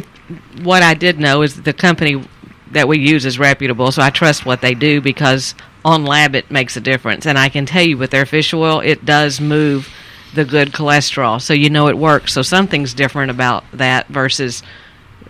what 0.64 0.82
I 0.84 0.96
did 0.96 1.20
know 1.20 1.42
is 1.44 1.62
the 1.62 1.72
company 1.72 2.28
that 2.72 2.88
we 2.88 3.00
use 3.00 3.26
is 3.26 3.40
reputable, 3.40 3.92
so 3.92 4.02
I 4.02 4.10
trust 4.10 4.46
what 4.46 4.62
they 4.62 4.74
do 4.74 5.00
because 5.02 5.56
on 5.86 6.04
lab 6.04 6.36
it 6.36 6.50
makes 6.52 6.76
a 6.76 6.82
difference. 6.82 7.26
And 7.26 7.38
I 7.40 7.48
can 7.50 7.66
tell 7.66 7.84
you 7.84 7.98
with 7.98 8.10
their 8.12 8.26
fish 8.26 8.54
oil, 8.54 8.80
it 8.82 9.06
does 9.06 9.40
move 9.40 9.88
the 10.34 10.46
good 10.46 10.72
cholesterol, 10.72 11.42
so 11.42 11.54
you 11.54 11.70
know 11.70 11.88
it 11.88 11.98
works. 11.98 12.34
So 12.34 12.42
something's 12.42 12.94
different 12.94 13.32
about 13.32 13.64
that 13.74 14.08
versus 14.08 14.64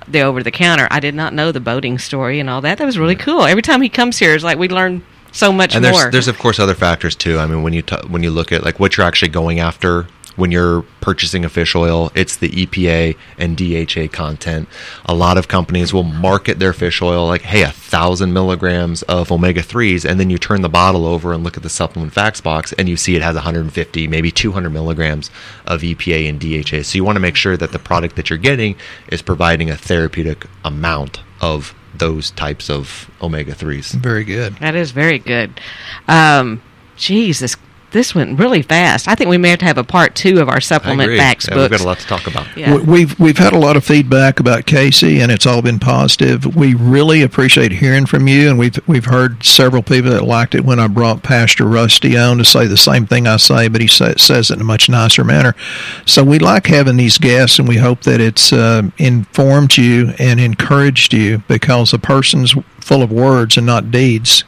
the 0.07 0.21
over 0.21 0.43
the 0.43 0.51
counter. 0.51 0.87
I 0.91 0.99
did 0.99 1.15
not 1.15 1.33
know 1.33 1.51
the 1.51 1.59
boating 1.59 1.97
story 1.97 2.39
and 2.39 2.49
all 2.49 2.61
that. 2.61 2.77
That 2.77 2.85
was 2.85 2.97
really 2.97 3.15
cool. 3.15 3.43
Every 3.43 3.61
time 3.61 3.81
he 3.81 3.89
comes 3.89 4.17
here, 4.17 4.33
it's 4.33 4.43
like 4.43 4.57
we 4.57 4.67
learn 4.67 5.03
so 5.31 5.51
much 5.51 5.75
and 5.75 5.83
more. 5.83 5.93
there's 5.93 6.11
there's 6.11 6.27
of 6.27 6.39
course 6.39 6.59
other 6.59 6.73
factors 6.75 7.15
too. 7.15 7.37
I 7.37 7.45
mean, 7.45 7.63
when 7.63 7.73
you 7.73 7.81
t- 7.81 7.97
when 8.07 8.23
you 8.23 8.31
look 8.31 8.51
at 8.51 8.63
like 8.63 8.79
what 8.79 8.97
you're 8.97 9.05
actually 9.05 9.29
going 9.29 9.59
after 9.59 10.07
when 10.39 10.51
you're 10.51 10.83
purchasing 11.01 11.43
a 11.45 11.49
fish 11.49 11.75
oil, 11.75 12.11
it's 12.15 12.37
the 12.37 12.49
EPA 12.49 13.15
and 13.37 13.57
DHA 13.57 14.07
content. 14.15 14.67
A 15.05 15.13
lot 15.13 15.37
of 15.37 15.47
companies 15.47 15.93
will 15.93 16.03
market 16.03 16.59
their 16.59 16.73
fish 16.73 17.01
oil 17.01 17.27
like, 17.27 17.41
hey, 17.41 17.63
a 17.63 17.71
thousand 17.71 18.33
milligrams 18.33 19.01
of 19.03 19.31
omega 19.31 19.61
threes, 19.61 20.05
and 20.05 20.19
then 20.19 20.29
you 20.29 20.37
turn 20.37 20.61
the 20.61 20.69
bottle 20.69 21.05
over 21.05 21.33
and 21.33 21.43
look 21.43 21.57
at 21.57 21.63
the 21.63 21.69
supplement 21.69 22.13
facts 22.13 22.41
box, 22.41 22.73
and 22.73 22.87
you 22.87 22.97
see 22.97 23.15
it 23.15 23.21
has 23.21 23.35
150, 23.35 24.07
maybe 24.07 24.31
200 24.31 24.69
milligrams 24.69 25.29
of 25.65 25.81
EPA 25.81 26.29
and 26.29 26.39
DHA. 26.39 26.83
So 26.83 26.95
you 26.95 27.03
want 27.03 27.17
to 27.17 27.21
make 27.21 27.35
sure 27.35 27.57
that 27.57 27.71
the 27.71 27.79
product 27.79 28.15
that 28.15 28.29
you're 28.29 28.39
getting 28.39 28.75
is 29.09 29.21
providing 29.21 29.69
a 29.69 29.75
therapeutic 29.75 30.45
amount 30.63 31.21
of 31.41 31.75
those 31.93 32.31
types 32.31 32.69
of 32.69 33.09
omega 33.21 33.53
threes. 33.53 33.91
Very 33.91 34.23
good. 34.23 34.55
That 34.57 34.75
is 34.75 34.91
very 34.91 35.19
good. 35.19 35.59
Um, 36.07 36.61
geez, 36.95 37.39
this 37.39 37.55
this 37.91 38.13
went 38.13 38.37
really 38.37 38.61
fast. 38.61 39.07
I 39.07 39.15
think 39.15 39.29
we 39.29 39.37
may 39.37 39.49
have 39.49 39.59
to 39.59 39.65
have 39.65 39.77
a 39.77 39.83
part 39.83 40.13
two 40.15 40.39
of 40.41 40.47
our 40.49 40.61
supplement 40.61 41.01
agree. 41.01 41.17
facts 41.17 41.47
Yeah, 41.49 41.55
we've 41.57 41.69
got 41.71 41.79
a 41.81 41.83
lot 41.85 41.99
to 41.99 42.05
talk 42.07 42.27
about. 42.27 42.45
Yeah. 42.55 42.75
We- 42.75 42.81
We've 42.99 43.19
we've 43.19 43.37
had 43.37 43.53
a 43.53 43.57
lot 43.57 43.77
of 43.77 43.83
feedback 43.83 44.39
about 44.39 44.65
Casey, 44.65 45.19
and 45.21 45.31
it's 45.31 45.45
all 45.47 45.61
been 45.61 45.79
positive. 45.79 46.55
We 46.55 46.73
really 46.73 47.21
appreciate 47.21 47.71
hearing 47.71 48.05
from 48.05 48.27
you, 48.27 48.49
and 48.49 48.59
we've 48.59 48.77
we've 48.87 49.05
heard 49.05 49.43
several 49.43 49.81
people 49.83 50.11
that 50.11 50.23
liked 50.23 50.53
it 50.55 50.65
when 50.65 50.79
I 50.79 50.87
brought 50.87 51.23
Pastor 51.23 51.65
Rusty 51.65 52.17
on 52.17 52.37
to 52.39 52.45
say 52.45 52.67
the 52.67 52.77
same 52.77 53.05
thing 53.07 53.25
I 53.27 53.37
say, 53.37 53.67
but 53.69 53.79
he 53.81 53.87
sa- 53.87 54.13
says 54.17 54.49
it 54.51 54.55
in 54.55 54.61
a 54.61 54.65
much 54.65 54.89
nicer 54.89 55.23
manner. 55.23 55.55
So 56.05 56.23
we 56.23 56.39
like 56.39 56.67
having 56.67 56.97
these 56.97 57.17
guests, 57.17 57.57
and 57.59 57.67
we 57.67 57.77
hope 57.77 58.01
that 58.01 58.19
it's 58.19 58.51
uh, 58.53 58.83
informed 58.97 59.77
you 59.77 60.13
and 60.19 60.39
encouraged 60.39 61.13
you 61.13 61.43
because 61.47 61.93
a 61.93 61.99
person's 61.99 62.53
full 62.79 63.01
of 63.03 63.11
words 63.11 63.55
and 63.57 63.65
not 63.65 63.91
deeds 63.91 64.43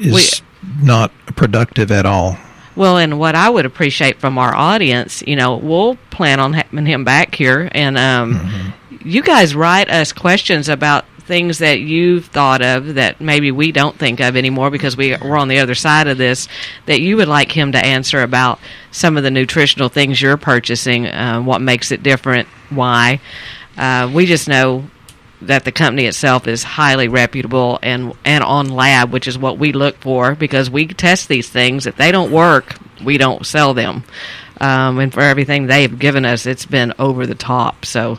is 0.00 0.42
not 0.80 1.12
productive 1.26 1.90
at 1.90 2.06
all. 2.06 2.36
Well, 2.74 2.96
and 2.96 3.18
what 3.18 3.34
I 3.34 3.50
would 3.50 3.66
appreciate 3.66 4.18
from 4.18 4.38
our 4.38 4.54
audience, 4.54 5.22
you 5.26 5.36
know, 5.36 5.56
we'll 5.56 5.96
plan 6.10 6.40
on 6.40 6.54
having 6.54 6.86
him 6.86 7.04
back 7.04 7.34
here, 7.34 7.68
and 7.72 7.98
um, 7.98 8.34
mm-hmm. 8.34 9.08
you 9.08 9.22
guys 9.22 9.54
write 9.54 9.90
us 9.90 10.12
questions 10.12 10.68
about 10.68 11.04
things 11.22 11.58
that 11.58 11.80
you've 11.80 12.26
thought 12.26 12.62
of 12.62 12.94
that 12.94 13.20
maybe 13.20 13.50
we 13.50 13.70
don't 13.70 13.96
think 13.96 14.20
of 14.20 14.36
anymore 14.36 14.70
because 14.70 14.96
we, 14.96 15.16
we're 15.18 15.36
on 15.36 15.48
the 15.48 15.58
other 15.58 15.74
side 15.74 16.08
of 16.08 16.18
this 16.18 16.48
that 16.86 17.00
you 17.00 17.16
would 17.16 17.28
like 17.28 17.52
him 17.52 17.72
to 17.72 17.78
answer 17.78 18.22
about 18.22 18.58
some 18.90 19.16
of 19.16 19.22
the 19.22 19.30
nutritional 19.30 19.88
things 19.88 20.20
you're 20.20 20.36
purchasing, 20.36 21.06
uh, 21.06 21.40
what 21.40 21.60
makes 21.60 21.92
it 21.92 22.02
different, 22.02 22.48
why. 22.70 23.20
Uh, 23.76 24.10
we 24.12 24.26
just 24.26 24.48
know 24.48 24.84
that 25.46 25.64
the 25.64 25.72
company 25.72 26.06
itself 26.06 26.46
is 26.46 26.62
highly 26.62 27.08
reputable 27.08 27.78
and 27.82 28.14
and 28.24 28.44
on 28.44 28.68
lab, 28.68 29.12
which 29.12 29.28
is 29.28 29.38
what 29.38 29.58
we 29.58 29.72
look 29.72 29.96
for 29.98 30.34
because 30.34 30.70
we 30.70 30.86
test 30.86 31.28
these 31.28 31.48
things. 31.48 31.86
If 31.86 31.96
they 31.96 32.12
don't 32.12 32.30
work, 32.30 32.76
we 33.04 33.18
don't 33.18 33.46
sell 33.46 33.74
them. 33.74 34.04
Um, 34.60 34.98
and 35.00 35.12
for 35.12 35.20
everything 35.20 35.66
they've 35.66 35.98
given 35.98 36.24
us, 36.24 36.46
it's 36.46 36.66
been 36.66 36.94
over 36.98 37.26
the 37.26 37.34
top. 37.34 37.84
So, 37.84 38.18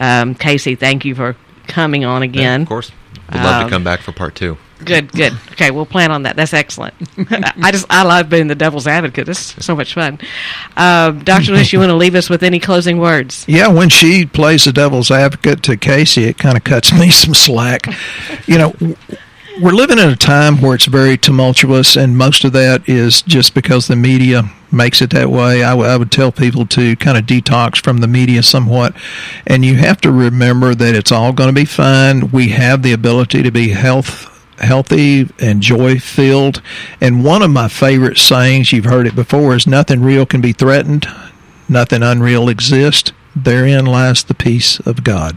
um, 0.00 0.34
Casey, 0.34 0.74
thank 0.74 1.04
you 1.04 1.14
for 1.14 1.36
coming 1.68 2.04
on 2.04 2.22
again. 2.22 2.60
Yeah, 2.60 2.62
of 2.62 2.68
course. 2.68 2.92
Would 3.32 3.36
love 3.36 3.62
um, 3.62 3.68
to 3.68 3.70
come 3.70 3.84
back 3.84 4.00
for 4.00 4.12
part 4.12 4.34
two. 4.34 4.58
Good, 4.84 5.12
good. 5.12 5.32
Okay, 5.52 5.70
we'll 5.70 5.86
plan 5.86 6.10
on 6.10 6.22
that. 6.24 6.36
That's 6.36 6.52
excellent. 6.52 6.94
I 7.30 7.70
just 7.70 7.86
I 7.90 8.02
love 8.02 8.28
being 8.28 8.48
the 8.48 8.54
devil's 8.54 8.86
advocate. 8.86 9.28
It's 9.28 9.64
so 9.64 9.74
much 9.74 9.94
fun. 9.94 10.18
Uh, 10.76 11.12
Dr. 11.12 11.52
Lewis, 11.52 11.72
you 11.72 11.78
want 11.78 11.90
to 11.90 11.96
leave 11.96 12.14
us 12.14 12.28
with 12.28 12.42
any 12.42 12.60
closing 12.60 12.98
words? 12.98 13.44
Yeah, 13.48 13.68
when 13.68 13.88
she 13.88 14.26
plays 14.26 14.64
the 14.64 14.72
devil's 14.72 15.10
advocate 15.10 15.62
to 15.64 15.76
Casey, 15.76 16.24
it 16.24 16.38
kind 16.38 16.56
of 16.56 16.64
cuts 16.64 16.92
me 16.92 17.10
some 17.10 17.34
slack. 17.34 17.86
You 18.46 18.58
know, 18.58 18.74
we're 19.60 19.72
living 19.72 19.98
in 19.98 20.08
a 20.08 20.16
time 20.16 20.60
where 20.60 20.74
it's 20.74 20.86
very 20.86 21.16
tumultuous, 21.16 21.96
and 21.96 22.18
most 22.18 22.44
of 22.44 22.52
that 22.52 22.88
is 22.88 23.22
just 23.22 23.54
because 23.54 23.86
the 23.86 23.96
media 23.96 24.42
makes 24.72 25.00
it 25.00 25.10
that 25.10 25.30
way. 25.30 25.62
I, 25.62 25.70
w- 25.70 25.88
I 25.88 25.96
would 25.96 26.10
tell 26.10 26.32
people 26.32 26.66
to 26.66 26.96
kind 26.96 27.16
of 27.16 27.24
detox 27.24 27.82
from 27.82 27.98
the 27.98 28.08
media 28.08 28.42
somewhat, 28.42 28.96
and 29.46 29.64
you 29.64 29.76
have 29.76 30.00
to 30.00 30.10
remember 30.10 30.74
that 30.74 30.96
it's 30.96 31.12
all 31.12 31.32
going 31.32 31.48
to 31.48 31.54
be 31.54 31.64
fine. 31.64 32.32
We 32.32 32.48
have 32.48 32.82
the 32.82 32.92
ability 32.92 33.44
to 33.44 33.52
be 33.52 33.68
health 33.70 34.33
healthy 34.58 35.28
and 35.38 35.60
joy 35.60 35.98
filled. 35.98 36.62
And 37.00 37.24
one 37.24 37.42
of 37.42 37.50
my 37.50 37.68
favorite 37.68 38.18
sayings, 38.18 38.72
you've 38.72 38.84
heard 38.84 39.06
it 39.06 39.14
before, 39.14 39.54
is 39.54 39.66
nothing 39.66 40.02
real 40.02 40.26
can 40.26 40.40
be 40.40 40.52
threatened, 40.52 41.06
nothing 41.68 42.02
unreal 42.02 42.48
exists. 42.48 43.12
Therein 43.36 43.86
lies 43.86 44.24
the 44.24 44.34
peace 44.34 44.78
of 44.80 45.04
God. 45.04 45.36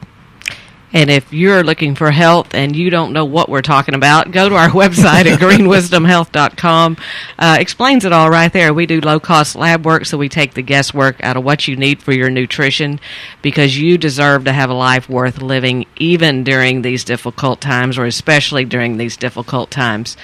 And 0.93 1.09
if 1.09 1.33
you're 1.33 1.63
looking 1.63 1.95
for 1.95 2.11
health 2.11 2.53
and 2.53 2.75
you 2.75 2.89
don't 2.89 3.11
know 3.11 3.25
what 3.25 3.49
we're 3.49 3.61
talking 3.61 3.93
about, 3.93 4.31
go 4.31 4.47
to 4.47 4.55
our 4.55 4.69
website 4.69 5.25
at 5.25 5.39
greenwisdomhealth.com. 5.39 6.97
Uh, 7.37 7.57
explains 7.59 8.05
it 8.05 8.13
all 8.13 8.29
right 8.29 8.51
there. 8.51 8.73
We 8.73 8.85
do 8.85 9.01
low 9.01 9.19
cost 9.19 9.55
lab 9.55 9.85
work, 9.85 10.05
so 10.05 10.17
we 10.17 10.29
take 10.29 10.53
the 10.53 10.61
guesswork 10.61 11.21
out 11.23 11.35
of 11.35 11.43
what 11.43 11.67
you 11.67 11.75
need 11.75 12.01
for 12.01 12.13
your 12.13 12.29
nutrition 12.29 12.99
because 13.41 13.77
you 13.77 13.97
deserve 13.97 14.45
to 14.45 14.53
have 14.53 14.69
a 14.69 14.73
life 14.73 15.09
worth 15.09 15.41
living 15.41 15.85
even 15.97 16.43
during 16.43 16.81
these 16.81 17.03
difficult 17.03 17.59
times 17.59 17.97
or 17.97 18.05
especially 18.05 18.63
during 18.63 18.97
these 18.97 19.17
difficult 19.17 19.69
times. 19.69 20.15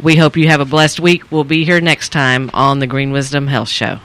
We 0.00 0.16
hope 0.16 0.36
you 0.36 0.48
have 0.48 0.60
a 0.60 0.64
blessed 0.64 1.00
week. 1.00 1.30
We'll 1.30 1.44
be 1.44 1.64
here 1.64 1.80
next 1.80 2.10
time 2.10 2.50
on 2.54 2.78
the 2.78 2.86
Green 2.86 3.10
Wisdom 3.10 3.48
Health 3.48 3.68
Show. 3.68 3.98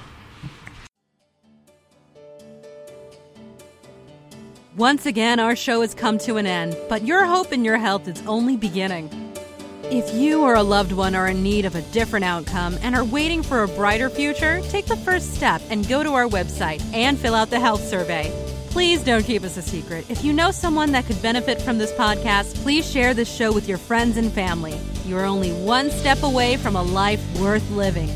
Once 4.80 5.06
again, 5.06 5.42
our 5.42 5.58
show 5.58 5.82
has 5.82 5.94
come 5.94 6.18
to 6.18 6.38
an 6.38 6.46
end, 6.46 6.74
but 6.88 7.02
your 7.02 7.26
hope 7.26 7.52
in 7.52 7.66
your 7.66 7.76
health 7.76 8.08
is 8.08 8.26
only 8.26 8.56
beginning. 8.56 9.10
If 9.92 10.14
you 10.14 10.42
or 10.42 10.56
a 10.56 10.64
loved 10.64 10.94
one 10.94 11.16
are 11.16 11.28
in 11.28 11.44
need 11.44 11.66
of 11.66 11.76
a 11.76 11.82
different 11.92 12.24
outcome 12.24 12.80
and 12.82 12.96
are 12.96 13.04
waiting 13.04 13.44
for 13.44 13.64
a 13.64 13.68
brighter 13.68 14.10
future, 14.10 14.62
take 14.70 14.86
the 14.86 14.96
first 14.96 15.34
step 15.34 15.62
and 15.70 15.86
go 15.90 16.02
to 16.02 16.14
our 16.14 16.28
website 16.28 16.82
and 16.94 17.20
fill 17.20 17.36
out 17.36 17.50
the 17.50 17.60
health 17.60 17.84
survey. 17.84 18.32
Please 18.70 19.04
don't 19.04 19.26
keep 19.26 19.44
us 19.44 19.58
a 19.58 19.62
secret. 19.62 20.10
If 20.10 20.24
you 20.24 20.32
know 20.32 20.50
someone 20.50 20.94
that 20.94 21.08
could 21.08 21.22
benefit 21.22 21.62
from 21.62 21.78
this 21.78 21.92
podcast, 21.92 22.56
please 22.64 22.90
share 22.90 23.14
this 23.14 23.30
show 23.30 23.52
with 23.52 23.68
your 23.68 23.80
friends 23.80 24.16
and 24.16 24.32
family. 24.32 24.80
You 25.04 25.18
are 25.18 25.26
only 25.26 25.52
one 25.52 25.92
step 25.92 26.24
away 26.24 26.56
from 26.56 26.78
a 26.78 26.84
life 26.84 27.22
worth 27.38 27.70
living. 27.72 28.10